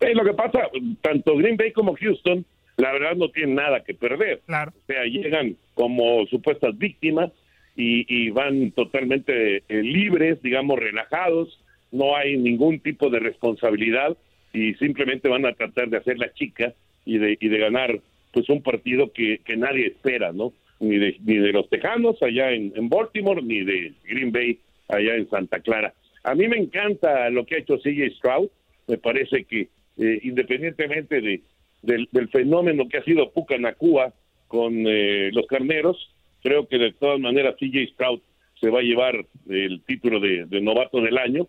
Sí, 0.00 0.08
lo 0.14 0.24
que 0.24 0.32
pasa, 0.32 0.58
tanto 1.02 1.36
Green 1.36 1.56
Bay 1.56 1.72
como 1.72 1.94
Houston 1.94 2.44
la 2.80 2.92
verdad 2.92 3.16
no 3.16 3.28
tienen 3.28 3.56
nada 3.56 3.84
que 3.84 3.94
perder. 3.94 4.40
Claro. 4.46 4.72
O 4.74 4.86
sea, 4.86 5.04
llegan 5.04 5.56
como 5.74 6.26
supuestas 6.26 6.76
víctimas 6.78 7.30
y, 7.76 8.06
y 8.08 8.30
van 8.30 8.72
totalmente 8.72 9.58
eh, 9.68 9.82
libres, 9.82 10.42
digamos, 10.42 10.78
relajados, 10.78 11.60
no 11.92 12.16
hay 12.16 12.36
ningún 12.36 12.80
tipo 12.80 13.10
de 13.10 13.18
responsabilidad 13.18 14.16
y 14.52 14.74
simplemente 14.74 15.28
van 15.28 15.46
a 15.46 15.52
tratar 15.52 15.88
de 15.88 15.98
hacer 15.98 16.18
la 16.18 16.32
chica 16.32 16.72
y 17.04 17.18
de, 17.18 17.36
y 17.40 17.48
de 17.48 17.58
ganar 17.58 18.00
pues 18.32 18.48
un 18.48 18.62
partido 18.62 19.12
que, 19.12 19.40
que 19.44 19.56
nadie 19.56 19.88
espera, 19.88 20.32
¿no? 20.32 20.52
Ni 20.78 20.98
de, 20.98 21.16
ni 21.24 21.36
de 21.36 21.52
los 21.52 21.68
Tejanos 21.68 22.22
allá 22.22 22.52
en, 22.52 22.72
en 22.74 22.88
Baltimore, 22.88 23.42
ni 23.42 23.62
de 23.62 23.92
Green 24.04 24.32
Bay 24.32 24.58
allá 24.88 25.16
en 25.16 25.28
Santa 25.28 25.60
Clara. 25.60 25.92
A 26.22 26.34
mí 26.34 26.48
me 26.48 26.58
encanta 26.58 27.28
lo 27.30 27.44
que 27.44 27.56
ha 27.56 27.58
hecho 27.58 27.78
CJ 27.78 28.16
Stroud, 28.16 28.48
me 28.86 28.98
parece 28.98 29.44
que 29.44 29.68
eh, 29.98 30.20
independientemente 30.22 31.20
de, 31.20 31.42
del, 31.82 32.08
del, 32.12 32.28
fenómeno 32.28 32.88
que 32.88 32.98
ha 32.98 33.04
sido 33.04 33.30
Pucanacua 33.30 34.12
con 34.48 34.84
eh, 34.86 35.30
los 35.32 35.46
carneros. 35.46 36.12
Creo 36.42 36.66
que 36.66 36.78
de 36.78 36.92
todas 36.92 37.20
maneras 37.20 37.56
CJ 37.58 37.92
Stroud 37.92 38.20
se 38.60 38.68
va 38.68 38.80
a 38.80 38.82
llevar 38.82 39.24
el 39.48 39.82
título 39.86 40.20
de, 40.20 40.46
novato 40.60 41.00
del 41.00 41.18
año. 41.18 41.46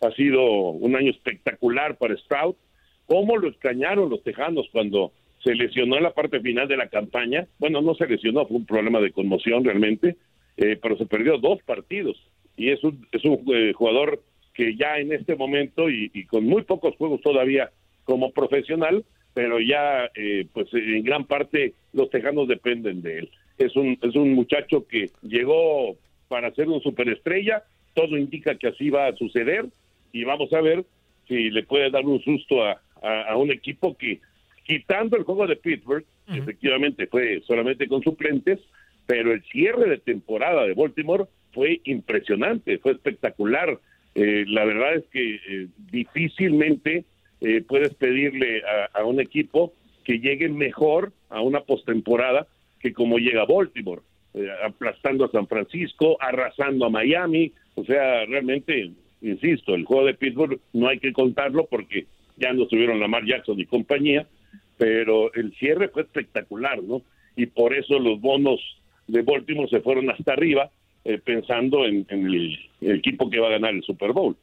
Ha 0.00 0.10
sido 0.12 0.42
un 0.42 0.96
año 0.96 1.10
espectacular 1.10 1.96
para 1.96 2.16
Stroud. 2.16 2.54
¿Cómo 3.06 3.36
lo 3.36 3.48
extrañaron 3.48 4.08
los 4.08 4.22
tejanos 4.22 4.66
cuando 4.72 5.12
se 5.42 5.54
lesionó 5.54 5.96
en 5.96 6.04
la 6.04 6.14
parte 6.14 6.40
final 6.40 6.68
de 6.68 6.76
la 6.76 6.88
campaña? 6.88 7.46
Bueno, 7.58 7.82
no 7.82 7.94
se 7.94 8.06
lesionó, 8.06 8.46
fue 8.46 8.58
un 8.58 8.66
problema 8.66 9.00
de 9.00 9.12
conmoción 9.12 9.64
realmente, 9.64 10.16
eh, 10.56 10.78
pero 10.80 10.96
se 10.96 11.06
perdió 11.06 11.38
dos 11.38 11.60
partidos. 11.64 12.16
Y 12.56 12.70
es 12.70 12.82
un, 12.84 13.06
es 13.12 13.24
un 13.24 13.42
eh, 13.52 13.72
jugador 13.74 14.22
que 14.54 14.76
ya 14.76 14.98
en 14.98 15.12
este 15.12 15.34
momento 15.34 15.90
y 15.90 16.24
con 16.26 16.44
muy 16.44 16.62
pocos 16.62 16.94
juegos 16.96 17.20
todavía 17.20 17.72
como 18.04 18.30
profesional, 18.30 19.04
pero 19.34 19.60
ya 19.60 20.08
eh, 20.14 20.46
pues 20.52 20.68
en 20.72 21.02
gran 21.02 21.24
parte 21.24 21.74
los 21.92 22.08
tejanos 22.10 22.48
dependen 22.48 23.02
de 23.02 23.18
él. 23.18 23.30
Es 23.58 23.76
un, 23.76 23.98
es 24.02 24.14
un 24.14 24.32
muchacho 24.32 24.86
que 24.86 25.10
llegó 25.22 25.96
para 26.28 26.52
ser 26.54 26.68
un 26.68 26.80
superestrella, 26.80 27.62
todo 27.94 28.16
indica 28.16 28.56
que 28.56 28.68
así 28.68 28.90
va 28.90 29.08
a 29.08 29.16
suceder 29.16 29.66
y 30.12 30.24
vamos 30.24 30.52
a 30.52 30.60
ver 30.60 30.84
si 31.28 31.50
le 31.50 31.62
puede 31.64 31.90
dar 31.90 32.04
un 32.04 32.20
susto 32.22 32.64
a, 32.64 32.80
a, 33.02 33.22
a 33.30 33.36
un 33.36 33.50
equipo 33.50 33.96
que 33.96 34.20
quitando 34.64 35.16
el 35.16 35.24
juego 35.24 35.46
de 35.46 35.56
Pittsburgh, 35.56 36.04
uh 36.28 36.32
-huh. 36.32 36.38
efectivamente 36.38 37.06
fue 37.06 37.42
solamente 37.46 37.86
con 37.86 38.02
suplentes, 38.02 38.58
pero 39.06 39.32
el 39.32 39.42
cierre 39.44 39.88
de 39.88 39.98
temporada 39.98 40.64
de 40.64 40.74
Baltimore 40.74 41.24
fue 41.52 41.80
impresionante, 41.84 42.78
fue 42.78 42.92
espectacular. 42.92 43.78
Eh, 44.14 44.44
la 44.46 44.64
verdad 44.64 44.94
es 44.94 45.04
que 45.12 45.34
eh, 45.34 45.66
difícilmente 45.90 47.04
eh, 47.44 47.62
puedes 47.66 47.92
pedirle 47.94 48.62
a, 48.94 49.04
un 49.04 49.20
equipo 49.20 49.74
que 50.02 50.18
llegue 50.18 50.48
mejor 50.48 51.12
a 51.28 51.42
una 51.42 51.60
postemporada 51.60 52.46
que 52.80 52.94
como 52.94 53.18
llega 53.18 53.44
Baltimore, 53.44 54.00
eh, 54.32 54.48
aplastando 54.64 55.26
a 55.26 55.30
San 55.30 55.46
Francisco, 55.46 56.16
arrasando 56.20 56.86
a 56.86 56.90
Miami, 56.90 57.52
o 57.74 57.84
sea, 57.84 58.24
realmente, 58.24 58.92
insisto, 59.20 59.74
el 59.74 59.84
juego 59.84 60.06
de 60.06 60.14
Pittsburgh 60.14 60.58
no 60.72 60.88
hay 60.88 60.98
que 60.98 61.12
contarlo 61.12 61.66
porque 61.66 62.06
ya 62.36 62.52
no 62.54 62.66
tuvieron 62.66 62.98
Lamar 62.98 63.26
Jackson 63.26 63.60
y 63.60 63.66
compañía, 63.66 64.26
pero 64.78 65.32
el 65.34 65.52
cierre 65.54 65.88
fue 65.88 66.02
espectacular, 66.02 66.82
¿no? 66.82 67.02
Y 67.36 67.46
por 67.46 67.74
eso 67.74 67.98
los 67.98 68.20
bonos 68.22 68.60
de 69.06 69.20
Baltimore 69.20 69.68
se 69.68 69.80
fueron 69.80 70.08
hasta 70.08 70.32
arriba, 70.32 70.70
eh, 71.04 71.18
pensando 71.22 71.84
en, 71.84 72.06
en 72.08 72.26
el, 72.26 72.58
el 72.80 72.96
equipo 72.96 73.28
que 73.28 73.38
va 73.38 73.48
a 73.48 73.52
ganar 73.52 73.74
el 73.74 73.82
Super 73.82 74.12
Bowl. 74.12 74.34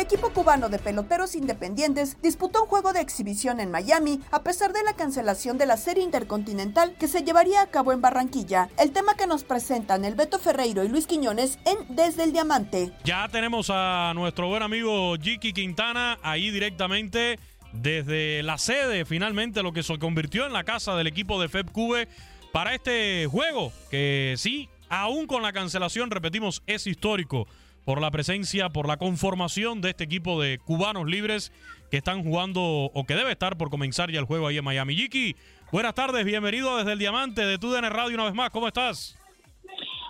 Equipo 0.00 0.30
cubano 0.30 0.68
de 0.68 0.78
peloteros 0.78 1.34
independientes 1.34 2.16
disputó 2.22 2.62
un 2.62 2.68
juego 2.68 2.92
de 2.92 3.00
exhibición 3.00 3.60
en 3.60 3.70
Miami 3.70 4.20
a 4.30 4.42
pesar 4.42 4.72
de 4.72 4.82
la 4.82 4.94
cancelación 4.94 5.58
de 5.58 5.66
la 5.66 5.76
serie 5.76 6.02
intercontinental 6.02 6.96
que 6.98 7.08
se 7.08 7.22
llevaría 7.22 7.62
a 7.62 7.66
cabo 7.66 7.92
en 7.92 8.00
Barranquilla. 8.00 8.68
El 8.78 8.92
tema 8.92 9.14
que 9.14 9.26
nos 9.26 9.44
presentan 9.44 10.04
el 10.04 10.14
Beto 10.14 10.38
Ferreiro 10.38 10.84
y 10.84 10.88
Luis 10.88 11.06
Quiñones 11.06 11.58
en 11.66 11.94
Desde 11.94 12.24
el 12.24 12.32
Diamante. 12.32 12.92
Ya 13.04 13.28
tenemos 13.28 13.70
a 13.70 14.12
nuestro 14.14 14.48
buen 14.48 14.62
amigo 14.62 15.16
Jiki 15.16 15.52
Quintana 15.52 16.18
ahí 16.22 16.50
directamente 16.50 17.38
desde 17.72 18.42
la 18.42 18.58
sede, 18.58 19.04
finalmente 19.04 19.62
lo 19.62 19.72
que 19.72 19.82
se 19.82 19.98
convirtió 19.98 20.46
en 20.46 20.52
la 20.52 20.64
casa 20.64 20.96
del 20.96 21.06
equipo 21.06 21.40
de 21.40 21.48
FEP 21.48 21.70
Cube 21.70 22.08
para 22.52 22.74
este 22.74 23.26
juego, 23.26 23.72
que 23.90 24.34
sí, 24.36 24.68
aún 24.88 25.26
con 25.26 25.42
la 25.42 25.52
cancelación, 25.52 26.10
repetimos, 26.10 26.62
es 26.66 26.86
histórico 26.86 27.46
por 27.90 28.00
la 28.00 28.12
presencia, 28.12 28.68
por 28.68 28.86
la 28.86 28.98
conformación 28.98 29.80
de 29.80 29.90
este 29.90 30.04
equipo 30.04 30.40
de 30.40 30.60
cubanos 30.60 31.08
libres 31.08 31.52
que 31.90 31.96
están 31.96 32.22
jugando 32.22 32.62
o 32.62 33.04
que 33.04 33.16
debe 33.16 33.32
estar 33.32 33.58
por 33.58 33.68
comenzar 33.68 34.12
ya 34.12 34.20
el 34.20 34.26
juego 34.26 34.46
ahí 34.46 34.58
en 34.58 34.64
Miami. 34.64 34.94
Jiki, 34.94 35.34
buenas 35.72 35.96
tardes, 35.96 36.24
bienvenido 36.24 36.76
desde 36.76 36.92
el 36.92 37.00
Diamante 37.00 37.44
de 37.44 37.58
TUDN 37.58 37.90
Radio 37.90 38.14
una 38.14 38.26
vez 38.26 38.34
más, 38.34 38.50
¿cómo 38.50 38.68
estás? 38.68 39.18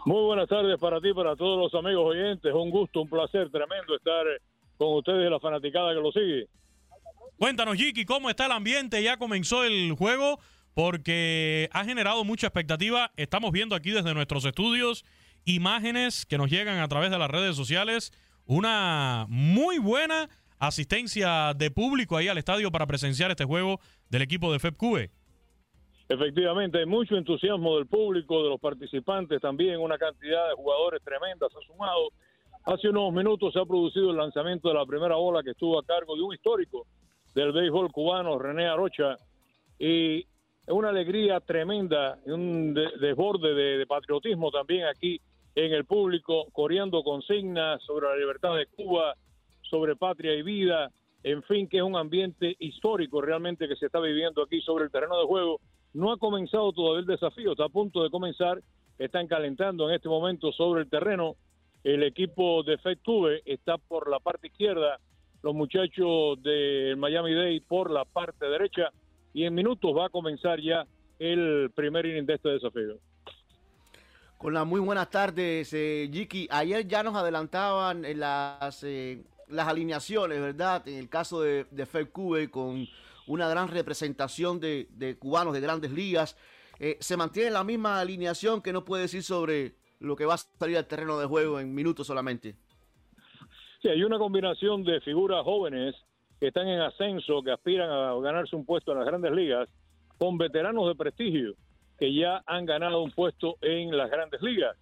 Muy 0.05 0.23
buenas 0.27 0.47
tardes 0.47 0.79
para 0.79 1.01
ti, 1.01 1.15
para 1.15 1.35
todos 1.37 1.59
los 1.59 1.83
amigos 1.83 2.05
oyentes. 2.15 2.53
Un 2.53 2.69
gusto, 2.69 3.01
un 3.01 3.09
placer 3.09 3.51
tremendo 3.51 3.97
estar 3.97 4.27
con 4.77 4.99
ustedes 4.99 5.27
y 5.27 5.31
la 5.31 5.41
fanaticada 5.41 5.95
que 5.95 6.01
lo 6.03 6.13
sigue. 6.13 6.49
Cuéntanos, 7.39 7.79
Jiki, 7.79 8.05
¿cómo 8.05 8.29
está 8.29 8.45
el 8.45 8.53
ambiente? 8.53 9.03
Ya 9.03 9.17
comenzó 9.17 9.65
el 9.65 9.93
juego 9.93 10.39
porque 10.75 11.71
ha 11.73 11.87
generado 11.87 12.25
mucha 12.25 12.49
expectativa. 12.49 13.11
Estamos 13.17 13.53
viendo 13.53 13.75
aquí 13.75 13.91
desde 13.91 14.13
nuestros 14.13 14.45
estudios 14.45 15.03
imágenes 15.45 16.27
que 16.27 16.39
nos 16.39 16.51
llegan 16.51 16.79
a 16.79 16.89
través 16.89 17.11
de 17.11 17.19
las 17.19 17.31
redes 17.31 17.57
sociales. 17.57 18.13
Una 18.47 19.27
muy 19.29 19.79
buena 19.79 20.29
asistencia 20.59 21.55
de 21.55 21.71
público 21.71 22.17
ahí 22.17 22.29
al 22.29 22.39
estadio 22.39 22.71
para 22.71 22.87
presenciar 22.87 23.31
este 23.31 23.45
juego 23.45 23.81
del 24.11 24.23
equipo 24.23 24.53
de 24.53 24.59
FEPCUBE. 24.59 25.11
Efectivamente, 26.09 26.79
hay 26.79 26.87
mucho 26.87 27.17
entusiasmo 27.17 27.77
del 27.77 27.87
público, 27.87 28.43
de 28.43 28.51
los 28.51 28.61
participantes 28.61 29.41
también, 29.41 29.81
una 29.81 29.97
cantidad 29.97 30.49
de 30.49 30.55
jugadores 30.57 31.01
tremendas 31.05 31.51
ha 31.55 31.67
sumado. 31.67 32.11
Hace 32.65 32.89
unos 32.89 33.13
minutos 33.13 33.53
se 33.53 33.61
ha 33.61 33.65
producido 33.65 34.11
el 34.11 34.17
lanzamiento 34.17 34.69
de 34.69 34.75
la 34.75 34.85
primera 34.85 35.15
bola 35.15 35.43
que 35.43 35.51
estuvo 35.53 35.79
a 35.79 35.85
cargo 35.85 36.17
de 36.17 36.23
un 36.23 36.35
histórico 36.35 36.87
del 37.35 37.53
béisbol 37.53 37.93
cubano, 37.93 38.39
René 38.39 38.67
Arocha, 38.67 39.17
y 39.79 40.27
una 40.67 40.91
alegría 40.91 41.41
tremenda, 41.41 42.19
un 42.27 42.75
desborde 42.75 43.55
de, 43.55 43.79
de 43.79 43.87
patriotismo 43.87 44.51
también 44.51 44.87
aquí 44.87 45.21
en 45.67 45.73
el 45.75 45.85
público, 45.85 46.47
coreando 46.53 47.03
consignas 47.03 47.83
sobre 47.83 48.09
la 48.09 48.17
libertad 48.17 48.57
de 48.57 48.67
Cuba, 48.67 49.15
sobre 49.63 49.95
patria 49.95 50.35
y 50.35 50.43
vida, 50.43 50.91
en 51.23 51.43
fin, 51.43 51.69
que 51.69 51.79
es 51.79 51.83
un 51.83 51.97
ambiente 51.97 52.57
histórico 52.59 53.21
realmente 53.21 53.69
que 53.69 53.77
se 53.77 53.87
está 53.87 54.01
viviendo 54.01 54.43
aquí 54.43 54.61
sobre 54.63 54.85
el 54.85 54.91
terreno 54.91 55.19
de 55.21 55.27
juego. 55.27 55.61
No 55.93 56.13
ha 56.13 56.17
comenzado 56.17 56.73
todavía 56.73 57.01
el 57.01 57.07
desafío, 57.07 57.53
está 57.53 57.65
a 57.65 57.69
punto 57.69 58.03
de 58.03 58.11
comenzar, 58.11 58.61
están 58.99 59.27
calentando 59.27 59.89
en 59.89 59.97
este 59.97 60.09
momento 60.09 60.51
sobre 60.53 60.83
el 60.83 60.89
terreno. 60.89 61.37
El 61.85 62.03
equipo 62.05 62.63
de 62.63 62.79
Fed 62.79 62.99
Cube 63.05 63.43
está 63.45 63.77
por 63.77 64.11
la 64.11 64.19
parte 64.19 64.47
izquierda, 64.47 64.99
los 65.43 65.55
muchachos 65.55 66.43
de 66.43 66.95
Miami 66.97 67.35
Day 67.35 67.61
por 67.61 67.91
la 67.91 68.05
parte 68.05 68.47
derecha 68.47 68.91
y 69.33 69.45
en 69.45 69.55
minutos 69.55 69.97
va 69.97 70.07
a 70.07 70.11
comenzar 70.11 70.61
ya 70.61 70.87
el 71.19 71.71
primer 71.75 72.07
inning 72.07 72.27
de 72.27 72.35
este 72.35 72.49
desafío. 72.51 72.99
Con 74.41 74.55
las 74.55 74.67
muy 74.67 74.81
buenas 74.81 75.11
tardes, 75.11 75.71
eh, 75.75 76.09
Jiki. 76.11 76.49
Ayer 76.51 76.89
ya 76.89 77.03
nos 77.03 77.15
adelantaban 77.15 78.07
en 78.07 78.21
las, 78.21 78.83
eh, 78.85 79.23
las 79.49 79.69
alineaciones, 79.69 80.41
¿verdad? 80.41 80.89
En 80.89 80.97
el 80.97 81.11
caso 81.11 81.43
de, 81.43 81.67
de 81.71 81.87
Cube, 82.07 82.51
con 82.51 82.89
una 83.27 83.51
gran 83.51 83.69
representación 83.69 84.59
de, 84.59 84.89
de 84.93 85.19
cubanos 85.19 85.53
de 85.53 85.61
grandes 85.61 85.93
ligas. 85.93 86.39
Eh, 86.79 86.97
se 87.01 87.19
mantiene 87.19 87.51
la 87.51 87.65
misma 87.65 88.01
alineación 88.01 88.63
que 88.63 88.73
no 88.73 88.83
puede 88.83 89.03
decir 89.03 89.23
sobre 89.23 89.75
lo 89.99 90.17
que 90.17 90.25
va 90.25 90.33
a 90.33 90.39
salir 90.39 90.79
al 90.79 90.87
terreno 90.87 91.19
de 91.19 91.27
juego 91.27 91.61
en 91.61 91.75
minutos 91.75 92.07
solamente. 92.07 92.57
Sí, 93.83 93.89
hay 93.89 94.03
una 94.03 94.19
combinación 94.19 94.85
de 94.85 95.03
figuras 95.03 95.45
jóvenes 95.45 95.95
que 96.41 96.47
están 96.47 96.67
en 96.67 96.81
ascenso, 96.81 97.43
que 97.43 97.53
aspiran 97.53 97.91
a 97.91 98.19
ganarse 98.21 98.57
un 98.57 98.65
puesto 98.65 98.93
en 98.93 99.01
las 99.01 99.07
grandes 99.07 99.33
ligas, 99.33 99.69
con 100.17 100.39
veteranos 100.39 100.89
de 100.89 100.95
prestigio 100.95 101.57
que 102.01 102.15
ya 102.15 102.43
han 102.47 102.65
ganado 102.65 103.03
un 103.03 103.11
puesto 103.11 103.59
en 103.61 103.95
las 103.95 104.11
grandes 104.11 104.41
ligas. 104.41 104.75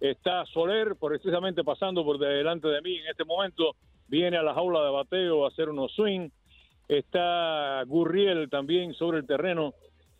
Está 0.00 0.46
Soler, 0.46 0.96
precisamente 0.98 1.62
pasando 1.62 2.02
por 2.02 2.18
delante 2.18 2.66
de 2.68 2.80
mí 2.80 2.96
en 2.96 3.06
este 3.08 3.26
momento, 3.26 3.76
viene 4.08 4.38
a 4.38 4.42
la 4.42 4.54
jaula 4.54 4.82
de 4.82 4.90
bateo 4.90 5.44
a 5.44 5.48
hacer 5.48 5.68
unos 5.68 5.92
swing. 5.92 6.30
Está 6.88 7.82
Gurriel 7.86 8.48
también 8.48 8.94
sobre 8.94 9.18
el 9.18 9.26
terreno, 9.26 9.74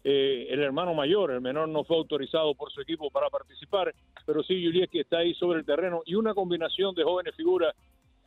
eh, 0.04 0.48
el 0.50 0.62
hermano 0.62 0.92
mayor, 0.92 1.30
el 1.30 1.40
menor 1.40 1.70
no 1.70 1.84
fue 1.84 1.96
autorizado 1.96 2.54
por 2.54 2.70
su 2.70 2.82
equipo 2.82 3.10
para 3.10 3.30
participar, 3.30 3.94
pero 4.26 4.42
sí 4.42 4.62
Julieski 4.62 5.00
está 5.00 5.18
ahí 5.18 5.32
sobre 5.34 5.60
el 5.60 5.64
terreno 5.64 6.02
y 6.04 6.16
una 6.16 6.34
combinación 6.34 6.94
de 6.94 7.04
jóvenes 7.04 7.34
figuras 7.34 7.74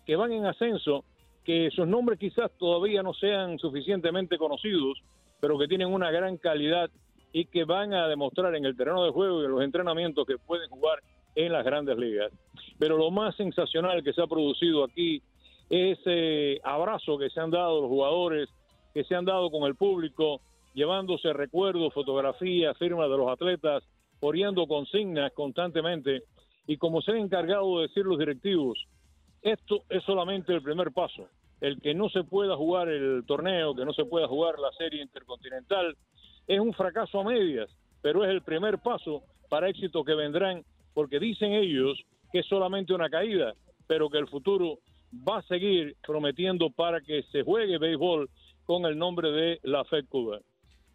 que 0.07 0.15
van 0.15 0.31
en 0.31 0.47
ascenso, 0.47 1.05
que 1.45 1.69
sus 1.69 1.87
nombres 1.87 2.17
quizás 2.17 2.51
todavía 2.57 3.03
no 3.03 3.13
sean 3.13 3.59
suficientemente 3.59 4.39
conocidos, 4.39 4.99
pero 5.39 5.59
que 5.59 5.67
tienen 5.67 5.93
una 5.93 6.09
gran 6.09 6.37
calidad 6.37 6.89
y 7.31 7.45
que 7.45 7.63
van 7.63 7.93
a 7.93 8.07
demostrar 8.07 8.55
en 8.55 8.65
el 8.65 8.75
terreno 8.75 9.03
de 9.03 9.11
juego 9.11 9.41
y 9.41 9.45
en 9.45 9.51
los 9.51 9.63
entrenamientos 9.63 10.25
que 10.25 10.37
pueden 10.37 10.69
jugar 10.69 10.99
en 11.35 11.51
las 11.53 11.63
grandes 11.63 11.97
ligas. 11.97 12.31
Pero 12.77 12.97
lo 12.97 13.11
más 13.11 13.35
sensacional 13.35 14.03
que 14.03 14.13
se 14.13 14.21
ha 14.21 14.27
producido 14.27 14.83
aquí 14.83 15.21
es 15.69 15.99
ese 15.99 16.59
abrazo 16.63 17.17
que 17.17 17.29
se 17.29 17.39
han 17.39 17.51
dado 17.51 17.81
los 17.81 17.89
jugadores, 17.89 18.49
que 18.93 19.03
se 19.03 19.15
han 19.15 19.25
dado 19.25 19.51
con 19.51 19.63
el 19.63 19.75
público, 19.75 20.41
llevándose 20.73 21.31
recuerdos, 21.33 21.93
fotografías, 21.93 22.77
firmas 22.77 23.09
de 23.09 23.17
los 23.17 23.29
atletas, 23.29 23.83
poniendo 24.19 24.67
consignas 24.67 25.31
constantemente. 25.33 26.23
Y 26.67 26.77
como 26.77 27.01
se 27.01 27.11
han 27.11 27.17
encargado 27.17 27.77
de 27.77 27.87
decir 27.87 28.05
los 28.05 28.17
directivos, 28.17 28.83
esto 29.41 29.83
es 29.89 30.03
solamente 30.03 30.53
el 30.53 30.61
primer 30.61 30.91
paso. 30.91 31.27
El 31.61 31.79
que 31.81 31.93
no 31.93 32.09
se 32.09 32.23
pueda 32.23 32.55
jugar 32.55 32.89
el 32.89 33.23
torneo, 33.25 33.75
que 33.75 33.85
no 33.85 33.93
se 33.93 34.05
pueda 34.05 34.27
jugar 34.27 34.57
la 34.59 34.71
serie 34.71 35.01
intercontinental, 35.01 35.95
es 36.49 36.59
un 36.59 36.73
fracaso 36.73 37.21
a 37.21 37.23
medias, 37.23 37.69
pero 38.01 38.25
es 38.25 38.31
el 38.31 38.41
primer 38.41 38.79
paso 38.79 39.23
para 39.49 39.69
éxito 39.69 40.03
que 40.03 40.15
vendrán, 40.15 40.65
porque 40.93 41.19
dicen 41.19 41.53
ellos 41.53 41.97
que 42.31 42.39
es 42.39 42.47
solamente 42.47 42.93
una 42.93 43.09
caída, 43.09 43.53
pero 43.87 44.09
que 44.09 44.17
el 44.17 44.27
futuro 44.27 44.79
va 45.27 45.39
a 45.39 45.43
seguir 45.43 45.95
prometiendo 46.05 46.71
para 46.71 47.01
que 47.01 47.23
se 47.31 47.43
juegue 47.43 47.77
béisbol 47.77 48.29
con 48.65 48.85
el 48.85 48.97
nombre 48.97 49.31
de 49.31 49.59
la 49.63 49.85
Fed 49.85 50.05
Cuba. 50.09 50.39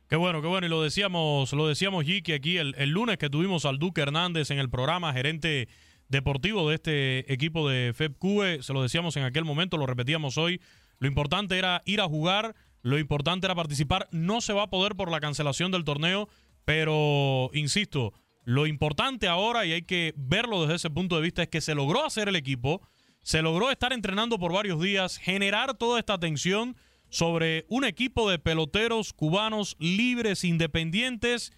Qué 0.09 0.17
bueno, 0.17 0.43
qué 0.43 0.49
bueno. 0.49 0.67
Y 0.67 0.71
lo 0.71 0.83
decíamos, 0.83 1.53
lo 1.53 1.69
decíamos 1.69 2.05
Jiki 2.05 2.33
aquí 2.33 2.59
el, 2.59 2.91
lunes 2.91 3.17
que 3.17 3.31
tuvimos 3.31 3.65
al 3.65 3.79
Duque 3.79 4.03
Hernández 4.03 4.51
en 4.51 4.59
el 4.59 4.69
programa, 4.69 5.13
gerente 5.13 5.69
deportivo 6.09 6.69
de 6.69 6.75
este 6.75 7.33
equipo 7.33 7.69
de 7.69 7.93
FEP 7.95 8.19
Cube. 8.19 8.63
Se 8.63 8.73
lo 8.73 8.83
decíamos 8.83 9.17
en 9.17 9.23
aquel 9.23 9.45
momento, 9.45 9.77
lo 9.77 9.87
repetíamos 9.87 10.37
hoy. 10.37 10.61
Lo 10.99 11.09
importante 11.09 11.59
era 11.59 11.81
ir 11.85 12.01
a 12.01 12.09
jugar, 12.09 12.55
lo 12.85 12.99
importante 12.99 13.47
era 13.47 13.55
participar. 13.55 14.09
No 14.13 14.43
se 14.43 14.53
va 14.53 14.65
a 14.65 14.71
poder 14.71 14.95
por 14.95 15.11
la 15.11 15.19
cancelación 15.19 15.73
del 15.73 15.85
torneo, 15.85 16.29
pero 16.67 17.51
insisto, 17.55 18.13
lo 18.45 18.67
importante 18.67 19.27
ahora, 19.27 19.65
y 19.65 19.73
hay 19.73 19.83
que 19.83 20.13
verlo 20.17 20.61
desde 20.61 20.75
ese 20.75 20.91
punto 20.91 21.17
de 21.17 21.23
vista, 21.23 21.43
es 21.43 21.49
que 21.49 21.63
se 21.63 21.75
logró 21.75 22.05
hacer 22.05 22.29
el 22.29 22.37
equipo, 22.37 22.83
se 23.23 23.41
logró 23.41 23.71
estar 23.71 23.95
entrenando 23.95 24.39
por 24.39 24.53
varios 24.53 24.83
días, 24.83 25.17
generar 25.17 25.79
toda 25.79 25.99
esta 25.99 26.13
atención 26.13 26.77
sobre 27.09 27.65
un 27.71 27.85
equipo 27.85 28.31
de 28.31 28.39
peloteros 28.39 29.15
cubanos 29.15 29.77
libres, 29.79 30.45
independientes, 30.45 31.55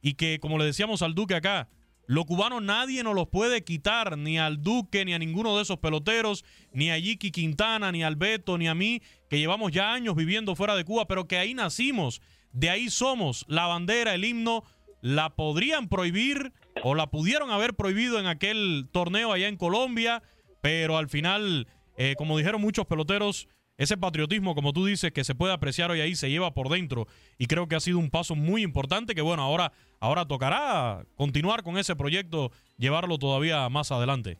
y 0.00 0.14
que, 0.14 0.38
como 0.38 0.58
le 0.58 0.64
decíamos 0.64 1.02
al 1.02 1.16
Duque 1.16 1.34
acá, 1.34 1.68
los 2.08 2.24
cubanos 2.24 2.62
nadie 2.62 3.02
nos 3.02 3.14
los 3.14 3.28
puede 3.28 3.62
quitar, 3.64 4.16
ni 4.16 4.38
al 4.38 4.62
Duque, 4.62 5.04
ni 5.04 5.12
a 5.12 5.18
ninguno 5.18 5.54
de 5.56 5.62
esos 5.62 5.76
peloteros, 5.76 6.42
ni 6.72 6.90
a 6.90 6.96
Yiki 6.96 7.30
Quintana, 7.30 7.92
ni 7.92 8.02
al 8.02 8.16
Beto, 8.16 8.56
ni 8.56 8.66
a 8.66 8.74
mí, 8.74 9.02
que 9.28 9.38
llevamos 9.38 9.72
ya 9.72 9.92
años 9.92 10.16
viviendo 10.16 10.56
fuera 10.56 10.74
de 10.74 10.84
Cuba, 10.84 11.06
pero 11.06 11.28
que 11.28 11.36
ahí 11.36 11.52
nacimos, 11.52 12.22
de 12.50 12.70
ahí 12.70 12.88
somos. 12.88 13.44
La 13.46 13.66
bandera, 13.66 14.14
el 14.14 14.24
himno, 14.24 14.64
la 15.02 15.36
podrían 15.36 15.90
prohibir 15.90 16.54
o 16.82 16.94
la 16.94 17.08
pudieron 17.10 17.50
haber 17.50 17.74
prohibido 17.74 18.18
en 18.18 18.26
aquel 18.26 18.88
torneo 18.90 19.30
allá 19.30 19.48
en 19.48 19.58
Colombia, 19.58 20.22
pero 20.62 20.96
al 20.96 21.10
final, 21.10 21.68
eh, 21.98 22.14
como 22.16 22.38
dijeron 22.38 22.62
muchos 22.62 22.86
peloteros, 22.86 23.48
ese 23.78 23.96
patriotismo, 23.96 24.56
como 24.56 24.72
tú 24.72 24.84
dices, 24.84 25.12
que 25.12 25.22
se 25.22 25.36
puede 25.36 25.52
apreciar 25.52 25.92
hoy 25.92 26.00
ahí, 26.00 26.16
se 26.16 26.28
lleva 26.28 26.52
por 26.52 26.68
dentro. 26.68 27.06
Y 27.38 27.46
creo 27.46 27.68
que 27.68 27.76
ha 27.76 27.80
sido 27.80 27.98
un 27.98 28.10
paso 28.10 28.34
muy 28.34 28.62
importante 28.62 29.14
que, 29.14 29.22
bueno, 29.22 29.42
ahora, 29.42 29.72
ahora 30.00 30.26
tocará 30.26 31.04
continuar 31.14 31.62
con 31.62 31.78
ese 31.78 31.94
proyecto, 31.94 32.50
llevarlo 32.76 33.18
todavía 33.18 33.68
más 33.68 33.92
adelante. 33.92 34.38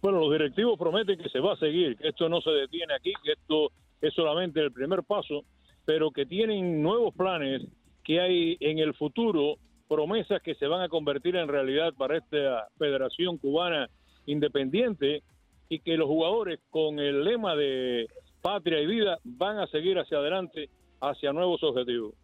Bueno, 0.00 0.20
los 0.20 0.32
directivos 0.32 0.78
prometen 0.78 1.18
que 1.18 1.28
se 1.28 1.38
va 1.38 1.52
a 1.52 1.58
seguir, 1.58 1.98
que 1.98 2.08
esto 2.08 2.30
no 2.30 2.40
se 2.40 2.50
detiene 2.50 2.94
aquí, 2.94 3.12
que 3.22 3.32
esto 3.32 3.70
es 4.00 4.14
solamente 4.14 4.60
el 4.60 4.72
primer 4.72 5.02
paso, 5.02 5.44
pero 5.84 6.10
que 6.10 6.24
tienen 6.24 6.82
nuevos 6.82 7.14
planes 7.14 7.62
que 8.02 8.20
hay 8.20 8.56
en 8.60 8.78
el 8.78 8.94
futuro 8.94 9.56
promesas 9.86 10.40
que 10.40 10.54
se 10.54 10.66
van 10.66 10.80
a 10.80 10.88
convertir 10.88 11.36
en 11.36 11.48
realidad 11.48 11.92
para 11.92 12.16
esta 12.16 12.68
Federación 12.78 13.36
Cubana 13.36 13.90
Independiente 14.24 15.22
y 15.68 15.80
que 15.80 15.96
los 15.96 16.06
jugadores 16.06 16.60
con 16.70 16.98
el 16.98 17.24
lema 17.24 17.54
de 17.56 18.08
patria 18.40 18.80
y 18.80 18.86
vida 18.86 19.18
van 19.24 19.58
a 19.58 19.66
seguir 19.66 19.98
hacia 19.98 20.18
adelante, 20.18 20.68
hacia 21.00 21.32
nuevos 21.32 21.62
objetivos. 21.62 22.14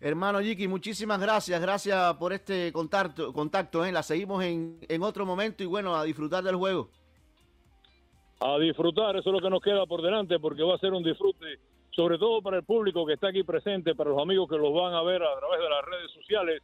Hermano 0.00 0.40
Yiki, 0.40 0.66
muchísimas 0.66 1.20
gracias, 1.20 1.60
gracias 1.60 2.14
por 2.14 2.32
este 2.32 2.72
contacto, 2.72 3.32
contacto 3.32 3.84
¿eh? 3.84 3.92
la 3.92 4.02
seguimos 4.02 4.42
en, 4.42 4.78
en 4.88 5.02
otro 5.02 5.24
momento 5.24 5.62
y 5.62 5.66
bueno, 5.66 5.94
a 5.94 6.02
disfrutar 6.02 6.42
del 6.42 6.56
juego. 6.56 6.88
A 8.40 8.58
disfrutar, 8.58 9.16
eso 9.16 9.28
es 9.30 9.32
lo 9.32 9.40
que 9.40 9.50
nos 9.50 9.62
queda 9.62 9.86
por 9.86 10.02
delante, 10.02 10.40
porque 10.40 10.64
va 10.64 10.74
a 10.74 10.78
ser 10.78 10.92
un 10.92 11.04
disfrute, 11.04 11.60
sobre 11.92 12.18
todo 12.18 12.42
para 12.42 12.56
el 12.56 12.64
público 12.64 13.06
que 13.06 13.12
está 13.12 13.28
aquí 13.28 13.44
presente, 13.44 13.94
para 13.94 14.10
los 14.10 14.20
amigos 14.20 14.48
que 14.50 14.56
los 14.56 14.74
van 14.74 14.92
a 14.92 15.02
ver 15.02 15.22
a 15.22 15.38
través 15.38 15.60
de 15.60 15.70
las 15.70 15.84
redes 15.84 16.10
sociales, 16.10 16.62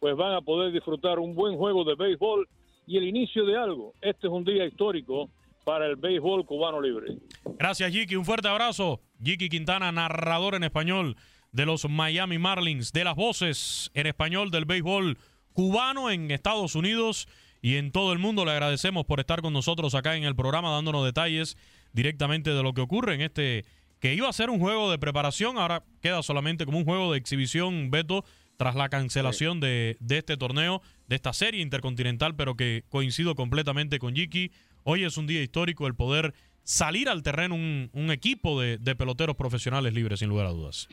pues 0.00 0.16
van 0.16 0.32
a 0.32 0.40
poder 0.40 0.72
disfrutar 0.72 1.18
un 1.18 1.34
buen 1.34 1.58
juego 1.58 1.84
de 1.84 1.94
béisbol 1.94 2.48
y 2.86 2.96
el 2.96 3.04
inicio 3.04 3.44
de 3.44 3.58
algo. 3.58 3.92
Este 4.00 4.28
es 4.28 4.32
un 4.32 4.44
día 4.44 4.64
histórico 4.64 5.28
para 5.68 5.84
el 5.84 5.96
béisbol 5.96 6.46
cubano 6.46 6.80
libre. 6.80 7.18
Gracias, 7.58 7.92
Jiki. 7.92 8.16
Un 8.16 8.24
fuerte 8.24 8.48
abrazo. 8.48 9.02
Jiki 9.22 9.50
Quintana, 9.50 9.92
narrador 9.92 10.54
en 10.54 10.64
español 10.64 11.14
de 11.52 11.66
los 11.66 11.86
Miami 11.86 12.38
Marlins, 12.38 12.90
de 12.94 13.04
las 13.04 13.14
voces 13.14 13.90
en 13.92 14.06
español 14.06 14.50
del 14.50 14.64
béisbol 14.64 15.18
cubano 15.52 16.10
en 16.10 16.30
Estados 16.30 16.74
Unidos 16.74 17.28
y 17.60 17.76
en 17.76 17.92
todo 17.92 18.14
el 18.14 18.18
mundo. 18.18 18.46
Le 18.46 18.52
agradecemos 18.52 19.04
por 19.04 19.20
estar 19.20 19.42
con 19.42 19.52
nosotros 19.52 19.94
acá 19.94 20.16
en 20.16 20.24
el 20.24 20.34
programa, 20.34 20.70
dándonos 20.70 21.04
detalles 21.04 21.58
directamente 21.92 22.48
de 22.48 22.62
lo 22.62 22.72
que 22.72 22.80
ocurre 22.80 23.16
en 23.16 23.20
este 23.20 23.66
que 24.00 24.14
iba 24.14 24.26
a 24.26 24.32
ser 24.32 24.48
un 24.48 24.60
juego 24.60 24.90
de 24.90 24.98
preparación, 24.98 25.58
ahora 25.58 25.84
queda 26.00 26.22
solamente 26.22 26.64
como 26.64 26.78
un 26.78 26.84
juego 26.84 27.12
de 27.12 27.18
exhibición, 27.18 27.90
Beto, 27.90 28.24
tras 28.56 28.74
la 28.74 28.88
cancelación 28.88 29.60
de, 29.60 29.98
de, 30.00 30.18
este 30.18 30.38
torneo, 30.38 30.80
de 31.08 31.16
esta 31.16 31.34
serie 31.34 31.60
intercontinental, 31.60 32.36
pero 32.36 32.56
que 32.56 32.84
coincido 32.88 33.34
completamente 33.34 33.98
con 33.98 34.14
Jiki. 34.14 34.50
Hoy 34.84 35.04
es 35.04 35.16
un 35.16 35.26
día 35.26 35.42
histórico 35.42 35.86
el 35.86 35.94
poder 35.94 36.34
salir 36.62 37.08
al 37.08 37.22
terreno 37.22 37.54
un, 37.54 38.10
equipo 38.10 38.60
de, 38.60 38.78
de 38.78 38.94
peloteros 38.94 39.36
profesionales 39.36 39.94
libres, 39.94 40.20
sin 40.20 40.28
lugar 40.28 40.46
a 40.46 40.50
dudas. 40.50 40.88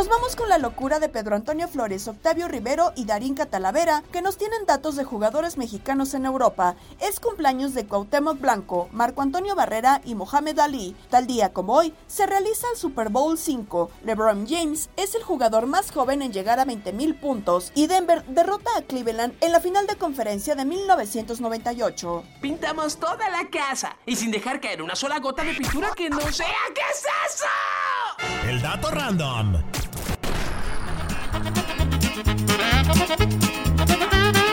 Nos 0.00 0.08
vamos 0.08 0.34
con 0.34 0.48
la 0.48 0.56
locura 0.56 0.98
de 0.98 1.10
Pedro 1.10 1.36
Antonio 1.36 1.68
Flores, 1.68 2.08
Octavio 2.08 2.48
Rivero 2.48 2.94
y 2.96 3.04
Darín 3.04 3.34
Catalavera, 3.34 4.02
que 4.10 4.22
nos 4.22 4.38
tienen 4.38 4.64
datos 4.64 4.96
de 4.96 5.04
jugadores 5.04 5.58
mexicanos 5.58 6.14
en 6.14 6.24
Europa. 6.24 6.74
Es 7.00 7.20
cumpleaños 7.20 7.74
de 7.74 7.84
Cuauhtémoc 7.84 8.40
Blanco, 8.40 8.88
Marco 8.92 9.20
Antonio 9.20 9.54
Barrera 9.54 10.00
y 10.06 10.14
Mohamed 10.14 10.58
Ali. 10.58 10.96
Tal 11.10 11.26
día 11.26 11.52
como 11.52 11.74
hoy, 11.74 11.92
se 12.06 12.24
realiza 12.24 12.66
el 12.72 12.78
Super 12.78 13.10
Bowl 13.10 13.36
5. 13.36 13.90
LeBron 14.04 14.46
James 14.48 14.88
es 14.96 15.14
el 15.14 15.22
jugador 15.22 15.66
más 15.66 15.92
joven 15.92 16.22
en 16.22 16.32
llegar 16.32 16.60
a 16.60 16.64
20.000 16.64 17.20
puntos 17.20 17.70
y 17.74 17.86
Denver 17.86 18.24
derrota 18.24 18.70
a 18.78 18.80
Cleveland 18.80 19.34
en 19.42 19.52
la 19.52 19.60
final 19.60 19.86
de 19.86 19.96
conferencia 19.96 20.54
de 20.54 20.64
1998. 20.64 22.24
Pintamos 22.40 22.96
toda 22.96 23.28
la 23.28 23.50
casa 23.50 23.96
y 24.06 24.16
sin 24.16 24.30
dejar 24.30 24.62
caer 24.62 24.80
una 24.80 24.96
sola 24.96 25.18
gota 25.18 25.44
de 25.44 25.52
pintura 25.52 25.90
que 25.94 26.08
no 26.08 26.22
sea. 26.32 26.46
¿Qué 26.74 26.80
es 26.90 27.04
eso? 27.34 28.48
El 28.48 28.62
dato 28.62 28.90
random. 28.90 29.62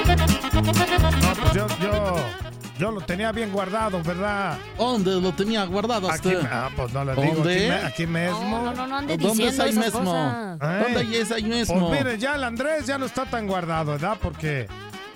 No, 0.08 1.34
pues 1.42 1.54
yo, 1.54 1.68
yo, 1.82 2.16
yo 2.80 2.92
lo 2.92 3.02
tenía 3.02 3.32
bien 3.32 3.52
guardado, 3.52 4.02
¿verdad? 4.04 4.58
¿Dónde 4.78 5.20
lo 5.20 5.32
tenía 5.34 5.66
guardado 5.66 6.10
Aquí, 6.10 6.30
usted? 6.36 6.48
ah, 6.52 6.70
pues 6.76 6.94
no 6.94 7.04
le 7.04 7.12
digo, 7.14 7.24
aquí, 7.24 7.34
¿Dónde? 7.36 7.70
me- 7.70 7.76
aquí 7.76 8.08
mismo. 8.08 8.62
No, 8.64 8.74
no, 8.74 8.88
no 8.88 8.96
ande 8.98 9.18
¿Dónde 9.18 9.48
es 9.48 9.52
diciendo 9.58 9.64
ahí 9.64 9.70
esas 9.72 9.86
mismo? 9.86 10.00
cosas. 10.12 10.58
¿Eh? 10.62 10.84
¿Dónde 10.94 11.20
es 11.22 11.32
ahí 11.32 11.44
mismo? 11.44 11.88
Pues 11.90 12.04
mire, 12.04 12.18
ya 12.18 12.36
el 12.36 12.44
Andrés 12.44 12.86
ya 12.86 12.98
no 12.98 13.06
está 13.06 13.26
tan 13.26 13.48
guardado, 13.48 13.94
¿verdad? 13.94 14.18
Porque, 14.22 14.68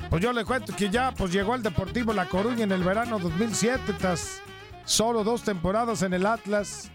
pues 0.09 0.21
yo 0.21 0.33
le 0.33 0.43
cuento 0.45 0.75
que 0.75 0.89
ya 0.89 1.11
pues 1.13 1.31
llegó 1.31 1.53
al 1.53 1.63
Deportivo 1.63 2.13
La 2.13 2.25
Coruña 2.25 2.63
en 2.63 2.71
el 2.71 2.83
verano 2.83 3.19
2007, 3.19 3.93
tras 3.97 4.41
solo 4.85 5.23
dos 5.23 5.43
temporadas 5.43 6.01
en 6.01 6.13
el 6.13 6.25
Atlas. 6.25 6.91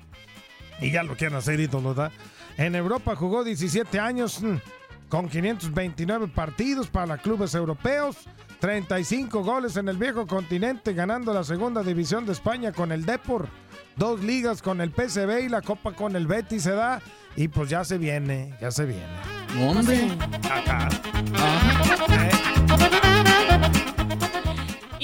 Y 0.81 0.91
ya 0.91 1.03
lo 1.03 1.17
quieren 1.17 1.37
hacer 1.39 1.59
ídolo, 1.61 1.95
¿verdad? 1.95 2.13
En 2.59 2.75
Europa 2.75 3.15
jugó 3.17 3.45
17 3.45 3.99
años 4.01 4.43
mm, 4.43 4.57
con 5.09 5.29
529 5.29 6.29
partidos 6.29 6.89
para 6.89 7.19
clubes 7.19 7.55
europeos, 7.55 8.17
35 8.61 9.43
goles 9.43 9.77
en 9.77 9.89
el 9.89 9.97
viejo 9.97 10.27
continente, 10.27 10.93
ganando 10.95 11.33
la 11.33 11.45
segunda 11.45 11.83
división 11.83 12.27
de 12.27 12.33
España 12.33 12.73
con 12.73 12.93
el 12.93 13.05
Depor, 13.05 13.49
dos 13.97 14.23
ligas 14.23 14.63
con 14.63 14.81
el 14.81 14.91
PSV 14.91 15.45
y 15.45 15.49
la 15.49 15.63
Copa 15.63 15.93
con 15.93 16.17
el 16.17 16.27
Betis 16.27 16.65
se 16.65 16.73
da. 16.73 17.01
Y 17.37 17.49
pues 17.49 17.69
ya 17.69 17.85
se 17.85 17.99
viene, 17.99 18.55
ya 18.61 18.71
se 18.71 18.87
viene. 18.87 19.05
¿Dónde? 19.59 20.11
Acá. 20.51 20.89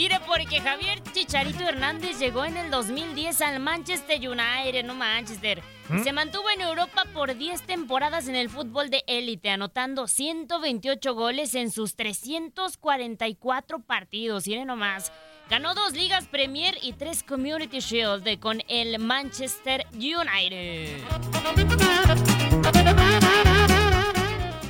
Mire, 0.02 0.18
porque 0.26 0.60
Javier 0.60 1.00
Chicharito 1.12 1.62
Hernández 1.62 2.18
llegó 2.18 2.44
en 2.44 2.56
el 2.56 2.72
2010 2.72 3.40
al 3.40 3.60
Manchester 3.60 4.18
United, 4.18 4.84
no 4.84 4.96
Manchester. 4.96 5.62
¿Mm? 5.88 6.02
se 6.02 6.12
mantuvo 6.12 6.50
en 6.50 6.60
Europa 6.60 7.04
por 7.14 7.36
10 7.36 7.62
temporadas 7.62 8.26
en 8.26 8.34
el 8.34 8.50
fútbol 8.50 8.90
de 8.90 9.04
élite, 9.06 9.50
anotando 9.50 10.08
128 10.08 11.14
goles 11.14 11.54
en 11.54 11.70
sus 11.70 11.94
344 11.94 13.78
partidos. 13.78 14.48
Miren 14.48 14.66
nomás. 14.66 15.12
Ganó 15.48 15.72
dos 15.72 15.92
ligas 15.92 16.26
Premier 16.26 16.76
y 16.82 16.94
tres 16.94 17.22
Community 17.22 17.78
Shield 17.78 18.40
con 18.40 18.60
el 18.66 18.98
Manchester 18.98 19.86
United. 19.92 21.00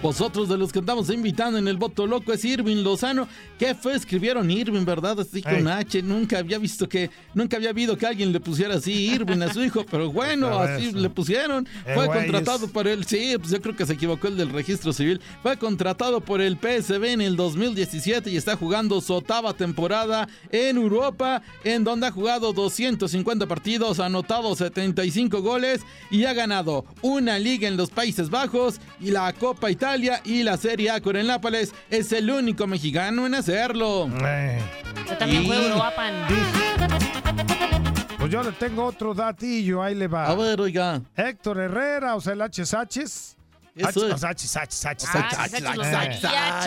Vosotros 0.03 0.49
de 0.49 0.59
los 0.59 0.73
que 0.73 0.81
andamos 0.81 1.09
invitando 1.11 1.59
en 1.59 1.69
el 1.69 1.77
voto 1.77 2.09
loco 2.09 2.33
es 2.33 2.45
Irving 2.45 2.83
Lozano. 2.83 3.29
¿Qué 3.57 3.73
fue? 3.73 3.95
Escribieron 3.95 4.51
Irving, 4.51 4.85
¿verdad? 4.85 5.21
Así 5.21 5.41
con. 5.41 5.69
H. 5.69 6.03
Nunca 6.03 6.39
había 6.39 6.59
visto 6.59 6.89
que, 6.89 7.09
nunca 7.35 7.57
había 7.57 7.71
habido 7.71 7.97
que 7.97 8.05
alguien 8.05 8.33
le 8.33 8.41
pusiera 8.41 8.75
así 8.75 8.93
Irving 9.13 9.41
a 9.43 9.53
su 9.55 9.63
hijo, 9.63 9.87
pero 9.89 10.11
bueno, 10.13 10.49
Pero 10.49 10.59
así 10.59 10.87
eso. 10.87 10.99
le 10.99 11.09
pusieron. 11.09 11.69
Eh, 11.87 11.93
Fue 11.95 12.07
contratado 12.09 12.67
por 12.67 12.89
el, 12.89 13.05
sí, 13.05 13.37
pues 13.39 13.53
yo 13.53 13.63
creo 13.63 13.77
que 13.77 13.87
se 13.87 13.93
equivocó 13.93 14.27
el 14.27 14.37
del 14.37 14.51
registro 14.51 14.93
civil. 14.93 15.21
Fue 15.41 15.57
contratado 15.57 16.21
por 16.21 16.41
el 16.41 16.57
PSV 16.57 17.05
en 17.05 17.21
el 17.21 17.37
2017 17.37 18.29
y 18.29 18.37
está 18.37 18.57
jugando 18.57 19.01
su 19.01 19.15
octava 19.15 19.55
temporada 19.55 20.27
en 20.51 20.79
Europa, 20.79 21.43
en 21.63 21.85
donde 21.85 22.09
ha 22.09 22.11
jugado 22.11 22.53
250 22.53 23.47
partidos, 23.47 24.01
ha 24.01 24.07
anotado 24.07 24.57
75 24.57 25.43
goles 25.43 25.83
y 26.11 26.25
ha 26.25 26.33
ganado 26.33 26.85
una 27.03 27.39
liga 27.39 27.69
en 27.69 27.77
los 27.77 27.91
Países 27.91 28.31
Bajos 28.31 28.81
y 29.01 29.13
la 29.13 29.33
Copa 29.33 29.71
Italia 29.71 29.92
y 30.25 30.43
la 30.43 30.57
Serie 30.57 30.91
A 30.91 31.01
con 31.01 31.17
el 31.17 31.27
Nápoles. 31.27 31.75
Es 31.91 32.13
el 32.13 32.31
único 32.31 32.67
mexicano 32.67 33.27
en 33.27 33.35
hacerlo. 33.35 34.09
Yo 34.09 35.17
también 35.19 35.43
Y- 35.43 35.47
juego 35.47 35.67
Uruapan. 35.75 36.15
Pues 38.19 38.31
yo 38.33 38.43
le 38.43 38.53
tengo 38.53 38.85
otro 38.85 39.15
datillo, 39.15 39.83
ahí 39.83 39.95
le 39.95 40.07
va. 40.07 40.29
A 40.29 40.35
ver, 40.35 40.61
oiga. 40.61 41.03
Héctor 41.17 41.59
Herrera, 41.59 42.15
o 42.15 42.21
sea, 42.21 42.33
el 42.35 42.41
H 42.43 42.65
Sánchez. 42.65 43.37
Ah, 43.83 43.91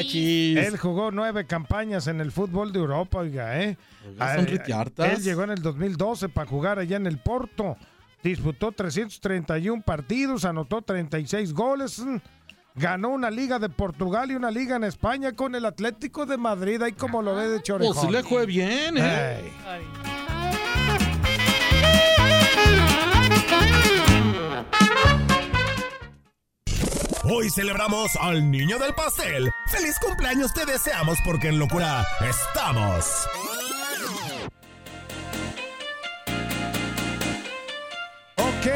Eh. 0.01 0.65
Él 0.67 0.77
jugó 0.77 1.11
nueve 1.11 1.45
campañas 1.45 2.07
en 2.07 2.19
el 2.19 2.31
fútbol 2.31 2.71
de 2.73 2.79
Europa, 2.79 3.19
oiga, 3.19 3.61
¿eh? 3.61 3.77
Oiga, 4.07 4.35
son 4.35 4.45
Ah, 4.45 4.49
retiartas. 4.49 5.11
Él 5.13 5.23
llegó 5.23 5.43
en 5.43 5.51
el 5.51 5.61
2012 5.61 6.29
para 6.29 6.49
jugar 6.49 6.79
allá 6.79 6.97
en 6.97 7.05
el 7.05 7.19
Porto. 7.19 7.77
Disputó 8.23 8.71
331 8.71 9.83
partidos, 9.83 10.45
anotó 10.45 10.81
36 10.81 11.53
goles. 11.53 12.01
Ganó 12.77 13.09
una 13.09 13.31
liga 13.31 13.57
de 13.57 13.69
Portugal 13.69 14.31
y 14.31 14.35
una 14.35 14.51
liga 14.51 14.75
en 14.75 14.83
España 14.83 15.31
con 15.31 15.55
el 15.55 15.65
Atlético 15.65 16.25
de 16.25 16.35
Madrid, 16.35 16.81
ahí 16.81 16.91
como 16.91 17.21
lo 17.21 17.33
ve 17.33 17.47
de 17.47 17.61
Chorejón. 17.61 17.95
Pues 17.95 18.11
le 18.11 18.23
fue 18.23 18.45
bien, 18.45 18.95
¿eh? 18.97 19.49
Hoy 27.23 27.49
celebramos 27.49 28.13
al 28.17 28.51
niño 28.51 28.77
del 28.77 28.93
pastel. 28.93 29.49
¡Feliz 29.67 29.97
cumpleaños 29.99 30.53
te 30.53 30.65
deseamos 30.65 31.17
porque 31.23 31.47
en 31.47 31.59
locura 31.59 32.05
estamos! 32.29 33.25
Ok, 38.35 38.67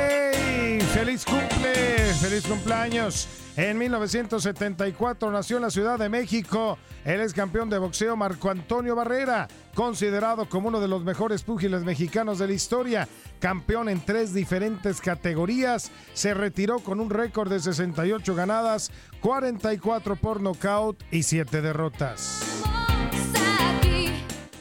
feliz 0.93 1.25
cumple, 1.25 2.13
feliz 2.21 2.47
cumpleaños. 2.47 3.27
En 3.59 3.77
1974 3.77 5.31
nació 5.31 5.57
en 5.57 5.63
la 5.63 5.69
Ciudad 5.69 5.99
de 5.99 6.07
México 6.07 6.77
el 7.03 7.19
ex 7.19 7.33
campeón 7.33 7.69
de 7.69 7.77
boxeo 7.77 8.15
Marco 8.15 8.49
Antonio 8.49 8.95
Barrera, 8.95 9.49
considerado 9.73 10.47
como 10.47 10.69
uno 10.69 10.79
de 10.79 10.87
los 10.87 11.03
mejores 11.03 11.43
púgiles 11.43 11.83
mexicanos 11.83 12.39
de 12.39 12.47
la 12.47 12.53
historia, 12.53 13.09
campeón 13.41 13.89
en 13.89 13.99
tres 13.99 14.33
diferentes 14.33 15.01
categorías, 15.01 15.91
se 16.13 16.33
retiró 16.33 16.79
con 16.79 17.01
un 17.01 17.09
récord 17.09 17.51
de 17.51 17.59
68 17.59 18.33
ganadas, 18.33 18.93
44 19.19 20.15
por 20.15 20.39
nocaut 20.39 21.03
y 21.11 21.23
7 21.23 21.61
derrotas. 21.61 22.41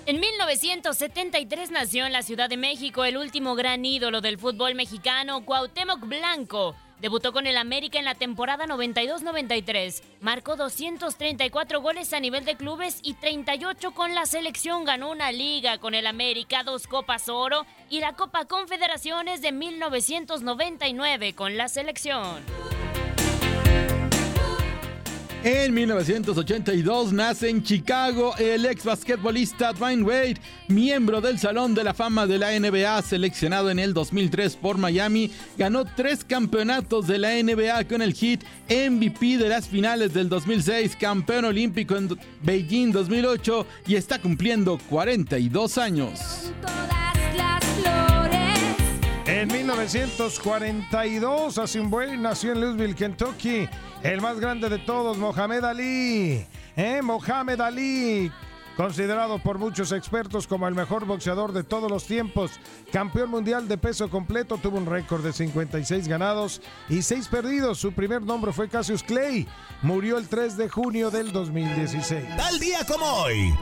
En 0.07 0.19
1973 0.19 1.71
nació 1.71 2.05
en 2.05 2.13
la 2.13 2.23
Ciudad 2.23 2.49
de 2.49 2.57
México 2.57 3.05
el 3.05 3.17
último 3.17 3.55
gran 3.55 3.85
ídolo 3.85 4.21
del 4.21 4.39
fútbol 4.39 4.75
mexicano, 4.75 5.45
Cuauhtémoc 5.45 6.01
Blanco. 6.01 6.75
Debutó 7.01 7.33
con 7.33 7.47
el 7.47 7.57
América 7.57 7.99
en 7.99 8.05
la 8.05 8.15
temporada 8.15 8.67
92-93. 8.67 10.03
Marcó 10.21 10.57
234 10.57 11.81
goles 11.81 12.13
a 12.13 12.21
nivel 12.21 12.45
de 12.45 12.57
clubes 12.57 12.99
y 13.03 13.15
38 13.15 13.93
con 13.93 14.15
la 14.15 14.27
selección. 14.27 14.85
Ganó 14.85 15.11
una 15.11 15.31
liga 15.31 15.79
con 15.79 15.95
el 15.95 16.07
América, 16.07 16.65
dos 16.65 16.87
Copas 16.87 17.29
Oro 17.29 17.67
y 17.89 18.01
la 18.01 18.15
Copa 18.15 18.47
Confederaciones 18.47 19.43
de 19.43 19.53
1999 19.53 21.35
con 21.35 21.57
la 21.57 21.69
selección. 21.69 22.43
En 25.45 25.73
1982 25.73 27.13
nace 27.13 27.49
en 27.49 27.63
Chicago 27.63 28.35
el 28.39 28.67
ex 28.67 28.85
basquetbolista 28.85 29.73
Dwayne 29.73 30.03
Wade, 30.03 30.41
miembro 30.67 31.21
del 31.21 31.39
Salón 31.39 31.77
de 31.77 31.85
la 31.85 31.95
Fama 31.95 32.27
de 32.27 32.39
la 32.39 32.59
NBA, 32.59 33.01
seleccionado 33.03 33.71
en 33.71 33.79
el 33.79 33.95
2003 33.95 34.57
por 34.57 34.79
Miami. 34.79 35.31
Ganó 35.57 35.85
tres 35.85 36.25
campeonatos 36.25 37.07
de 37.07 37.19
la 37.19 37.41
NBA 37.41 37.87
con 37.87 38.03
el 38.03 38.15
Heat, 38.15 38.41
MVP 38.69 39.39
de 39.39 39.49
las 39.49 39.69
finales 39.69 40.13
del 40.13 40.29
2006, 40.29 40.97
campeón 40.97 41.45
olímpico 41.45 41.97
en 41.97 42.19
Beijing 42.43 42.91
2008 42.91 43.65
y 43.87 43.95
está 43.95 44.21
cumpliendo 44.21 44.77
42 44.91 45.79
años. 45.79 46.53
En 49.39 49.47
1942, 49.47 51.59
hace 51.59 51.79
un 51.79 51.93
nació 52.21 52.51
en 52.51 52.61
Louisville, 52.61 52.97
Kentucky, 52.97 53.69
el 54.03 54.21
más 54.21 54.41
grande 54.41 54.69
de 54.69 54.79
todos, 54.79 55.17
Mohamed 55.17 55.63
Ali. 55.63 56.45
¿Eh? 56.77 57.01
Mohamed 57.05 57.61
Ali, 57.61 58.33
considerado 58.77 59.39
por 59.39 59.61
muchos 59.61 59.93
expertos 59.93 60.49
como 60.49 60.67
el 60.67 60.75
mejor 60.75 61.05
boxeador 61.05 61.53
de 61.53 61.63
todos 61.63 61.89
los 61.89 62.05
tiempos, 62.05 62.51
campeón 62.91 63.31
mundial 63.31 63.69
de 63.69 63.79
peso 63.79 64.11
completo, 64.11 64.59
tuvo 64.59 64.77
un 64.77 64.87
récord 64.87 65.23
de 65.23 65.33
56 65.33 66.09
ganados 66.09 66.61
y 66.89 67.03
6 67.03 67.29
perdidos. 67.29 67.79
Su 67.79 67.93
primer 67.93 68.23
nombre 68.23 68.53
fue 68.53 68.69
Cassius 68.69 69.05
Clay. 69.05 69.47
Murió 69.83 70.19
el 70.19 70.27
3 70.27 70.57
de 70.57 70.69
junio 70.69 71.13
del 71.13 71.31
2016. 71.31 72.37
Tal 72.37 72.59
día 72.59 72.85
como 72.85 73.05
hoy. 73.05 73.55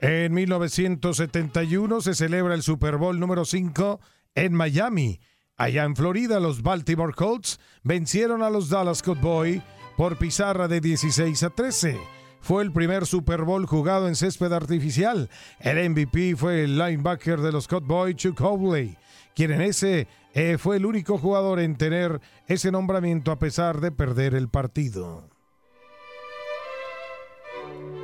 En 0.00 0.32
1971 0.32 2.00
se 2.00 2.14
celebra 2.14 2.54
el 2.54 2.62
Super 2.62 2.98
Bowl 2.98 3.18
número 3.18 3.44
5 3.44 4.00
en 4.36 4.54
Miami. 4.54 5.20
Allá 5.56 5.82
en 5.82 5.96
Florida, 5.96 6.38
los 6.38 6.62
Baltimore 6.62 7.12
Colts 7.12 7.58
vencieron 7.82 8.44
a 8.44 8.50
los 8.50 8.68
Dallas 8.70 9.02
Cowboys 9.02 9.60
por 9.96 10.16
pizarra 10.16 10.68
de 10.68 10.80
16 10.80 11.42
a 11.42 11.50
13. 11.50 11.98
Fue 12.40 12.62
el 12.62 12.72
primer 12.72 13.06
Super 13.06 13.42
Bowl 13.42 13.66
jugado 13.66 14.06
en 14.06 14.14
césped 14.14 14.52
artificial. 14.52 15.28
El 15.58 15.90
MVP 15.90 16.36
fue 16.36 16.62
el 16.62 16.78
linebacker 16.78 17.40
de 17.40 17.50
los 17.50 17.66
Cowboys, 17.66 18.14
Chuck 18.14 18.40
Howley, 18.40 18.96
quien 19.34 19.50
en 19.50 19.62
ese 19.62 20.06
eh, 20.32 20.58
fue 20.58 20.76
el 20.76 20.86
único 20.86 21.18
jugador 21.18 21.58
en 21.58 21.76
tener 21.76 22.20
ese 22.46 22.70
nombramiento 22.70 23.32
a 23.32 23.40
pesar 23.40 23.80
de 23.80 23.90
perder 23.90 24.36
el 24.36 24.48
partido. 24.48 25.28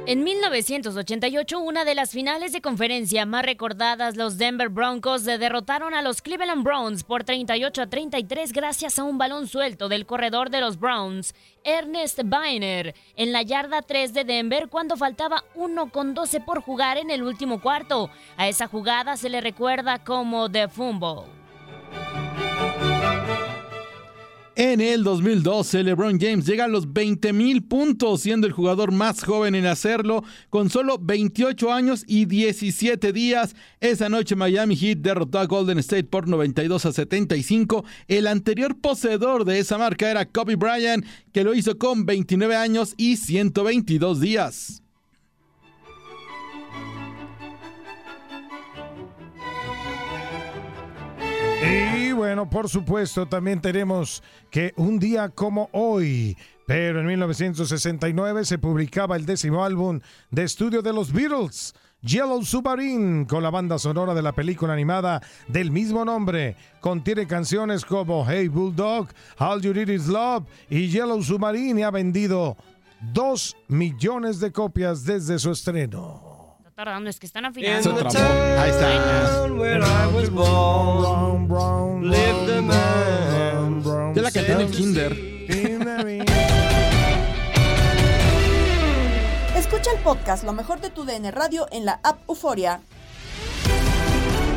En 0.06 0.22
1988, 0.22 1.58
una 1.58 1.86
de 1.86 1.94
las 1.94 2.10
finales 2.10 2.52
de 2.52 2.60
conferencia 2.60 3.24
más 3.24 3.42
recordadas, 3.42 4.18
los 4.18 4.36
Denver 4.36 4.68
Broncos 4.68 5.24
derrotaron 5.24 5.94
a 5.94 6.02
los 6.02 6.20
Cleveland 6.20 6.62
Browns 6.62 7.04
por 7.04 7.24
38 7.24 7.80
a 7.80 7.86
33 7.86 8.52
gracias 8.52 8.98
a 8.98 9.04
un 9.04 9.16
balón 9.16 9.48
suelto 9.48 9.88
del 9.88 10.04
corredor 10.04 10.50
de 10.50 10.60
los 10.60 10.78
Browns, 10.78 11.34
Ernest 11.64 12.20
Biner, 12.22 12.94
en 13.16 13.32
la 13.32 13.40
yarda 13.40 13.80
3 13.80 14.12
de 14.12 14.24
Denver 14.24 14.68
cuando 14.68 14.98
faltaba 14.98 15.42
1 15.54 15.90
con 15.90 16.12
12 16.12 16.40
por 16.40 16.60
jugar 16.60 16.98
en 16.98 17.10
el 17.10 17.22
último 17.22 17.62
cuarto. 17.62 18.10
A 18.36 18.46
esa 18.46 18.66
jugada 18.66 19.16
se 19.16 19.30
le 19.30 19.40
recuerda 19.40 20.04
como 20.04 20.50
The 20.50 20.68
Fumble. 20.68 21.32
En 24.56 24.80
el 24.80 25.02
2012, 25.02 25.82
LeBron 25.82 26.20
James 26.20 26.46
llega 26.46 26.66
a 26.66 26.68
los 26.68 26.92
20 26.92 27.32
mil 27.32 27.64
puntos, 27.64 28.20
siendo 28.20 28.46
el 28.46 28.52
jugador 28.52 28.92
más 28.92 29.24
joven 29.24 29.56
en 29.56 29.66
hacerlo, 29.66 30.22
con 30.48 30.70
solo 30.70 30.96
28 31.00 31.72
años 31.72 32.04
y 32.06 32.26
17 32.26 33.12
días. 33.12 33.56
Esa 33.80 34.08
noche 34.08 34.36
Miami 34.36 34.76
Heat 34.76 34.98
derrotó 34.98 35.40
a 35.40 35.46
Golden 35.46 35.78
State 35.78 36.04
por 36.04 36.28
92 36.28 36.86
a 36.86 36.92
75. 36.92 37.84
El 38.06 38.28
anterior 38.28 38.80
poseedor 38.80 39.44
de 39.44 39.58
esa 39.58 39.76
marca 39.76 40.08
era 40.08 40.24
Kobe 40.24 40.54
Bryant, 40.54 41.04
que 41.32 41.42
lo 41.42 41.52
hizo 41.52 41.76
con 41.76 42.06
29 42.06 42.54
años 42.54 42.94
y 42.96 43.16
122 43.16 44.20
días. 44.20 44.83
Y 51.64 52.12
bueno, 52.12 52.48
por 52.48 52.68
supuesto, 52.68 53.26
también 53.26 53.60
tenemos 53.60 54.22
que 54.50 54.72
un 54.76 54.98
día 54.98 55.28
como 55.28 55.68
hoy, 55.72 56.36
pero 56.66 57.00
en 57.00 57.06
1969 57.06 58.44
se 58.44 58.58
publicaba 58.58 59.16
el 59.16 59.26
décimo 59.26 59.64
álbum 59.64 60.00
de 60.30 60.44
estudio 60.44 60.82
de 60.82 60.92
los 60.92 61.12
Beatles. 61.12 61.74
Yellow 62.02 62.44
Submarine, 62.44 63.26
con 63.26 63.42
la 63.42 63.48
banda 63.48 63.78
sonora 63.78 64.12
de 64.12 64.20
la 64.20 64.32
película 64.32 64.74
animada 64.74 65.22
del 65.48 65.70
mismo 65.70 66.04
nombre. 66.04 66.54
Contiene 66.80 67.26
canciones 67.26 67.82
como 67.82 68.26
Hey 68.28 68.48
Bulldog, 68.48 69.08
All 69.38 69.62
You 69.62 69.72
Need 69.72 69.88
Is 69.88 70.06
Love 70.06 70.44
y 70.68 70.88
Yellow 70.88 71.22
Submarine 71.22 71.80
y 71.80 71.82
ha 71.82 71.90
vendido 71.90 72.58
2 73.14 73.56
millones 73.68 74.38
de 74.38 74.52
copias 74.52 75.04
desde 75.04 75.38
su 75.38 75.50
estreno. 75.50 76.23
Está 76.74 76.86
tardando, 76.86 77.08
es 77.08 77.20
que 77.20 77.26
están 77.26 77.44
afinando. 77.44 77.88
Ahí 78.58 78.70
está. 78.70 79.46
Yo 84.12 84.20
la 84.20 84.32
canté 84.32 84.52
en 84.54 84.60
el 84.60 84.70
kinder. 84.72 85.12
Escucha 89.56 89.92
el 89.92 89.98
podcast 90.02 90.42
Lo 90.42 90.52
mejor 90.52 90.80
de 90.80 90.90
tu 90.90 91.04
DN 91.04 91.30
Radio 91.30 91.68
en 91.70 91.84
la 91.84 92.00
app 92.02 92.28
Euforia. 92.28 92.80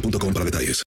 boostmobile.com 0.00 0.32
para 0.32 0.44
detalles. 0.44 0.89